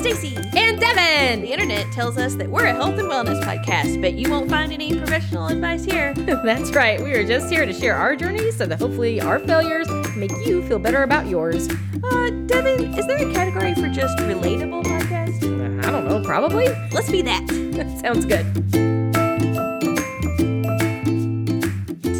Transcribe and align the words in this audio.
Stacy. 0.00 0.34
And 0.56 0.80
Devon. 0.80 1.42
The 1.42 1.52
internet 1.52 1.92
tells 1.92 2.16
us 2.16 2.34
that 2.36 2.48
we're 2.48 2.64
a 2.64 2.72
health 2.72 2.98
and 2.98 3.06
wellness 3.06 3.38
podcast, 3.44 4.00
but 4.00 4.14
you 4.14 4.30
won't 4.30 4.48
find 4.48 4.72
any 4.72 4.96
professional 4.98 5.48
advice 5.48 5.84
here. 5.84 6.14
That's 6.14 6.70
right. 6.70 6.98
We 7.02 7.12
are 7.12 7.26
just 7.26 7.52
here 7.52 7.66
to 7.66 7.72
share 7.72 7.94
our 7.94 8.16
journeys 8.16 8.56
so 8.56 8.64
that 8.64 8.80
hopefully 8.80 9.20
our 9.20 9.38
failures 9.40 9.88
make 10.16 10.30
you 10.46 10.66
feel 10.66 10.78
better 10.78 11.02
about 11.02 11.26
yours. 11.26 11.68
Uh, 12.02 12.30
Devon, 12.46 12.94
is 12.94 13.06
there 13.06 13.18
a 13.18 13.30
category 13.34 13.74
for 13.74 13.88
just 13.90 14.16
relatable 14.20 14.84
podcast? 14.84 15.84
I 15.84 15.90
don't 15.90 16.08
know, 16.08 16.22
probably. 16.24 16.68
Let's 16.92 17.10
be 17.10 17.20
that. 17.20 17.46
Sounds 18.00 18.24
good. 18.24 18.46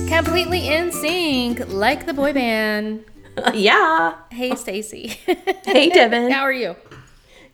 Completely 0.07 0.69
in 0.69 0.93
sync, 0.93 1.67
like 1.69 2.05
the 2.05 2.13
boy 2.13 2.35
band. 2.35 3.05
yeah. 3.55 4.17
Hey, 4.31 4.55
Stacy. 4.55 5.19
Hey, 5.65 5.89
Devon. 5.89 6.31
How 6.31 6.43
are 6.43 6.53
you? 6.53 6.77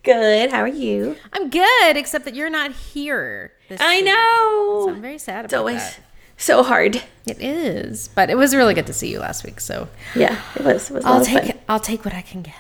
Good. 0.06 0.50
How 0.52 0.60
are 0.60 0.68
you? 0.68 1.16
I'm 1.32 1.50
good, 1.50 1.96
except 1.96 2.26
that 2.26 2.36
you're 2.36 2.48
not 2.48 2.70
here. 2.70 3.52
This 3.68 3.80
I 3.82 4.00
know. 4.02 4.84
So 4.86 4.90
I'm 4.94 5.02
very 5.02 5.18
sad 5.18 5.40
about 5.40 5.42
it. 5.42 5.46
it's 5.46 5.54
always 5.54 5.82
that. 5.82 5.98
so 6.36 6.62
hard. 6.62 7.02
It 7.26 7.40
is, 7.40 8.06
but 8.06 8.30
it 8.30 8.36
was 8.36 8.54
really 8.54 8.72
good 8.72 8.86
to 8.86 8.92
see 8.92 9.10
you 9.10 9.18
last 9.18 9.42
week. 9.42 9.58
So 9.58 9.88
Yeah, 10.14 10.40
it 10.54 10.62
was. 10.64 10.90
It 10.90 10.94
was 10.94 11.04
I'll 11.04 11.24
take 11.24 11.46
fun. 11.46 11.58
I'll 11.68 11.80
take 11.80 12.04
what 12.04 12.14
I 12.14 12.22
can 12.22 12.42
get. 12.42 12.54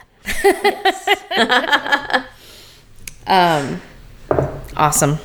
um, 3.28 3.80
awesome. 4.76 5.18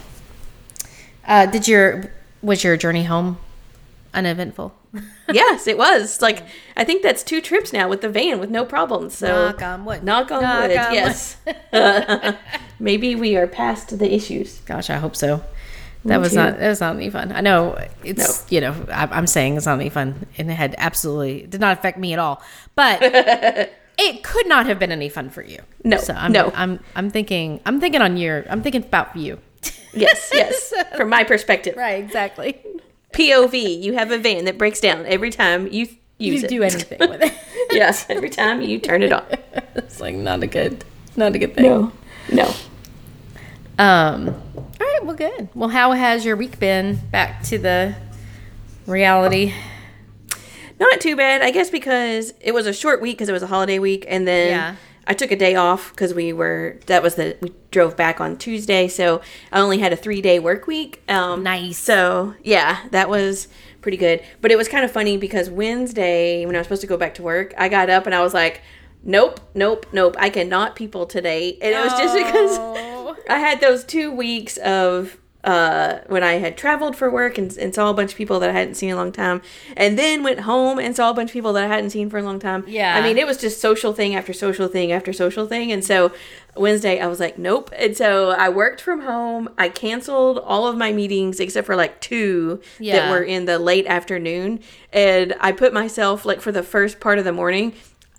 Uh, 1.25 1.47
did 1.47 1.67
your 1.67 2.11
was 2.43 2.63
your 2.63 2.77
journey 2.77 3.05
home 3.05 3.39
uneventful? 4.13 4.73
yes, 5.31 5.67
it 5.67 5.77
was. 5.77 6.21
Like 6.21 6.43
I 6.75 6.83
think 6.83 7.01
that's 7.03 7.23
two 7.23 7.41
trips 7.41 7.71
now 7.71 7.87
with 7.89 8.01
the 8.01 8.09
van 8.09 8.39
with 8.39 8.49
no 8.49 8.65
problems. 8.65 9.15
So 9.17 9.27
Knock 9.27 9.61
on 9.61 9.85
wood. 9.85 10.03
Knock 10.03 10.31
on 10.31 10.41
Knock 10.43 10.67
wood. 10.69 10.77
on 10.77 10.93
yes. 10.93 11.37
Maybe 12.79 13.15
we 13.15 13.35
are 13.37 13.47
past 13.47 13.97
the 13.97 14.13
issues. 14.13 14.59
Gosh, 14.61 14.89
I 14.89 14.97
hope 14.97 15.15
so. 15.15 15.43
That 16.05 16.19
was 16.19 16.31
too. 16.31 16.37
not 16.37 16.57
that 16.59 16.67
was 16.67 16.81
not 16.81 16.95
any 16.95 17.09
fun. 17.11 17.31
I 17.31 17.41
know 17.41 17.77
it's 18.03 18.41
No. 18.41 18.47
you 18.55 18.61
know 18.61 18.85
I, 18.91 19.05
I'm 19.05 19.27
saying 19.27 19.57
it's 19.57 19.65
not 19.67 19.79
any 19.79 19.89
fun, 19.89 20.25
and 20.37 20.49
it 20.49 20.55
had 20.55 20.75
absolutely 20.77 21.45
did 21.45 21.61
not 21.61 21.77
affect 21.77 21.97
me 21.99 22.13
at 22.13 22.19
all. 22.19 22.41
But 22.75 22.99
it 23.97 24.23
could 24.23 24.47
not 24.47 24.65
have 24.65 24.79
been 24.79 24.91
any 24.91 25.09
fun 25.09 25.29
for 25.29 25.43
you. 25.43 25.59
No, 25.83 25.97
so 25.97 26.13
I'm, 26.13 26.31
no. 26.31 26.51
I'm 26.55 26.79
I'm 26.95 27.11
thinking 27.11 27.61
I'm 27.67 27.79
thinking 27.79 28.01
on 28.01 28.17
your 28.17 28.45
I'm 28.49 28.63
thinking 28.63 28.81
about 28.83 29.15
you. 29.15 29.37
Yes, 29.93 30.29
yes. 30.33 30.73
From 30.95 31.09
my 31.09 31.23
perspective, 31.23 31.75
Right, 31.75 32.03
exactly. 32.03 32.57
POV, 33.21 33.81
you 33.81 33.93
have 33.93 34.11
a 34.11 34.17
van 34.17 34.45
that 34.45 34.57
breaks 34.57 34.79
down 34.79 35.05
every 35.05 35.29
time 35.29 35.67
you 35.67 35.87
use 36.17 36.43
it. 36.43 36.51
you 36.51 36.61
it. 36.61 36.61
do 36.61 36.63
anything 36.63 37.09
with 37.09 37.21
it. 37.21 37.33
yes, 37.71 38.05
every 38.09 38.29
time 38.29 38.61
you 38.61 38.79
turn 38.79 39.03
it 39.03 39.13
on. 39.13 39.25
it's 39.75 39.99
like 39.99 40.15
not 40.15 40.41
a 40.43 40.47
good 40.47 40.83
not 41.15 41.35
a 41.35 41.39
good 41.39 41.53
thing. 41.53 41.65
No, 41.65 41.91
no. 42.31 42.53
Um 43.77 44.29
all 44.29 44.87
right, 44.87 44.99
well 45.03 45.15
good. 45.15 45.49
Well 45.53 45.69
how 45.69 45.91
has 45.91 46.25
your 46.25 46.35
week 46.35 46.59
been 46.59 46.99
back 47.11 47.43
to 47.43 47.57
the 47.57 47.95
reality? 48.87 49.53
Not 50.79 50.99
too 50.99 51.15
bad, 51.15 51.43
I 51.43 51.51
guess, 51.51 51.69
because 51.69 52.33
it 52.41 52.53
was 52.53 52.65
a 52.65 52.73
short 52.73 53.01
week 53.01 53.17
because 53.17 53.29
it 53.29 53.33
was 53.33 53.43
a 53.43 53.47
holiday 53.47 53.77
week, 53.77 54.03
and 54.07 54.27
then 54.27 54.49
Yeah. 54.49 54.75
I 55.07 55.13
took 55.13 55.31
a 55.31 55.35
day 55.35 55.55
off 55.55 55.91
because 55.91 56.13
we 56.13 56.31
were 56.31 56.79
that 56.85 57.01
was 57.01 57.15
the 57.15 57.37
we 57.41 57.53
drove 57.71 57.97
back 57.97 58.21
on 58.21 58.37
Tuesday, 58.37 58.87
so 58.87 59.21
I 59.51 59.59
only 59.59 59.79
had 59.79 59.93
a 59.93 59.95
three 59.95 60.21
day 60.21 60.39
work 60.39 60.67
week. 60.67 61.01
Um, 61.09 61.43
Nice. 61.43 61.77
So 61.77 62.35
yeah, 62.43 62.87
that 62.91 63.09
was 63.09 63.47
pretty 63.81 63.97
good. 63.97 64.21
But 64.41 64.51
it 64.51 64.57
was 64.57 64.67
kind 64.67 64.85
of 64.85 64.91
funny 64.91 65.17
because 65.17 65.49
Wednesday 65.49 66.45
when 66.45 66.55
I 66.55 66.59
was 66.59 66.67
supposed 66.67 66.81
to 66.81 66.87
go 66.87 66.97
back 66.97 67.15
to 67.15 67.23
work, 67.23 67.53
I 67.57 67.67
got 67.69 67.89
up 67.89 68.05
and 68.05 68.13
I 68.13 68.21
was 68.21 68.33
like, 68.33 68.61
nope, 69.03 69.39
nope, 69.55 69.87
nope, 69.91 70.15
I 70.19 70.29
cannot 70.29 70.75
people 70.75 71.05
today, 71.05 71.57
and 71.61 71.73
it 71.73 71.83
was 71.83 71.93
just 71.93 72.15
because. 72.15 72.91
I 73.29 73.37
had 73.37 73.61
those 73.61 73.83
two 73.83 74.11
weeks 74.11 74.57
of 74.57 75.17
uh, 75.43 75.99
when 76.07 76.23
I 76.23 76.33
had 76.33 76.55
traveled 76.57 76.95
for 76.95 77.09
work 77.09 77.37
and, 77.37 77.55
and 77.57 77.73
saw 77.73 77.89
a 77.89 77.93
bunch 77.93 78.11
of 78.11 78.17
people 78.17 78.39
that 78.39 78.49
I 78.49 78.53
hadn't 78.53 78.75
seen 78.75 78.89
in 78.89 78.95
a 78.95 78.97
long 78.97 79.11
time, 79.11 79.41
and 79.75 79.97
then 79.97 80.21
went 80.23 80.41
home 80.41 80.77
and 80.79 80.95
saw 80.95 81.09
a 81.09 81.13
bunch 81.13 81.31
of 81.31 81.33
people 81.33 81.53
that 81.53 81.63
I 81.63 81.67
hadn't 81.67 81.89
seen 81.89 82.09
for 82.09 82.19
a 82.19 82.23
long 82.23 82.39
time. 82.39 82.63
Yeah. 82.67 82.95
I 82.95 83.01
mean, 83.01 83.17
it 83.17 83.25
was 83.25 83.37
just 83.37 83.59
social 83.59 83.91
thing 83.93 84.13
after 84.15 84.33
social 84.33 84.67
thing 84.67 84.91
after 84.91 85.11
social 85.11 85.47
thing. 85.47 85.71
And 85.71 85.83
so 85.83 86.11
Wednesday, 86.55 86.99
I 86.99 87.07
was 87.07 87.19
like, 87.19 87.37
nope. 87.39 87.71
And 87.75 87.97
so 87.97 88.29
I 88.31 88.49
worked 88.49 88.81
from 88.81 89.01
home. 89.01 89.49
I 89.57 89.69
canceled 89.69 90.37
all 90.39 90.67
of 90.67 90.77
my 90.77 90.91
meetings 90.91 91.39
except 91.39 91.65
for 91.65 91.75
like 91.75 91.99
two 92.01 92.61
Yeah. 92.79 92.97
that 92.99 93.11
were 93.11 93.23
in 93.23 93.45
the 93.45 93.57
late 93.57 93.87
afternoon. 93.87 94.59
And 94.93 95.33
I 95.39 95.53
put 95.53 95.73
myself, 95.73 96.25
like, 96.25 96.41
for 96.41 96.51
the 96.51 96.63
first 96.63 96.99
part 96.99 97.17
of 97.17 97.23
the 97.25 97.31
morning, 97.33 97.73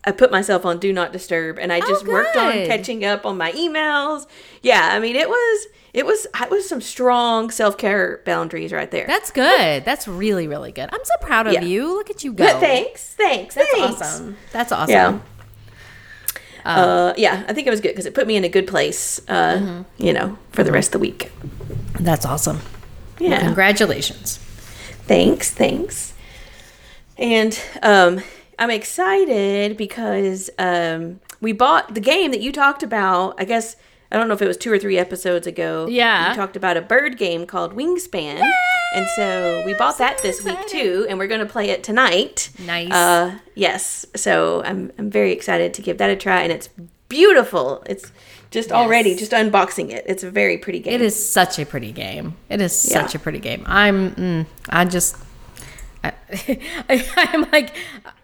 I 0.05 0.11
put 0.11 0.32
myself 0.32 0.66
on 0.66 0.78
do 0.81 0.93
not 0.93 1.12
disturb 1.12 1.59
and 1.61 1.72
I 1.72 1.78
just 1.78 2.05
worked 2.05 2.34
on 2.37 2.49
Oh, 2.53 2.66
catching 2.66 3.05
up 3.05 3.25
on 3.25 3.37
my 3.38 3.53
emails. 3.53 4.27
Yeah, 4.61 4.88
I 4.91 4.99
mean 4.99 5.15
it 5.15 5.28
was 5.28 5.66
it 5.94 6.06
was 6.06 6.26
it 6.41 6.50
was 6.50 6.69
some 6.69 6.80
strong 6.80 7.50
self-care 7.50 8.22
boundaries 8.25 8.72
right 8.72 8.91
there. 8.91 9.06
That's 9.06 9.30
good. 9.30 9.84
That's 9.84 10.08
really, 10.08 10.48
really 10.48 10.72
good. 10.72 10.88
I'm 10.92 11.04
so 11.04 11.14
proud 11.20 11.47
of 11.47 11.53
Yeah. 11.53 11.62
you. 11.62 11.94
Look 11.94 12.10
at 12.10 12.25
you 12.25 12.32
go. 12.44 12.47
Thanks. 12.60 13.14
Thanks. 13.14 13.54
That's 13.54 13.70
thanks. 13.72 14.00
awesome. 14.00 14.36
That's 14.52 14.72
awesome. 14.72 14.91
Yeah. 14.91 15.19
uh, 16.64 17.12
yeah, 17.16 17.44
I 17.48 17.52
think 17.52 17.66
it 17.66 17.70
was 17.70 17.81
good 17.81 17.88
because 17.91 18.06
it 18.06 18.14
put 18.14 18.26
me 18.26 18.36
in 18.36 18.44
a 18.44 18.48
good 18.48 18.66
place, 18.66 19.20
uh, 19.28 19.56
Mm-hmm. 19.58 19.82
you 20.04 20.12
know, 20.12 20.38
for 20.52 20.62
the 20.64 20.72
rest 20.72 20.88
of 20.88 20.92
the 20.92 20.98
week. 21.00 21.31
That's 21.98 22.25
awesome. 22.25 22.60
Yeah. 23.19 23.41
Congratulations. 23.41 24.38
Thanks, 25.06 25.50
thanks. 25.50 26.14
And 27.19 27.60
um, 27.82 28.22
I'm 28.58 28.70
excited 28.70 29.76
because 29.76 30.50
um, 30.58 31.20
we 31.41 31.52
bought 31.52 31.94
the 31.94 32.00
game 32.00 32.31
that 32.31 32.41
you 32.41 32.52
talked 32.52 32.82
about. 32.82 33.34
I 33.38 33.44
guess 33.44 33.76
I 34.12 34.17
don't 34.17 34.28
know 34.28 34.34
if 34.34 34.43
it 34.43 34.47
was 34.47 34.59
two 34.59 34.71
or 34.71 34.78
three 34.78 34.99
episodes 34.99 35.47
ago. 35.47 35.87
Yeah. 35.89 36.31
We 36.31 36.37
talked 36.37 36.55
about 36.55 36.77
a 36.77 36.83
bird 36.83 37.17
game 37.17 37.47
called 37.47 37.75
Wingspan, 37.75 38.43
and 38.95 39.06
so 39.17 39.62
we 39.65 39.73
bought 39.75 39.97
that 39.99 40.19
this 40.23 40.45
week 40.45 40.59
too, 40.69 41.06
and 41.09 41.19
we're 41.19 41.27
going 41.27 41.41
to 41.41 41.47
play 41.50 41.71
it 41.71 41.83
tonight. 41.83 42.50
Nice. 42.65 42.93
Uh, 42.93 43.39
yes, 43.55 44.05
so 44.15 44.62
I'm 44.65 44.93
I'm 44.99 45.11
very 45.11 45.33
excited 45.33 45.73
to 45.75 45.83
give 45.83 45.97
that 45.99 46.11
a 46.11 46.17
try, 46.17 46.43
and 46.43 46.53
it's 46.53 46.69
beautiful. 47.09 47.83
It's 47.87 48.12
just 48.50 48.71
already 48.71 49.15
just 49.17 49.33
unboxing 49.33 49.91
it. 49.91 50.05
It's 50.06 50.23
a 50.23 50.31
very 50.31 50.59
pretty 50.59 50.81
game. 50.81 50.93
It 50.93 51.00
is 51.00 51.17
such 51.33 51.59
a 51.59 51.65
pretty 51.65 51.91
game. 51.91 52.37
It 52.50 52.61
is 52.61 52.87
Yeah. 52.91 53.00
such 53.03 53.15
a 53.15 53.19
pretty 53.19 53.39
game. 53.39 53.62
I'm, 53.67 54.11
mm, 54.15 54.47
I 54.69 54.84
just, 54.84 55.17
I, 56.05 56.12
I'm 57.17 57.50
like, 57.50 57.75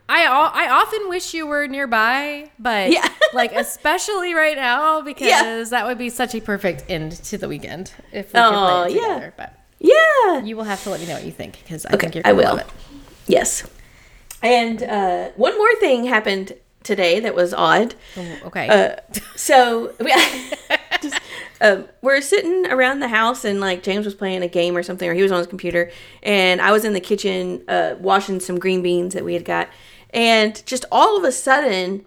I, 0.08 0.24
I 0.26 0.70
often 0.70 1.08
wish 1.08 1.34
you 1.34 1.46
were 1.46 1.66
nearby, 1.66 2.50
but 2.58 2.90
Yeah. 2.90 3.06
like 3.34 3.52
especially 3.52 4.32
right 4.34 4.56
now 4.56 5.02
because 5.02 5.70
that 5.70 5.86
would 5.86 5.98
be 5.98 6.08
such 6.10 6.34
a 6.34 6.40
perfect 6.40 6.84
end 6.88 7.12
to 7.24 7.36
the 7.38 7.48
weekend 7.48 7.92
if 8.12 8.32
we 8.32 8.40
could 8.40 8.48
play 8.50 8.86
it 8.86 8.92
yeah. 8.94 9.00
together. 9.14 9.34
But 9.36 9.58
Yeah. 9.78 10.42
you 10.42 10.56
will 10.56 10.64
have 10.64 10.82
to 10.84 10.90
let 10.90 11.00
me 11.00 11.06
know 11.06 11.14
what 11.14 11.24
you 11.24 11.32
think 11.32 11.58
because 11.62 11.84
I 11.86 11.90
Okay, 11.94 12.06
think 12.06 12.14
you're 12.16 12.22
I 12.26 12.30
gonna 12.30 12.36
will. 12.42 12.56
love 12.56 12.60
it. 12.60 12.66
Yes. 13.26 13.68
And 14.42 14.82
uh, 14.82 15.28
one 15.36 15.56
more 15.58 15.74
thing 15.76 16.04
happened 16.06 16.52
today 16.84 17.20
that 17.20 17.34
was 17.34 17.52
odd. 17.52 17.94
Oh, 18.16 18.38
Okay. 18.46 18.68
Uh, 18.68 18.96
so 19.36 19.92
we, 20.00 20.14
just, 21.02 21.20
um, 21.60 21.86
we're 22.02 22.20
sitting 22.22 22.66
around 22.70 23.00
the 23.00 23.08
house, 23.08 23.44
and 23.44 23.60
like 23.60 23.82
James 23.82 24.04
was 24.06 24.14
playing 24.14 24.42
a 24.42 24.48
game 24.48 24.76
or 24.76 24.82
something, 24.82 25.08
or 25.08 25.12
he 25.12 25.22
was 25.22 25.32
on 25.32 25.38
his 25.38 25.48
computer, 25.48 25.90
and 26.22 26.62
I 26.62 26.70
was 26.72 26.84
in 26.84 26.92
the 26.94 27.00
kitchen 27.00 27.62
uh, 27.68 27.96
washing 27.98 28.38
some 28.40 28.58
green 28.58 28.80
beans 28.80 29.12
that 29.14 29.24
we 29.24 29.34
had 29.34 29.44
got, 29.44 29.68
and 30.10 30.64
just 30.66 30.84
all 30.90 31.16
of 31.16 31.24
a 31.24 31.32
sudden 31.32 32.04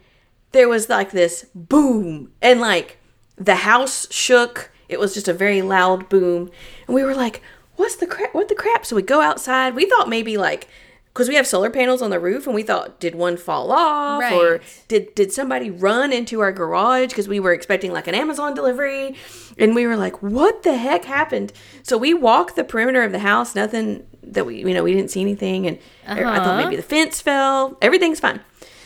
there 0.51 0.69
was 0.69 0.89
like 0.89 1.12
this 1.12 1.45
boom, 1.56 2.31
and 2.41 2.59
like 2.59 2.97
the 3.38 3.56
house 3.56 4.12
shook. 4.12 4.72
It 4.89 5.00
was 5.00 5.13
just 5.13 5.27
a 5.27 5.33
very 5.33 5.62
loud 5.62 6.09
boom, 6.09 6.50
and 6.88 6.95
we 6.95 7.03
were 7.03 7.15
like, 7.15 7.42
"What's 7.75 7.95
the 7.95 8.07
crap? 8.07 8.33
What 8.33 8.50
the 8.50 8.56
crap?" 8.56 8.86
So 8.86 8.95
we 8.95 9.01
go 9.01 9.21
outside. 9.21 9.75
We 9.75 9.86
thought 9.86 10.09
maybe 10.09 10.38
like. 10.38 10.68
Because 11.13 11.27
we 11.27 11.36
have 11.36 11.45
solar 11.45 11.69
panels 11.69 12.01
on 12.01 12.09
the 12.09 12.21
roof, 12.21 12.45
and 12.45 12.56
we 12.56 12.63
thought, 12.63 13.01
did 13.01 13.15
one 13.15 13.36
fall 13.36 13.69
off, 13.74 14.21
or 14.31 14.62
did 14.88 15.13
did 15.13 15.33
somebody 15.33 15.69
run 15.69 16.13
into 16.13 16.39
our 16.39 16.53
garage 16.53 17.09
because 17.09 17.27
we 17.27 17.38
were 17.38 17.51
expecting 17.51 17.92
like 17.92 18.07
an 18.07 18.15
Amazon 18.15 18.53
delivery 18.53 19.18
and 19.57 19.75
we 19.75 19.86
were 19.86 19.98
like 19.98 20.21
what 20.24 20.63
the 20.63 20.77
heck 20.77 21.03
happened 21.06 21.51
so 21.83 21.98
we 21.98 22.13
walked 22.13 22.56
the 22.56 22.63
perimeter 22.63 23.03
of 23.03 23.12
the 23.12 23.19
house 23.19 23.56
nothing 23.56 24.06
that 24.23 24.45
we 24.45 24.57
you 24.59 24.73
know 24.73 24.83
we 24.83 24.94
didn't 24.94 25.12
see 25.12 25.21
anything 25.21 25.68
and 25.68 25.77
er, 26.07 26.25
I 26.27 26.38
thought 26.38 26.47
Uh-huh. 26.47 26.63
maybe 26.63 26.75
the 26.75 26.81
fence 26.83 27.21
fell 27.21 27.77
everything's 27.81 28.19
fine 28.19 28.39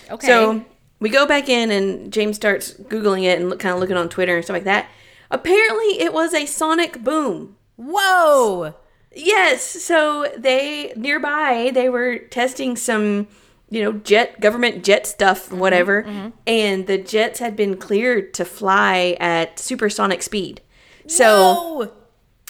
Okay. 0.10 0.28
so 0.28 0.64
we 1.00 1.10
go 1.10 1.26
back 1.26 1.50
in 1.50 1.72
and 1.72 2.12
James 2.14 2.36
starts 2.36 2.74
googling 2.74 3.24
it 3.24 3.40
and 3.40 3.50
look, 3.50 3.60
kind 3.60 3.74
of 3.74 3.80
looking 3.82 3.98
on 3.98 4.08
Twitter 4.10 4.36
and 4.36 4.44
stuff 4.44 4.54
like 4.56 4.64
that 4.66 4.88
apparently 5.32 6.00
it 6.00 6.14
was 6.14 6.34
a 6.34 6.46
sonic 6.46 7.04
boom 7.04 7.56
Whoa. 7.78 8.74
Yes. 9.14 9.62
So 9.84 10.32
they 10.38 10.94
nearby 10.96 11.72
they 11.74 11.90
were 11.90 12.18
testing 12.20 12.76
some, 12.78 13.28
you 13.70 13.82
know, 13.84 13.94
jet 13.94 14.40
government 14.40 14.84
jet 14.84 15.06
stuff, 15.08 15.48
mm-hmm, 15.48 15.60
whatever, 15.60 16.04
mm-hmm. 16.04 16.30
and 16.48 16.88
the 16.88 16.98
jets 16.98 17.40
had 17.40 17.56
been 17.56 17.76
cleared 17.78 18.34
to 18.36 18.46
fly 18.46 19.18
at 19.20 19.60
supersonic 19.60 20.22
speed. 20.24 20.62
So 21.08 21.54
Whoa. 21.84 21.92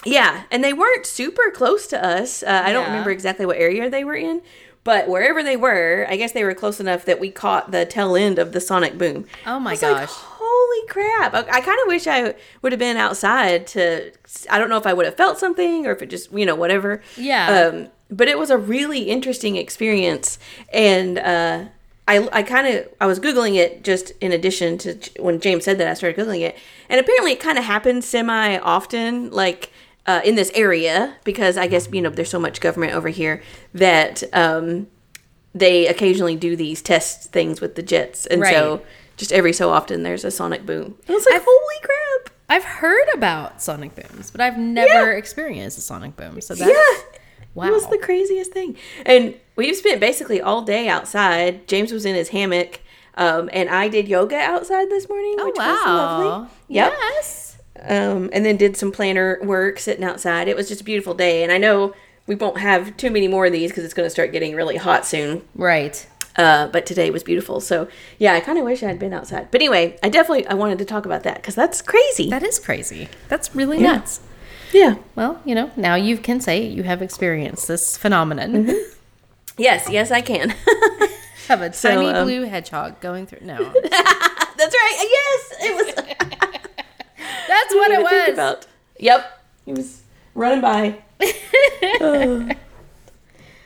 Yeah, 0.06 0.44
and 0.52 0.64
they 0.64 0.74
weren't 0.74 1.06
super 1.06 1.52
close 1.52 1.88
to 1.88 2.04
us. 2.04 2.44
Uh, 2.44 2.62
I 2.66 2.72
don't 2.72 2.86
remember 2.86 3.12
exactly 3.12 3.46
what 3.46 3.58
area 3.58 3.90
they 3.90 4.04
were 4.04 4.16
in, 4.16 4.42
but 4.84 5.08
wherever 5.08 5.44
they 5.44 5.58
were, 5.58 6.06
I 6.10 6.16
guess 6.16 6.32
they 6.32 6.44
were 6.44 6.54
close 6.54 6.80
enough 6.80 7.06
that 7.06 7.20
we 7.20 7.32
caught 7.32 7.72
the 7.72 7.86
tail 7.86 8.16
end 8.16 8.40
of 8.40 8.52
the 8.52 8.62
sonic 8.62 8.98
boom. 8.98 9.26
Oh 9.46 9.60
my 9.60 9.72
like, 9.72 9.82
gosh. 9.82 10.10
Holy 10.10 10.36
holy 10.76 10.88
crap! 10.88 11.34
I, 11.34 11.40
I 11.40 11.62
kind 11.62 11.80
of 11.82 11.88
wish 11.88 12.08
I 12.08 12.36
would 12.62 12.72
have 12.72 12.80
been 12.80 12.98
outside 12.98 13.68
to. 13.68 14.12
I 14.50 14.58
don't 14.58 14.70
know 14.70 14.78
if 14.78 14.88
I 14.88 14.94
would 14.94 15.06
have 15.06 15.16
felt 15.16 15.40
something 15.40 15.86
or 15.86 15.92
if 15.92 16.02
it 16.02 16.10
just 16.10 16.32
you 16.32 16.46
know 16.46 16.56
whatever. 16.56 17.02
Yeah. 17.18 17.70
Um, 17.74 17.90
but 18.10 18.28
it 18.28 18.38
was 18.38 18.50
a 18.50 18.58
really 18.58 19.04
interesting 19.04 19.56
experience, 19.56 20.38
and 20.72 21.18
uh, 21.18 21.66
I 22.08 22.28
I 22.32 22.44
kind 22.44 22.68
of 22.68 22.88
I 23.02 23.06
was 23.06 23.20
googling 23.20 23.56
it 23.56 23.84
just 23.84 24.12
in 24.22 24.32
addition 24.32 24.78
to 24.80 24.98
when 25.20 25.40
James 25.40 25.64
said 25.64 25.78
that 25.80 25.88
I 25.88 25.94
started 25.94 26.20
googling 26.20 26.42
it, 26.42 26.56
and 26.90 27.00
apparently 27.00 27.32
it 27.34 27.40
kind 27.40 27.58
of 27.58 27.64
happens 27.64 28.06
semi 28.06 28.58
often, 28.58 29.32
like. 29.32 29.72
Uh, 30.08 30.22
in 30.24 30.36
this 30.36 30.52
area, 30.54 31.16
because 31.24 31.58
I 31.58 31.66
guess 31.66 31.90
you 31.92 32.00
know 32.00 32.12
there's 32.12 32.30
so 32.30 32.40
much 32.40 32.62
government 32.62 32.94
over 32.94 33.10
here 33.10 33.42
that 33.74 34.24
um, 34.34 34.86
they 35.56 35.88
occasionally 35.88 36.36
do 36.36 36.56
these 36.56 36.84
test 36.84 37.32
things 37.32 37.60
with 37.60 37.74
the 37.74 37.82
jets, 37.82 38.28
and 38.28 38.46
so 38.46 38.84
just 39.18 39.32
every 39.32 39.52
so 39.52 39.72
often 39.72 40.04
there's 40.04 40.24
a 40.24 40.30
sonic 40.30 40.64
boom. 40.66 40.96
I 41.10 41.14
was 41.14 41.26
like, 41.26 41.36
I've- 41.38 41.46
holy 41.48 41.82
crap! 41.82 42.36
I've 42.48 42.64
heard 42.64 43.08
about 43.14 43.62
sonic 43.62 43.96
booms, 43.96 44.30
but 44.30 44.42
I've 44.42 44.58
never 44.58 45.14
experienced 45.14 45.78
a 45.78 45.82
sonic 45.82 46.16
boom. 46.16 46.40
So 46.42 46.54
that's 46.54 46.70
yeah, 46.70 47.20
wow. 47.56 47.68
it 47.68 47.72
was 47.72 47.88
the 47.88 47.98
craziest 47.98 48.52
thing. 48.52 48.78
And 49.06 49.36
we've 49.56 49.76
spent 49.76 50.00
basically 50.00 50.42
all 50.42 50.62
day 50.62 50.88
outside. 50.88 51.68
James 51.68 51.92
was 51.92 52.06
in 52.06 52.14
his 52.14 52.30
hammock, 52.30 52.82
um, 53.16 53.50
and 53.52 53.70
I 53.70 53.88
did 53.88 54.08
yoga 54.08 54.38
outside 54.38 54.90
this 54.90 55.10
morning, 55.10 55.36
oh 55.40 55.46
which 55.46 55.56
wow. 55.58 55.66
was 55.66 55.86
lovely. 55.86 56.50
Yep. 56.68 56.94
Yes. 57.00 57.45
Um, 57.82 58.30
and 58.32 58.46
then 58.46 58.58
did 58.58 58.78
some 58.78 58.92
planner 58.92 59.40
work 59.44 59.80
sitting 59.80 60.04
outside. 60.04 60.48
It 60.48 60.56
was 60.56 60.68
just 60.70 60.82
a 60.82 60.84
beautiful 60.84 61.14
day, 61.14 61.44
and 61.44 61.52
I 61.52 61.58
know 61.58 61.94
we 62.26 62.36
won't 62.36 62.58
have 62.60 62.96
too 62.98 63.12
many 63.12 63.28
more 63.28 63.46
of 63.48 63.52
these 63.52 63.70
because 63.72 63.84
it's 63.84 63.94
going 63.94 64.06
to 64.06 64.10
start 64.10 64.32
getting 64.32 64.56
really 64.56 64.78
hot 64.78 65.06
soon. 65.06 65.42
Right. 65.54 66.08
Uh, 66.38 66.68
but 66.68 66.86
today 66.86 67.10
was 67.12 67.24
beautiful. 67.24 67.62
So 67.62 67.88
yeah, 68.18 68.34
I 68.34 68.40
kind 68.40 68.58
of 68.58 68.66
wish 68.66 68.84
I 68.84 68.88
had 68.88 69.00
been 69.00 69.14
outside. 69.14 69.50
But 69.52 69.62
anyway, 69.62 69.98
I 70.04 70.10
definitely 70.10 70.46
I 70.48 70.54
wanted 70.54 70.80
to 70.80 70.86
talk 70.86 71.06
about 71.06 71.24
that 71.24 71.36
because 71.36 71.56
that's 71.56 71.82
crazy. 71.82 72.30
That 72.30 72.44
is 72.44 72.60
crazy. 72.60 73.08
That's 73.30 73.56
really 73.56 73.80
nuts. 73.80 74.20
yeah. 74.74 74.96
Well, 75.16 75.42
you 75.46 75.56
know, 75.56 75.72
now 75.78 75.96
you 75.96 76.18
can 76.18 76.42
say 76.42 76.62
you 76.66 76.84
have 76.84 77.02
experienced 77.02 77.68
this 77.68 77.96
phenomenon 77.96 78.70
Yes. 79.58 79.90
Yes, 79.90 80.12
I 80.12 80.22
can. 80.22 80.54
have 81.48 81.62
a 81.62 81.72
So, 81.74 81.90
tiny 81.90 82.08
um, 82.08 82.26
blue 82.26 82.44
hedgehog 82.44 83.00
going 83.00 83.26
through. 83.28 83.46
No, 83.46 83.58
that's 83.74 84.76
right. 84.76 85.08
Yes, 85.10 85.54
it 85.62 85.76
was. 85.76 86.05
That's 87.48 87.74
what 87.74 87.92
it 87.92 88.02
was. 88.02 88.34
about. 88.34 88.68
Yep. 89.00 89.44
He 89.66 89.74
was 89.74 90.02
running 90.34 90.62
by. 90.62 90.98
Oh. 92.02 92.50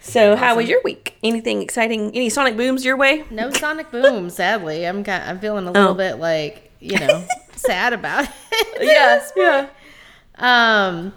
So, 0.02 0.36
how 0.36 0.56
was 0.56 0.68
your 0.68 0.82
week? 0.82 1.18
Anything 1.22 1.62
exciting? 1.62 2.16
Any 2.16 2.30
sonic 2.30 2.58
booms 2.58 2.84
your 2.84 2.98
way? 2.98 3.26
No 3.30 3.52
sonic 3.52 3.92
boom. 3.92 4.32
Sadly, 4.32 4.88
I'm 4.88 5.04
kind 5.04 5.24
I'm 5.24 5.40
feeling 5.40 5.68
a 5.68 5.72
little 5.72 5.92
Oh. 5.92 5.94
bit 5.94 6.16
like 6.16 6.72
you 6.80 6.98
know 6.98 7.24
sad 7.56 7.94
about 7.94 8.24
it. 8.52 8.82
Yes. 8.82 9.32
Yeah. 9.36 9.68
Um. 10.36 11.14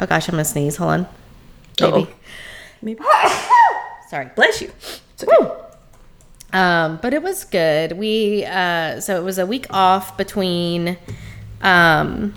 Oh 0.00 0.04
gosh, 0.06 0.28
I'm 0.28 0.32
gonna 0.32 0.44
sneeze. 0.44 0.76
Hold 0.76 0.90
on. 0.90 1.06
Maybe. 1.80 1.92
Uh-oh. 2.02 2.08
Maybe. 2.82 3.02
Sorry. 4.10 4.28
Bless 4.34 4.60
you. 4.60 4.72
It's 5.14 5.24
okay. 5.24 5.50
Um, 6.52 6.98
but 7.00 7.14
it 7.14 7.22
was 7.22 7.44
good. 7.44 7.92
We 7.92 8.44
uh, 8.44 9.00
so 9.00 9.16
it 9.18 9.22
was 9.24 9.38
a 9.38 9.46
week 9.46 9.66
off 9.70 10.16
between, 10.18 10.98
um, 11.62 12.34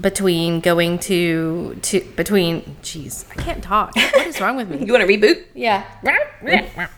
between 0.00 0.60
going 0.60 0.98
to 1.00 1.76
to 1.82 2.00
between. 2.16 2.62
Jeez, 2.82 3.24
I 3.36 3.42
can't 3.42 3.62
talk. 3.62 3.94
What 3.96 4.26
is 4.26 4.40
wrong 4.40 4.56
with 4.56 4.68
me? 4.70 4.78
You 4.86 4.92
want 4.92 5.06
to 5.06 5.12
reboot? 5.16 5.44
Yeah. 5.54 5.84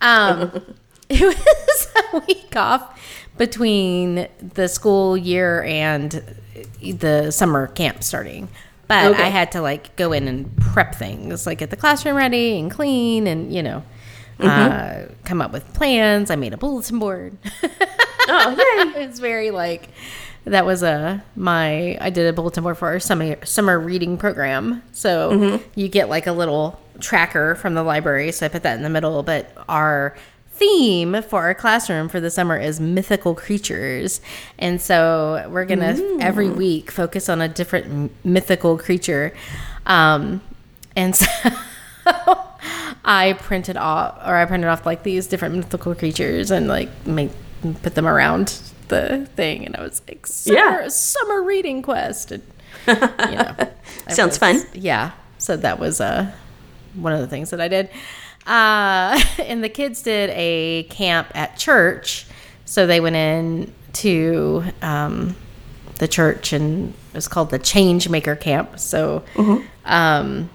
um, 0.00 0.74
it 1.08 1.20
was 1.20 1.86
a 2.12 2.18
week 2.26 2.54
off 2.56 2.98
between 3.36 4.28
the 4.40 4.68
school 4.68 5.16
year 5.16 5.62
and 5.64 6.22
the 6.82 7.30
summer 7.30 7.66
camp 7.68 8.02
starting. 8.02 8.48
But 8.86 9.12
Okay. 9.12 9.22
I 9.22 9.28
had 9.28 9.52
to 9.52 9.60
like 9.60 9.94
go 9.96 10.12
in 10.12 10.26
and 10.28 10.54
prep 10.58 10.94
things, 10.94 11.46
like 11.46 11.58
get 11.58 11.70
the 11.70 11.76
classroom 11.76 12.16
ready 12.16 12.58
and 12.58 12.70
clean, 12.70 13.26
and 13.26 13.52
you 13.52 13.62
know, 13.62 13.82
uh, 14.42 15.06
come 15.24 15.40
up 15.42 15.52
with 15.52 15.72
plans. 15.74 16.30
I 16.30 16.36
made 16.36 16.52
a 16.52 16.56
bulletin 16.56 16.98
board. 16.98 17.36
Oh, 17.62 18.50
yay. 18.50 19.02
it's 19.04 19.18
very 19.18 19.50
like 19.50 19.88
that 20.44 20.64
was 20.64 20.82
a 20.82 21.22
my 21.36 21.98
I 22.00 22.10
did 22.10 22.26
a 22.26 22.32
bulletin 22.32 22.62
board 22.62 22.78
for 22.78 22.88
our 22.88 23.00
summer 23.00 23.44
summer 23.44 23.78
reading 23.78 24.16
program. 24.16 24.82
So 24.92 25.32
Mm-hmm. 25.32 25.68
you 25.74 25.88
get 25.88 26.08
like 26.08 26.26
a 26.26 26.32
little 26.32 26.80
tracker 27.00 27.54
from 27.56 27.74
the 27.74 27.82
library. 27.82 28.32
So 28.32 28.46
I 28.46 28.48
put 28.48 28.62
that 28.62 28.76
in 28.76 28.82
the 28.82 28.90
middle. 28.90 29.22
But 29.22 29.52
our 29.68 30.16
theme 30.52 31.22
for 31.22 31.40
our 31.40 31.54
classroom 31.54 32.08
for 32.10 32.20
the 32.20 32.30
summer 32.30 32.56
is 32.58 32.78
mythical 32.80 33.34
creatures, 33.34 34.20
and 34.58 34.78
so 34.80 35.46
we're 35.50 35.64
gonna 35.64 35.96
every 36.20 36.50
week 36.50 36.90
focus 36.90 37.30
on 37.30 37.40
a 37.40 37.48
different 37.48 38.12
mythical 38.26 38.76
creature. 38.76 39.32
Um, 39.86 40.42
and 40.94 41.16
so. 41.16 41.26
I 43.04 43.34
printed 43.40 43.76
off, 43.76 44.16
or 44.26 44.36
I 44.36 44.44
printed 44.44 44.68
off 44.68 44.84
like 44.86 45.02
these 45.02 45.26
different 45.26 45.54
mythical 45.56 45.94
creatures 45.94 46.50
and 46.50 46.68
like 46.68 46.88
make 47.06 47.30
put 47.82 47.94
them 47.94 48.06
around 48.06 48.60
the 48.88 49.26
thing, 49.36 49.64
and 49.66 49.76
I 49.76 49.82
was 49.82 50.02
like, 50.08 50.26
summer, 50.26 50.58
Yeah. 50.58 50.88
summer 50.88 51.42
reading 51.42 51.82
quest, 51.82 52.32
and 52.32 52.42
you 52.86 52.94
know, 52.94 53.54
Sounds 54.08 54.36
fun. 54.38 54.62
Yeah, 54.74 55.12
so 55.38 55.56
that 55.56 55.78
was 55.78 56.00
uh, 56.00 56.30
one 56.94 57.12
of 57.12 57.20
the 57.20 57.26
things 57.26 57.50
that 57.50 57.60
I 57.60 57.68
did. 57.68 57.88
Uh, 58.46 59.20
and 59.44 59.62
the 59.62 59.68
kids 59.68 60.02
did 60.02 60.30
a 60.32 60.84
camp 60.84 61.28
at 61.34 61.56
church, 61.56 62.26
so 62.64 62.86
they 62.86 63.00
went 63.00 63.16
in 63.16 63.72
to 63.94 64.64
um, 64.82 65.36
the 65.96 66.08
church, 66.08 66.52
and 66.52 66.90
it 67.12 67.14
was 67.14 67.28
called 67.28 67.50
the 67.50 67.58
Change 67.58 68.08
Maker 68.08 68.36
Camp. 68.36 68.78
So. 68.78 69.22
Um, 69.84 70.50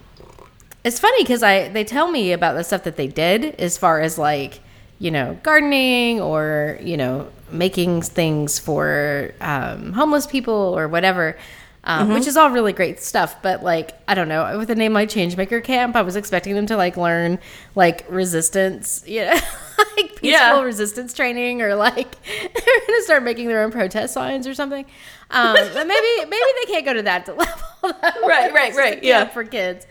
it's 0.86 0.98
funny 1.00 1.22
because 1.24 1.42
I 1.42 1.68
they 1.68 1.84
tell 1.84 2.08
me 2.10 2.32
about 2.32 2.54
the 2.54 2.62
stuff 2.64 2.84
that 2.84 2.96
they 2.96 3.08
did 3.08 3.56
as 3.60 3.76
far 3.76 4.00
as 4.00 4.16
like 4.18 4.60
you 4.98 5.10
know 5.10 5.36
gardening 5.42 6.20
or 6.20 6.78
you 6.80 6.96
know 6.96 7.28
making 7.50 8.02
things 8.02 8.58
for 8.58 9.34
um, 9.40 9.92
homeless 9.92 10.26
people 10.26 10.54
or 10.78 10.88
whatever, 10.88 11.36
um, 11.84 12.08
which 12.12 12.26
is 12.26 12.36
all 12.36 12.50
really 12.50 12.72
great 12.72 13.00
stuff. 13.00 13.40
But 13.42 13.62
like 13.62 13.92
I 14.08 14.14
don't 14.14 14.28
know 14.28 14.58
with 14.58 14.70
a 14.70 14.74
name 14.74 14.92
like 14.92 15.08
Changemaker 15.08 15.62
Camp, 15.62 15.96
I 15.96 16.02
was 16.02 16.16
expecting 16.16 16.54
them 16.54 16.66
to 16.66 16.76
like 16.76 16.96
learn 16.96 17.38
like 17.74 18.04
resistance, 18.08 19.02
you 19.14 19.22
know, 19.26 19.38
like 19.96 20.10
peaceful 20.16 20.28
Yeah. 20.30 20.60
resistance 20.62 21.12
training 21.12 21.62
or 21.62 21.74
like 21.74 22.16
they're 22.24 22.80
gonna 22.86 23.02
start 23.02 23.22
making 23.24 23.48
their 23.48 23.62
own 23.64 23.72
protest 23.72 24.14
signs 24.14 24.46
or 24.46 24.54
something. 24.54 24.86
Um, 25.30 25.54
but 25.74 25.86
maybe 25.86 26.30
maybe 26.30 26.46
they 26.64 26.72
can't 26.72 26.84
go 26.84 26.94
to 26.94 27.02
that 27.02 27.26
level. 27.36 27.98
Right, 28.26 28.52
right, 28.52 28.74
right, 28.74 29.02
yeah. 29.02 29.26
for 29.26 29.42
kids. 29.44 29.84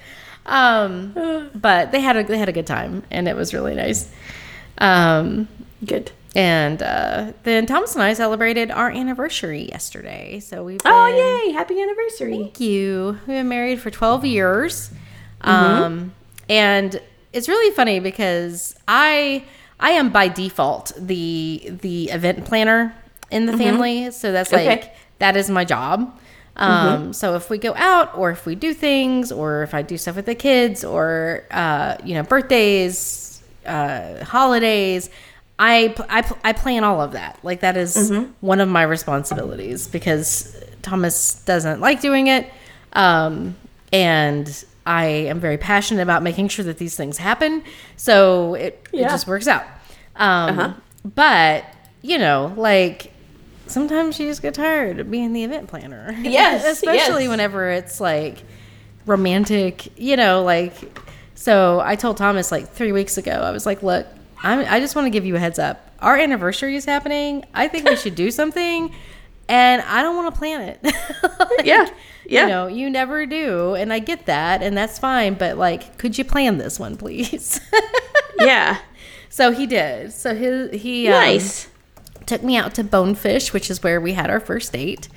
Um, 0.46 1.50
but 1.56 1.92
they 1.92 2.02
had 2.02 2.18
a 2.18 2.24
they 2.24 2.38
had 2.38 2.50
a 2.50 2.52
good 2.52 2.68
time 2.68 3.04
and 3.12 3.28
it 3.28 3.36
was 3.36 3.54
really 3.54 3.74
nice. 3.76 4.12
Um, 4.78 5.48
Good. 5.84 6.12
and 6.36 6.82
uh, 6.82 7.32
then 7.44 7.66
Thomas 7.66 7.96
and 7.96 8.04
I 8.04 8.14
celebrated 8.14 8.70
our 8.72 8.90
anniversary 8.90 9.64
yesterday. 9.70 10.40
So 10.40 10.64
we've 10.64 10.82
Oh, 10.86 11.08
yay. 11.48 11.54
Happy 11.54 11.82
anniversary. 11.82 12.38
Thank 12.38 12.60
you. 12.60 13.18
We've 13.26 13.38
been 13.38 13.48
married 13.50 13.80
for 13.80 13.90
12 13.90 14.26
years. 14.26 14.92
Mm-hmm. 15.42 15.50
Um, 15.50 16.14
and 16.50 17.00
it's 17.34 17.48
really 17.48 17.74
funny 17.76 18.00
because 18.00 18.76
I 18.88 19.46
I 19.80 19.92
am 19.92 20.10
by 20.10 20.28
default 20.28 20.94
the 20.98 21.72
the 21.82 22.10
event 22.12 22.46
planner 22.46 22.94
in 23.32 23.46
the 23.46 23.58
family. 23.58 24.12
So 24.12 24.32
that's 24.32 24.52
like 24.52 24.62
Mm-hmm. 24.62 24.72
Okay. 24.80 24.88
Mm-hmm. 24.88 24.96
that 25.20 25.38
is 25.38 25.50
my 25.50 25.66
job. 25.66 26.20
Um, 26.58 27.12
so 27.14 27.36
if 27.36 27.50
we 27.50 27.58
go 27.58 27.74
out 27.76 28.18
or 28.18 28.32
if 28.32 28.46
we 28.46 28.56
do 28.56 28.74
things 28.74 29.32
or 29.32 29.64
if 29.64 29.74
I 29.74 29.82
do 29.82 29.98
stuff 29.98 30.16
with 30.16 30.26
the 30.26 30.36
kids 30.36 30.84
or 30.86 31.44
uh, 31.52 31.98
you 32.04 32.14
know 32.14 32.24
birthdays, 32.24 33.44
uh, 33.66 34.24
holidays, 34.24 35.10
I, 35.60 35.94
pl- 35.96 36.06
I, 36.10 36.22
pl- 36.22 36.38
I 36.44 36.54
plan 36.54 36.84
all 36.84 37.02
of 37.02 37.12
that. 37.14 37.40
Like 37.44 37.60
that 37.62 37.76
is 37.78 37.96
Mm-hmm. 37.96 38.32
one 38.42 38.60
of 38.62 38.70
my 38.70 38.84
responsibilities 38.84 39.88
because 39.88 40.56
Thomas 40.82 41.44
doesn't 41.46 41.82
like 41.82 42.00
doing 42.02 42.28
it. 42.28 42.50
Um, 42.94 43.56
and 43.92 44.66
I 44.86 45.06
am 45.06 45.40
very 45.40 45.58
passionate 45.58 46.02
about 46.04 46.24
making 46.24 46.48
sure 46.50 46.64
that 46.66 46.78
these 46.78 46.96
things 46.96 47.18
happen. 47.18 47.64
So 47.98 48.54
it, 48.56 48.88
it 48.94 49.04
just 49.04 49.28
works 49.28 49.48
out. 49.48 49.64
Um, 50.16 50.60
Uh-huh. 50.60 50.74
But, 51.16 51.66
you 52.02 52.18
know, 52.18 52.54
like 52.58 53.12
sometimes 53.68 54.20
you 54.20 54.28
just 54.28 54.42
get 54.42 54.54
tired 54.54 55.00
of 55.00 55.10
being 55.12 55.34
the 55.34 55.44
event 55.44 55.68
planner. 55.68 56.14
Yes, 56.22 56.66
Especially 56.78 57.24
yes. 57.24 57.30
whenever 57.30 57.70
it's 57.70 58.00
like 58.00 58.44
romantic, 59.06 59.98
you 60.00 60.16
know, 60.18 60.44
like. 60.44 60.74
So 61.38 61.80
I 61.84 61.96
told 61.96 62.18
Thomas 62.18 62.52
like 62.52 62.70
three 62.70 62.92
weeks 62.92 63.18
ago, 63.18 63.32
I 63.32 63.52
was 63.52 63.66
like, 63.66 63.84
look, 63.84 64.08
I'm, 64.42 64.60
I 64.72 64.80
just 64.80 64.96
want 64.96 65.06
to 65.06 65.10
give 65.10 65.26
you 65.26 65.36
a 65.36 65.40
heads 65.40 65.60
up. 65.60 65.92
Our 66.00 66.16
anniversary 66.18 66.76
is 66.76 66.86
happening. 66.86 67.44
I 67.54 67.68
think 67.68 67.88
we 67.88 67.96
should 67.98 68.16
do 68.16 68.32
something. 68.32 68.94
And 69.48 69.82
I 69.84 70.02
don't 70.02 70.16
want 70.16 70.34
to 70.34 70.38
plan 70.40 70.62
it. 70.62 70.80
Like, 71.40 71.66
Yeah, 71.66 71.88
yeah. 72.26 72.44
You 72.44 72.48
know, 72.48 72.68
you 72.68 72.90
never 72.90 73.26
do. 73.26 73.76
And 73.76 73.92
I 73.94 74.00
get 74.00 74.26
that. 74.28 74.64
And 74.64 74.76
that's 74.78 74.98
fine. 74.98 75.36
But 75.36 75.58
like, 75.58 75.98
could 75.98 76.18
you 76.18 76.24
plan 76.24 76.58
this 76.58 76.80
one, 76.80 76.96
please? 76.96 77.60
Yeah. 78.40 78.80
so 79.30 79.52
he 79.52 79.66
did. 79.68 80.14
So 80.14 80.34
his, 80.36 80.82
he, 80.82 81.08
um, 81.08 81.14
Nice. 81.14 81.68
Took 82.28 82.44
me 82.44 82.58
out 82.58 82.74
to 82.76 82.84
Bonefish, 82.84 83.54
which 83.54 83.70
is 83.70 83.82
where 83.84 84.00
we 84.02 84.14
had 84.14 84.30
our 84.30 84.40
first 84.40 84.72
date. 84.74 85.08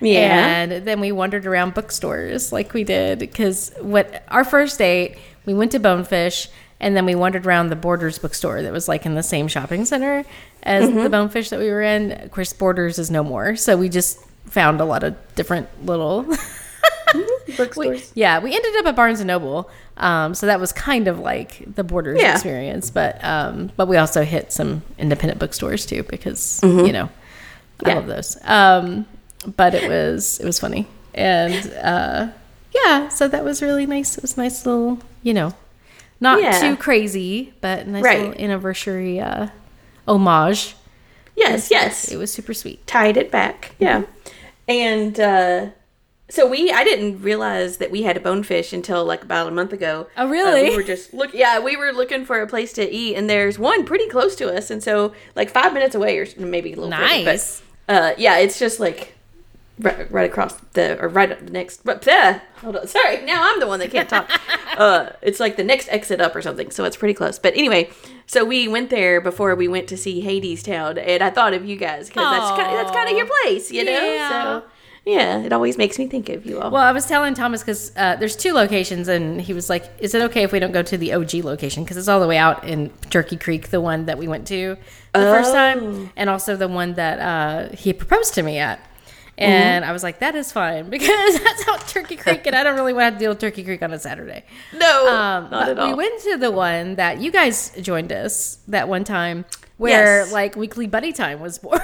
Yeah. 0.00 0.46
And 0.46 0.84
then 0.86 1.00
we 1.00 1.10
wandered 1.12 1.46
around 1.46 1.74
bookstores 1.74 2.52
like 2.52 2.74
we 2.74 2.84
did 2.84 3.18
because 3.18 3.72
what 3.80 4.22
our 4.28 4.44
first 4.44 4.78
date, 4.78 5.16
we 5.46 5.54
went 5.54 5.72
to 5.72 5.78
Bonefish 5.80 6.48
and 6.80 6.94
then 6.94 7.06
we 7.06 7.14
wandered 7.14 7.46
around 7.46 7.68
the 7.70 7.76
Borders 7.76 8.18
bookstore 8.18 8.60
that 8.60 8.72
was 8.72 8.88
like 8.88 9.06
in 9.06 9.14
the 9.14 9.22
same 9.22 9.48
shopping 9.48 9.84
center 9.86 10.24
as 10.62 10.88
Mm-hmm. 10.90 11.02
the 11.04 11.08
Bonefish 11.10 11.48
that 11.50 11.58
we 11.58 11.70
were 11.70 11.80
in. 11.82 12.12
Of 12.12 12.30
course, 12.30 12.52
Borders 12.52 12.98
is 12.98 13.10
no 13.10 13.24
more, 13.24 13.56
so 13.56 13.76
we 13.78 13.88
just 13.88 14.20
found 14.44 14.80
a 14.80 14.84
lot 14.84 15.02
of 15.02 15.14
different 15.34 15.68
little. 15.86 16.26
Bookstores. 17.56 18.12
yeah, 18.14 18.38
we 18.40 18.54
ended 18.54 18.74
up 18.78 18.86
at 18.86 18.96
Barnes 18.96 19.20
and 19.20 19.28
Noble, 19.28 19.70
um, 19.98 20.34
so 20.34 20.46
that 20.46 20.58
was 20.60 20.72
kind 20.72 21.06
of 21.08 21.18
like 21.18 21.62
the 21.74 21.84
Borders 21.84 22.20
Yeah. 22.20 22.32
experience. 22.32 22.90
But 22.90 23.22
um, 23.24 23.70
but 23.76 23.86
we 23.88 23.96
also 23.96 24.24
hit 24.24 24.52
some 24.52 24.82
independent 24.98 25.38
bookstores 25.38 25.86
too 25.86 26.02
because 26.04 26.60
you 26.62 26.92
know 26.92 27.04
I 27.04 27.84
Mm-hmm. 27.84 27.88
Yeah. 27.88 27.94
love 27.94 28.06
those. 28.06 28.36
Um, 28.44 29.06
but 29.56 29.74
it 29.74 29.88
was 29.88 30.38
it 30.40 30.44
was 30.44 30.58
funny 30.58 30.86
and 31.14 31.72
uh, 31.82 32.28
yeah, 32.74 33.08
so 33.08 33.28
that 33.28 33.44
was 33.44 33.62
really 33.62 33.86
nice. 33.86 34.16
It 34.18 34.22
was 34.22 34.36
a 34.36 34.40
nice 34.40 34.66
little 34.66 34.98
you 35.22 35.34
know 35.34 35.54
not 36.20 36.40
Yeah. 36.42 36.58
too 36.60 36.76
crazy, 36.76 37.52
but 37.60 37.86
nice 37.86 38.02
Right. 38.02 38.20
little 38.20 38.40
anniversary 38.42 39.20
uh, 39.20 39.48
homage. 40.08 40.74
Yes, 41.36 41.70
yes. 41.70 42.10
It 42.10 42.16
was 42.16 42.32
super 42.32 42.54
sweet. 42.54 42.86
tied 42.86 43.16
it 43.18 43.30
back. 43.30 43.74
Yeah. 43.78 44.02
And 44.68 45.20
uh 45.20 45.66
so 46.28 46.46
we 46.46 46.72
I 46.72 46.82
didn't 46.84 47.22
realize 47.22 47.76
that 47.76 47.90
we 47.90 48.02
had 48.02 48.16
a 48.16 48.20
bonefish 48.20 48.72
until 48.72 49.04
like 49.04 49.22
about 49.22 49.48
a 49.48 49.50
month 49.52 49.72
ago. 49.72 50.06
Oh, 50.16 50.26
Uh, 50.26 50.30
really? 50.30 50.70
we 50.70 50.76
were 50.76 50.82
just 50.82 51.14
look 51.14 51.32
yeah, 51.34 51.58
we 51.60 51.76
were 51.76 51.92
looking 51.92 52.24
for 52.24 52.40
a 52.40 52.46
place 52.46 52.72
to 52.74 52.90
eat 52.90 53.14
and 53.14 53.30
there's 53.30 53.58
one 53.58 53.84
pretty 53.84 54.08
close 54.08 54.34
to 54.36 54.52
us 54.54 54.70
and 54.70 54.82
so 54.82 55.12
like 55.36 55.50
5 55.50 55.72
minutes 55.72 55.94
away 55.94 56.18
or 56.18 56.26
maybe 56.38 56.72
a 56.72 56.76
little 56.76 56.90
further, 56.90 57.24
but, 57.24 57.24
Nice. 57.24 57.62
uh 57.88 58.12
yeah, 58.18 58.38
it's 58.38 58.58
just 58.58 58.80
like 58.80 59.14
right, 59.78 60.10
right 60.10 60.28
across 60.28 60.54
the 60.72 60.98
or 61.00 61.08
right 61.08 61.30
up 61.30 61.38
the 61.44 61.50
next 61.52 61.84
but 61.84 62.04
yeah, 62.06 62.40
hold 62.56 62.76
on. 62.76 62.88
Sorry. 62.88 63.22
Now 63.24 63.42
I'm 63.52 63.60
the 63.60 63.66
one 63.68 63.78
that 63.80 63.90
can't 63.92 64.08
talk. 64.08 64.28
uh 64.78 65.10
it's 65.22 65.38
like 65.38 65.56
the 65.56 65.64
next 65.64 65.88
exit 65.90 66.20
up 66.20 66.34
or 66.34 66.42
something. 66.42 66.70
So 66.72 66.84
it's 66.84 66.96
pretty 66.96 67.14
close. 67.14 67.38
But 67.38 67.54
anyway, 67.54 67.90
so 68.26 68.44
we 68.44 68.66
went 68.66 68.90
there 68.90 69.20
before 69.20 69.54
we 69.54 69.68
went 69.68 69.86
to 69.88 69.96
see 69.96 70.22
Hadestown 70.24 70.98
and 70.98 71.22
I 71.22 71.30
thought 71.30 71.54
of 71.54 71.64
you 71.64 71.76
guys 71.76 72.08
cuz 72.08 72.16
that's 72.16 72.50
kind 72.50 72.66
of, 72.68 72.72
that's 72.72 72.90
kind 72.90 73.08
of 73.10 73.16
your 73.16 73.26
place, 73.42 73.70
you 73.70 73.84
know? 73.84 73.92
Yeah. 73.92 74.30
So 74.60 74.62
yeah, 75.06 75.38
it 75.38 75.52
always 75.52 75.78
makes 75.78 75.98
me 75.98 76.06
think 76.08 76.28
of 76.28 76.44
you 76.44 76.60
all. 76.60 76.70
Well, 76.70 76.82
I 76.82 76.90
was 76.92 77.06
telling 77.06 77.34
Thomas 77.34 77.62
because 77.62 77.92
uh, 77.96 78.16
there's 78.16 78.34
two 78.34 78.52
locations, 78.52 79.06
and 79.08 79.40
he 79.40 79.52
was 79.54 79.70
like, 79.70 79.84
"Is 80.00 80.14
it 80.14 80.22
okay 80.22 80.42
if 80.42 80.50
we 80.52 80.58
don't 80.58 80.72
go 80.72 80.82
to 80.82 80.98
the 80.98 81.12
OG 81.14 81.34
location 81.44 81.84
because 81.84 81.96
it's 81.96 82.08
all 82.08 82.18
the 82.20 82.26
way 82.26 82.38
out 82.38 82.64
in 82.66 82.90
Turkey 83.10 83.36
Creek, 83.36 83.68
the 83.70 83.80
one 83.80 84.06
that 84.06 84.18
we 84.18 84.26
went 84.28 84.46
to 84.48 84.76
the 85.14 85.20
first 85.20 85.50
Oh. 85.50 85.54
time, 85.54 86.10
and 86.16 86.28
also 86.28 86.56
the 86.56 86.68
one 86.68 86.94
that 86.94 87.20
uh, 87.20 87.74
he 87.76 87.92
proposed 87.92 88.34
to 88.34 88.42
me 88.42 88.58
at." 88.58 88.80
And 89.38 89.84
I 89.84 89.92
was 89.92 90.02
like, 90.02 90.18
"That 90.20 90.34
is 90.34 90.50
fine 90.50 90.90
because 90.96 91.38
that's 91.40 91.68
out 91.68 91.86
Turkey 91.86 92.16
Creek, 92.16 92.46
and 92.46 92.56
I 92.56 92.64
don't 92.64 92.74
really 92.74 92.92
want 92.94 93.14
to 93.14 93.18
deal 93.18 93.30
with 93.30 93.38
Turkey 93.38 93.62
Creek 93.62 93.82
on 93.82 93.92
a 93.92 93.98
Saturday." 93.98 94.42
no, 94.74 95.06
Um, 95.08 95.50
not 95.50 95.68
at 95.68 95.78
all. 95.78 95.88
we 95.88 95.94
went 95.94 96.20
to 96.22 96.36
the 96.36 96.50
one 96.50 96.96
that 96.96 97.20
you 97.20 97.30
guys 97.30 97.70
joined 97.80 98.10
us 98.12 98.58
that 98.66 98.88
one 98.88 99.04
time, 99.04 99.44
where 99.76 100.22
Yes. 100.24 100.32
like 100.32 100.56
weekly 100.56 100.86
buddy 100.88 101.12
time 101.12 101.38
was 101.40 101.58
born. 101.58 101.80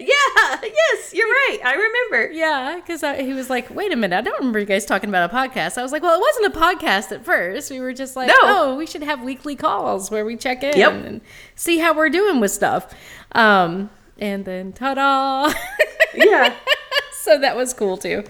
yeah, 0.00 0.14
yes, 0.62 1.12
you're 1.14 1.26
right. 1.26 1.58
I 1.64 1.74
remember. 1.74 2.32
Yeah, 2.32 2.76
because 2.76 3.02
he 3.20 3.32
was 3.32 3.50
like, 3.50 3.70
"Wait 3.70 3.92
a 3.92 3.96
minute, 3.96 4.16
I 4.16 4.20
don't 4.20 4.38
remember 4.38 4.58
you 4.58 4.66
guys 4.66 4.84
talking 4.86 5.08
about 5.08 5.30
a 5.30 5.34
podcast." 5.34 5.78
I 5.78 5.82
was 5.82 5.92
like, 5.92 6.02
"Well, 6.02 6.14
it 6.14 6.20
wasn't 6.20 6.54
a 6.54 6.58
podcast 6.58 7.12
at 7.12 7.24
first. 7.24 7.70
We 7.70 7.80
were 7.80 7.92
just 7.92 8.16
like, 8.16 8.28
No. 8.28 8.34
oh, 8.42 8.76
we 8.76 8.86
should 8.86 9.02
have 9.02 9.22
weekly 9.22 9.56
calls 9.56 10.10
where 10.10 10.24
we 10.24 10.36
check 10.36 10.62
in 10.62 10.76
Yep. 10.76 10.92
and 10.92 11.20
see 11.54 11.78
how 11.78 11.94
we're 11.94 12.10
doing 12.10 12.40
with 12.40 12.50
stuff." 12.50 12.94
Um, 13.32 13.90
and 14.18 14.44
then, 14.44 14.72
ta-da! 14.72 15.52
Yeah. 16.14 16.54
so 17.22 17.38
that 17.38 17.54
was 17.56 17.72
cool 17.72 17.96
too. 17.96 18.24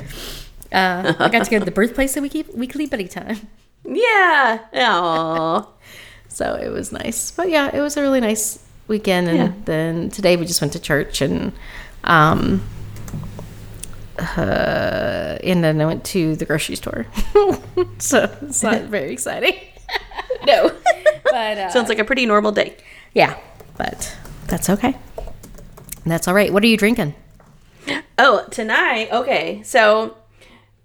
Uh, 0.70 1.14
I 1.18 1.28
got 1.30 1.44
to 1.46 1.50
go 1.50 1.58
to 1.58 1.64
the 1.64 1.70
birthplace 1.70 2.14
of 2.16 2.22
weekly 2.22 2.44
weekly 2.54 2.86
buddy 2.86 3.08
time, 3.08 3.48
Yeah. 3.84 4.58
Aw. 4.74 5.66
so 6.28 6.54
it 6.54 6.68
was 6.68 6.92
nice. 6.92 7.30
But 7.30 7.48
yeah, 7.48 7.74
it 7.74 7.80
was 7.80 7.96
a 7.96 8.02
really 8.02 8.20
nice 8.20 8.58
weekend. 8.86 9.28
And 9.28 9.38
Yeah. 9.38 9.52
then 9.64 10.10
today 10.10 10.36
we 10.36 10.44
just 10.44 10.60
went 10.60 10.72
to 10.74 10.78
church 10.80 11.20
and. 11.22 11.52
Um, 12.04 12.62
uh, 14.18 15.38
and 15.42 15.62
then 15.64 15.80
I 15.80 15.86
went 15.86 16.04
to 16.06 16.36
the 16.36 16.44
grocery 16.44 16.76
store. 16.76 17.06
so 17.98 18.34
it's 18.42 18.62
not 18.62 18.82
very 18.82 19.12
exciting. 19.12 19.54
No. 20.46 20.72
But 21.30 21.58
uh, 21.58 21.68
Sounds 21.70 21.88
like 21.90 21.98
a 21.98 22.04
pretty 22.04 22.24
normal 22.24 22.50
day. 22.52 22.74
yeah, 23.12 23.38
but 23.76 24.16
that's 24.46 24.70
okay. 24.70 24.96
That's 26.06 26.26
all 26.28 26.34
right. 26.34 26.50
What 26.52 26.62
are 26.62 26.66
you 26.66 26.78
drinking? 26.78 27.14
Oh, 28.18 28.46
tonight. 28.50 29.08
Okay, 29.12 29.60
so 29.64 30.16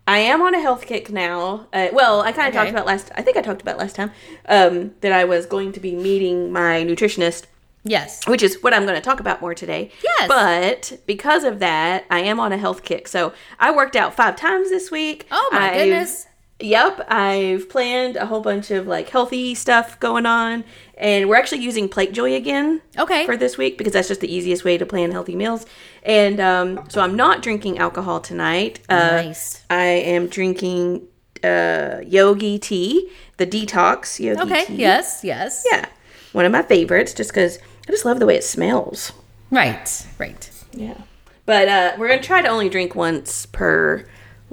I 0.07 0.17
am 0.17 0.41
on 0.41 0.53
a 0.55 0.59
health 0.59 0.85
kick 0.87 1.09
now. 1.09 1.67
Uh, 1.71 1.87
well, 1.93 2.19
I 2.21 2.31
kind 2.33 2.49
of 2.49 2.53
Okay. 2.55 2.57
talked 2.57 2.69
about 2.71 2.85
last. 2.85 3.11
I 3.15 3.21
think 3.21 3.37
I 3.37 3.41
talked 3.41 3.61
about 3.61 3.77
last 3.77 3.95
time 3.95 4.11
um, 4.49 4.91
that 5.01 5.13
I 5.13 5.23
was 5.23 5.45
going 5.45 5.71
to 5.73 5.79
be 5.79 5.95
meeting 5.95 6.51
my 6.51 6.83
nutritionist, 6.83 7.45
Yes. 7.85 8.27
which 8.27 8.41
is 8.43 8.61
what 8.63 8.73
I'm 8.73 8.83
going 8.83 8.95
to 8.95 9.01
talk 9.01 9.19
about 9.19 9.41
more 9.41 9.53
today. 9.53 9.91
Yes. 10.03 10.27
But 10.27 10.99
because 11.05 11.43
of 11.43 11.59
that, 11.59 12.05
I 12.09 12.19
am 12.21 12.39
on 12.39 12.51
a 12.51 12.57
health 12.57 12.83
kick. 12.83 13.07
So 13.07 13.31
I 13.59 13.69
worked 13.73 13.95
out 13.95 14.15
five 14.15 14.35
times 14.35 14.69
this 14.69 14.89
week. 14.91 15.27
Oh 15.31 15.49
my 15.53 15.69
I've- 15.71 15.77
goodness. 15.89 16.27
Yep, 16.61 17.07
I've 17.11 17.67
planned 17.67 18.15
a 18.15 18.27
whole 18.27 18.39
bunch 18.39 18.71
of 18.71 18.87
like 18.87 19.09
healthy 19.09 19.53
stuff 19.55 19.99
going 19.99 20.25
on, 20.25 20.63
and 20.97 21.27
we're 21.27 21.35
actually 21.35 21.59
using 21.61 21.89
PlateJoy 21.89 22.33
again 22.37 22.81
Okay. 22.97 23.25
for 23.25 23.35
this 23.35 23.57
week 23.57 23.77
because 23.77 23.91
that's 23.91 24.07
just 24.07 24.21
the 24.21 24.33
easiest 24.33 24.63
way 24.63 24.77
to 24.77 24.85
plan 24.85 25.11
healthy 25.11 25.35
meals. 25.35 25.65
And 26.03 26.39
um, 26.39 26.85
so 26.87 27.01
I'm 27.01 27.13
not 27.17 27.41
drinking 27.41 27.77
alcohol 27.77 28.21
tonight. 28.21 28.79
Uh, 28.87 28.95
Nice. 29.25 29.65
I 29.69 29.83
am 29.83 30.27
drinking 30.27 31.05
uh, 31.43 31.97
Yogi 32.07 32.57
tea, 32.57 33.11
the 33.35 33.45
detox 33.45 34.17
Yogi 34.21 34.39
Okay. 34.43 34.55
tea. 34.65 34.73
Okay. 34.75 34.75
Yes. 34.77 35.25
Yes. 35.25 35.65
Yeah, 35.69 35.87
one 36.31 36.45
of 36.45 36.53
my 36.53 36.61
favorites, 36.61 37.13
just 37.13 37.31
because 37.31 37.59
I 37.87 37.91
just 37.91 38.05
love 38.05 38.19
the 38.19 38.25
way 38.25 38.35
it 38.35 38.43
smells. 38.43 39.11
Right. 39.51 40.05
Right. 40.17 40.49
Yeah. 40.73 40.97
But 41.45 41.67
uh, 41.67 41.95
we're 41.97 42.07
gonna 42.09 42.23
try 42.23 42.41
to 42.41 42.47
only 42.47 42.69
drink 42.69 42.95
once 42.95 43.45
per 43.45 44.05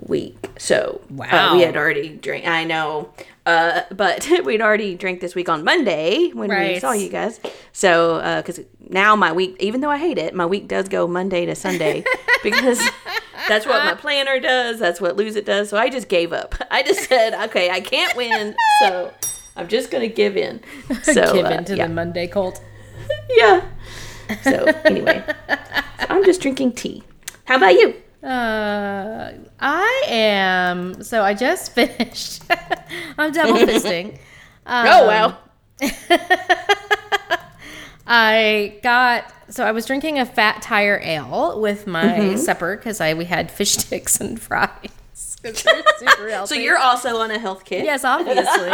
week. 0.06 0.50
So 0.58 1.00
uh, 1.10 1.14
Wow. 1.14 1.56
we 1.56 1.62
had 1.62 1.76
already 1.76 2.10
drink. 2.10 2.46
I 2.46 2.64
know, 2.64 3.12
uh, 3.46 3.82
but 3.90 4.28
we'd 4.44 4.60
already 4.60 4.94
drank 4.94 5.20
this 5.20 5.34
week 5.34 5.48
on 5.48 5.64
Monday 5.64 6.30
when 6.32 6.50
we 6.50 6.78
saw 6.78 6.92
you 6.92 7.08
guys. 7.08 7.40
So 7.72 8.18
because 8.44 8.60
now 8.90 9.16
my 9.16 9.32
week, 9.32 9.56
even 9.60 9.80
though 9.80 9.90
I 9.90 9.96
hate 9.98 10.18
it, 10.18 10.34
my 10.34 10.44
week 10.46 10.68
does 10.68 10.88
go 10.88 11.06
Monday 11.06 11.46
to 11.46 11.54
Sunday 11.54 12.04
because 12.42 12.78
that's 13.48 13.64
what 13.64 13.84
my 13.84 13.94
planner 13.94 14.38
does. 14.38 14.78
That's 14.78 15.00
what 15.00 15.16
Lose 15.16 15.36
It 15.36 15.46
does. 15.46 15.70
So 15.70 15.78
I 15.78 15.88
just 15.88 16.08
gave 16.08 16.32
up. 16.34 16.54
I 16.70 16.82
just 16.82 17.08
said, 17.08 17.32
okay, 17.48 17.70
I 17.70 17.80
can't 17.80 18.14
win, 18.16 18.54
so 18.80 19.12
I'm 19.56 19.68
just 19.68 19.90
gonna 19.90 20.08
give 20.08 20.36
in. 20.36 20.60
So 21.02 21.32
Give 21.32 21.46
uh, 21.46 21.50
into 21.50 21.76
yeah. 21.76 21.86
the 21.86 21.94
Monday 21.94 22.26
cult. 22.26 22.62
Yeah. 23.36 23.68
So 24.42 24.64
anyway, 24.84 25.22
so 25.48 26.06
I'm 26.08 26.24
just 26.24 26.40
drinking 26.40 26.72
tea. 26.72 27.02
How 27.44 27.56
about 27.56 27.74
you? 27.74 27.94
Uh, 28.26 29.32
I 29.60 30.04
am. 30.08 31.02
So 31.02 31.22
I 31.22 31.34
just 31.34 31.72
finished. 31.74 32.42
I'm 33.18 33.32
double 33.32 33.54
fisting. 33.54 34.18
Um, 34.66 34.86
Oh 34.88 35.06
wow. 35.06 35.38
I 38.06 38.78
got 38.82 39.32
so 39.48 39.64
I 39.64 39.72
was 39.72 39.86
drinking 39.86 40.18
a 40.18 40.26
fat 40.26 40.62
tire 40.62 41.00
ale 41.02 41.60
with 41.60 41.86
my 41.86 42.02
Mm-hmm. 42.04 42.36
supper 42.36 42.76
because 42.76 43.00
I 43.00 43.14
we 43.14 43.24
had 43.26 43.50
fish 43.50 43.72
sticks 43.72 44.20
and 44.20 44.40
fries. 44.40 44.70
super 45.14 46.46
So 46.46 46.54
you're 46.54 46.78
also 46.78 47.16
on 47.18 47.30
a 47.30 47.38
health 47.38 47.64
kit. 47.64 47.84
yes, 47.84 48.04
obviously. 48.04 48.70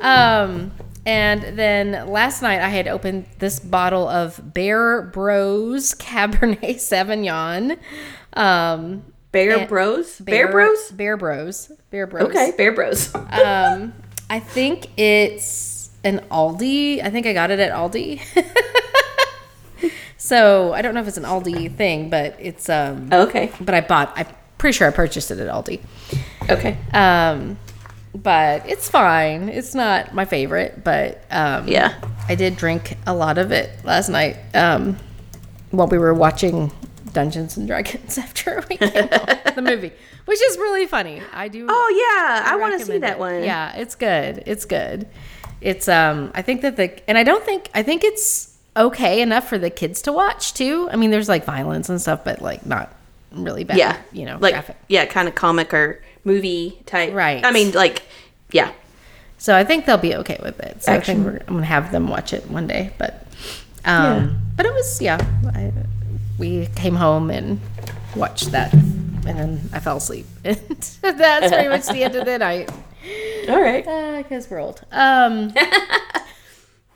um, 0.00 0.70
and 1.06 1.58
then 1.58 2.08
last 2.08 2.42
night 2.42 2.60
I 2.60 2.68
had 2.68 2.88
opened 2.88 3.26
this 3.38 3.60
bottle 3.60 4.08
of 4.08 4.54
Bear 4.54 5.02
Bros 5.02 5.94
Cabernet 5.98 6.76
Sauvignon. 6.76 7.78
Um, 8.34 9.04
Bear 9.32 9.66
Bros. 9.66 10.18
Bear, 10.20 10.50
Bros. 10.50 10.90
Bear 10.90 11.16
Bros. 11.16 11.70
Bear 11.90 12.06
Bros. 12.06 12.28
Okay, 12.28 12.52
Bear 12.56 12.72
Bros. 12.72 13.14
Um, 13.14 13.92
I 14.30 14.40
think 14.40 14.88
it's 14.98 15.90
an 16.04 16.20
Aldi. 16.30 17.02
I 17.02 17.10
think 17.10 17.26
I 17.26 17.32
got 17.32 17.50
it 17.50 17.60
at 17.60 17.72
Aldi. 17.72 18.20
so 20.16 20.72
I 20.72 20.82
don't 20.82 20.94
know 20.94 21.00
if 21.00 21.08
it's 21.08 21.16
an 21.16 21.24
Aldi 21.24 21.74
thing, 21.76 22.10
but 22.10 22.36
it's 22.38 22.68
um. 22.68 23.08
okay. 23.12 23.52
But 23.60 23.74
I 23.74 23.80
bought. 23.80 24.12
I'm 24.16 24.26
pretty 24.58 24.76
sure 24.76 24.88
I 24.88 24.90
purchased 24.90 25.30
it 25.30 25.38
at 25.38 25.48
Aldi. 25.48 25.80
Okay. 26.50 26.76
Um, 26.92 27.58
but 28.22 28.68
it's 28.68 28.88
fine. 28.88 29.48
It's 29.48 29.74
not 29.74 30.14
my 30.14 30.24
favorite, 30.24 30.82
but 30.84 31.22
um, 31.30 31.68
Yeah. 31.68 31.94
I 32.28 32.34
did 32.34 32.56
drink 32.56 32.96
a 33.06 33.14
lot 33.14 33.38
of 33.38 33.52
it 33.52 33.70
last 33.84 34.08
night. 34.08 34.36
Um, 34.54 34.98
while 35.70 35.86
we 35.86 35.98
were 35.98 36.14
watching 36.14 36.72
Dungeons 37.12 37.56
and 37.56 37.66
Dragons 37.66 38.18
after 38.26 38.64
we 38.68 38.76
came 38.76 38.90
home, 39.08 39.38
the 39.54 39.62
movie, 39.72 39.92
which 40.24 40.42
is 40.42 40.56
really 40.58 40.86
funny. 40.86 41.22
I 41.32 41.48
do. 41.48 41.66
Oh 41.68 41.88
yeah, 42.16 42.50
I, 42.52 42.56
want 42.56 42.78
to 42.78 42.84
see 42.84 42.98
that 42.98 43.12
it. 43.12 43.18
one. 43.18 43.42
Yeah, 43.42 43.74
it's 43.76 43.94
good. 43.94 44.42
It's 44.46 44.64
good. 44.64 45.06
It's 45.60 45.88
um 45.88 46.30
I 46.34 46.42
think 46.42 46.62
that 46.62 46.76
the 46.76 47.08
and 47.08 47.18
I 47.18 47.24
don't 47.24 47.44
think 47.44 47.70
I 47.74 47.82
think 47.82 48.04
it's 48.04 48.56
okay 48.76 49.20
enough 49.22 49.48
for 49.48 49.58
the 49.58 49.70
kids 49.70 50.02
to 50.02 50.12
watch 50.12 50.54
too. 50.54 50.88
I 50.92 50.96
mean, 50.96 51.10
there's 51.10 51.28
like 51.28 51.44
violence 51.44 51.88
and 51.88 52.00
stuff, 52.00 52.24
but 52.24 52.40
like 52.42 52.64
not 52.64 52.94
really 53.32 53.64
bad. 53.64 53.76
Yeah. 53.78 53.96
you 54.12 54.24
know, 54.24 54.38
like 54.40 54.52
graphic. 54.54 54.76
yeah, 54.88 55.04
kind 55.06 55.28
of 55.28 55.34
comic 55.34 55.74
or 55.74 56.02
movie 56.28 56.78
type. 56.86 57.12
Right. 57.12 57.44
I 57.44 57.50
mean, 57.50 57.72
like 57.72 58.02
yeah. 58.52 58.72
So 59.38 59.56
I 59.56 59.64
think 59.64 59.86
they'll 59.86 59.98
be 59.98 60.14
okay 60.16 60.38
with 60.42 60.58
it. 60.60 60.82
So 60.82 60.92
I 60.92 61.00
think 61.00 61.24
we're, 61.24 61.40
I'm 61.46 61.54
gonna 61.54 61.64
have 61.64 61.90
them 61.92 62.08
watch 62.08 62.32
it 62.32 62.48
one 62.50 62.66
day. 62.66 62.90
But, 62.98 63.26
um, 63.84 64.38
but 64.56 64.66
it 64.66 64.72
was 64.72 65.00
yeah. 65.00 65.18
I, 65.54 65.72
we 66.38 66.66
came 66.76 66.94
home 66.94 67.30
and 67.30 67.60
watched 68.16 68.52
that, 68.52 68.72
and 68.72 69.22
then 69.24 69.70
I 69.72 69.80
fell 69.80 69.96
asleep. 69.96 70.26
And 70.44 70.56
that's 71.02 71.52
pretty 71.52 71.68
much 71.68 71.86
the 71.86 72.04
end 72.04 72.14
of 72.14 72.24
the 72.24 72.38
night 72.48 72.70
All 73.48 73.60
right. 73.60 73.84
because 74.22 74.50
we're 74.50 74.60
old. 74.60 74.80
Um, 74.92 75.52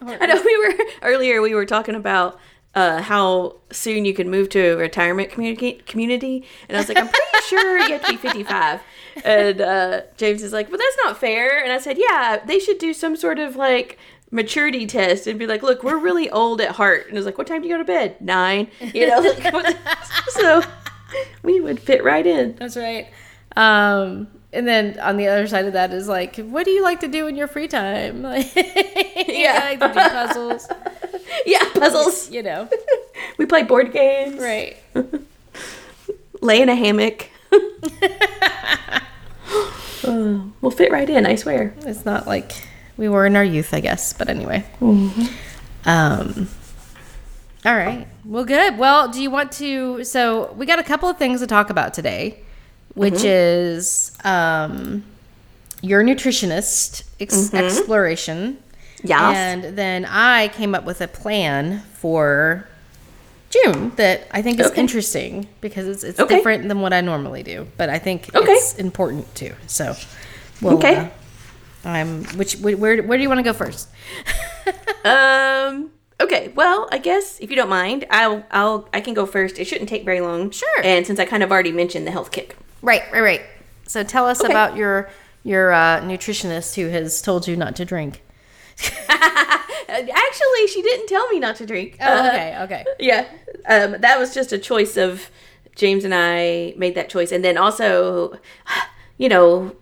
I 0.04 0.26
know 0.26 0.42
we 0.44 0.56
were 0.58 0.84
earlier. 1.02 1.40
We 1.40 1.54
were 1.54 1.66
talking 1.66 1.94
about 1.94 2.40
uh, 2.74 3.02
how 3.02 3.56
soon 3.70 4.04
you 4.04 4.14
can 4.14 4.30
move 4.30 4.48
to 4.50 4.60
a 4.72 4.76
retirement 4.76 5.30
community. 5.30 5.74
Community, 5.86 6.44
and 6.68 6.76
I 6.76 6.80
was 6.80 6.88
like, 6.88 6.98
I'm 6.98 7.08
pretty 7.08 7.26
sure 7.48 7.78
you 7.80 7.92
have 7.92 8.04
to 8.06 8.12
be 8.12 8.16
55. 8.16 8.80
And 9.24 9.60
uh, 9.60 10.00
James 10.16 10.42
is 10.42 10.52
like, 10.52 10.68
Well, 10.70 10.78
that's 10.78 10.96
not 11.04 11.18
fair. 11.18 11.62
And 11.62 11.72
I 11.72 11.78
said, 11.78 11.98
Yeah, 11.98 12.40
they 12.46 12.58
should 12.58 12.78
do 12.78 12.94
some 12.94 13.14
sort 13.16 13.38
of 13.38 13.56
like 13.56 13.98
maturity 14.30 14.86
test 14.86 15.26
and 15.26 15.38
be 15.38 15.46
like, 15.46 15.62
Look, 15.62 15.82
we're 15.82 15.98
really 15.98 16.30
old 16.30 16.60
at 16.62 16.70
heart. 16.76 17.08
And 17.08 17.16
I 17.16 17.18
was 17.18 17.26
like, 17.26 17.36
What 17.36 17.46
time 17.46 17.60
do 17.60 17.68
you 17.68 17.74
go 17.74 17.78
to 17.78 17.84
bed? 17.84 18.20
Nine. 18.22 18.68
You 18.80 19.08
know, 19.08 19.18
like, 19.20 19.76
so 20.30 20.62
we 21.42 21.60
would 21.60 21.78
fit 21.78 22.02
right 22.02 22.26
in. 22.26 22.56
that's 22.56 22.76
right. 22.76 23.08
Um, 23.54 24.28
and 24.54 24.66
then 24.66 24.98
on 25.00 25.18
the 25.18 25.28
other 25.28 25.46
side 25.46 25.66
of 25.66 25.74
that 25.74 25.92
is 25.92 26.08
like, 26.08 26.36
what 26.36 26.64
do 26.64 26.70
you 26.70 26.82
like 26.82 27.00
to 27.00 27.08
do 27.08 27.26
in 27.26 27.36
your 27.36 27.48
free 27.48 27.68
time? 27.68 28.22
Like, 28.32 28.50
Yeah. 28.54 29.60
I 29.62 29.74
like 29.74 29.80
to 29.80 29.88
do 29.88 30.08
puzzles. 30.08 30.68
Yeah, 31.46 31.68
puzzles. 31.74 32.30
You 32.30 32.42
know, 32.42 32.68
We 33.38 33.46
play 33.46 33.62
board 33.62 33.92
games. 33.92 34.38
right? 34.40 34.76
Lay 36.40 36.60
in 36.60 36.68
a 36.68 36.74
hammock. 36.74 37.28
Uh, 40.04 40.40
we'll 40.60 40.70
fit 40.70 40.90
right 40.92 41.08
in, 41.08 41.26
I 41.26 41.36
swear. 41.36 41.74
It's 41.86 42.04
not 42.04 42.26
like 42.26 42.52
we 42.96 43.08
were 43.08 43.26
in 43.26 43.36
our 43.36 43.44
youth, 43.44 43.72
I 43.74 43.80
guess. 43.80 44.12
But 44.12 44.28
anyway. 44.28 44.64
Mm-hmm. 44.80 45.88
Um. 45.88 46.48
All 47.64 47.76
right. 47.76 48.08
Well, 48.24 48.44
good. 48.44 48.76
Well, 48.78 49.08
do 49.08 49.22
you 49.22 49.30
want 49.30 49.52
to? 49.52 50.02
So 50.04 50.52
we 50.54 50.66
got 50.66 50.78
a 50.78 50.82
couple 50.82 51.08
of 51.08 51.16
things 51.16 51.40
to 51.40 51.46
talk 51.46 51.70
about 51.70 51.94
today, 51.94 52.40
which 52.94 53.14
Mm-hmm. 53.14 53.26
is 53.26 54.12
um, 54.24 55.04
your 55.80 56.02
nutritionist 56.02 57.04
ex- 57.20 57.52
exploration. 57.54 58.58
Yes. 59.02 59.37
And 59.37 59.76
then 59.76 60.04
I 60.04 60.49
came 60.49 60.75
up 60.75 60.85
with 60.85 61.00
a 61.00 61.09
plan 61.09 61.80
for 61.94 62.66
June 63.50 63.92
that 63.97 64.26
I 64.30 64.40
think 64.42 64.61
is 64.61 64.68
Okay. 64.68 64.80
interesting 64.80 65.49
because 65.61 65.87
it's 65.88 66.04
it's 66.04 66.21
Okay. 66.21 66.37
different 66.37 66.68
than 66.68 66.80
what 66.80 66.92
I 66.92 67.00
normally 67.02 67.42
do, 67.42 67.66
but 67.76 67.90
I 67.90 67.99
think 67.99 68.30
Okay. 68.35 68.52
it's 68.52 68.75
important 68.76 69.32
too. 69.35 69.54
So, 69.66 69.94
we'll, 70.62 70.78
Okay. 70.78 70.97
uh, 70.97 71.09
I'm 71.85 72.25
which 72.38 72.54
where 72.56 72.76
where 73.02 73.18
do 73.18 73.23
you 73.23 73.28
want 73.28 73.38
to 73.38 73.42
go 73.44 73.52
first? 73.52 73.88
Um. 75.04 75.90
Okay. 76.21 76.52
Well, 76.54 76.88
I 76.92 76.99
guess 76.99 77.40
if 77.40 77.50
you 77.50 77.56
don't 77.56 77.68
mind, 77.68 78.06
I'll 78.11 78.44
I'll 78.52 78.88
I 78.94 79.00
can 79.00 79.14
go 79.14 79.26
first. 79.26 79.59
It 79.59 79.64
shouldn't 79.66 79.88
take 79.88 80.04
very 80.04 80.21
long. 80.21 80.50
Sure. 80.52 80.80
And 80.85 81.04
since 81.06 81.18
I 81.18 81.25
kind 81.25 81.42
of 81.42 81.50
already 81.50 81.73
mentioned 81.73 82.06
the 82.06 82.12
health 82.12 82.30
kick. 82.30 82.56
Right, 82.82 83.02
right, 83.12 83.21
right. 83.21 83.42
So 83.88 84.04
tell 84.04 84.26
us 84.26 84.40
Okay. 84.40 84.53
about 84.53 84.76
your 84.76 85.11
your 85.42 85.72
uh, 85.72 86.00
nutritionist 86.03 86.76
who 86.76 86.88
has 86.88 87.20
told 87.20 87.48
you 87.48 87.57
not 87.57 87.74
to 87.76 87.85
drink. 87.85 88.22
Uh, 89.09 89.59
Actually, 89.88 90.66
she 90.73 90.83
didn't 90.83 91.07
tell 91.07 91.29
me 91.29 91.38
not 91.38 91.57
to 91.57 91.66
drink. 91.66 91.97
Oh, 92.01 92.05
Uh, 92.07 92.29
okay, 92.29 92.57
okay. 92.62 92.85
yeah. 92.99 93.27
Um. 93.68 94.01
That 94.01 94.18
was 94.18 94.33
just 94.35 94.53
a 94.53 94.59
choice 94.59 94.97
of 94.97 95.31
James 95.77 96.05
and 96.05 96.14
I 96.14 96.75
made 96.77 96.95
that 96.95 97.09
choice, 97.09 97.33
and 97.33 97.45
then 97.45 97.57
also, 97.59 98.38
you 99.18 99.29
know. 99.29 99.77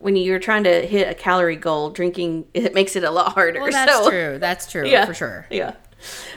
When 0.00 0.14
you're 0.14 0.38
trying 0.38 0.62
to 0.62 0.86
hit 0.86 1.08
a 1.08 1.14
calorie 1.14 1.56
goal, 1.56 1.90
drinking 1.90 2.46
it 2.54 2.72
makes 2.72 2.94
it 2.94 3.02
a 3.02 3.10
lot 3.10 3.32
harder. 3.32 3.60
Well, 3.60 3.72
that's 3.72 3.92
so- 3.92 4.08
true. 4.08 4.38
That's 4.38 4.70
true 4.70 4.86
yeah 4.86 5.04
for 5.06 5.12
sure. 5.12 5.44
yeah 5.50 5.74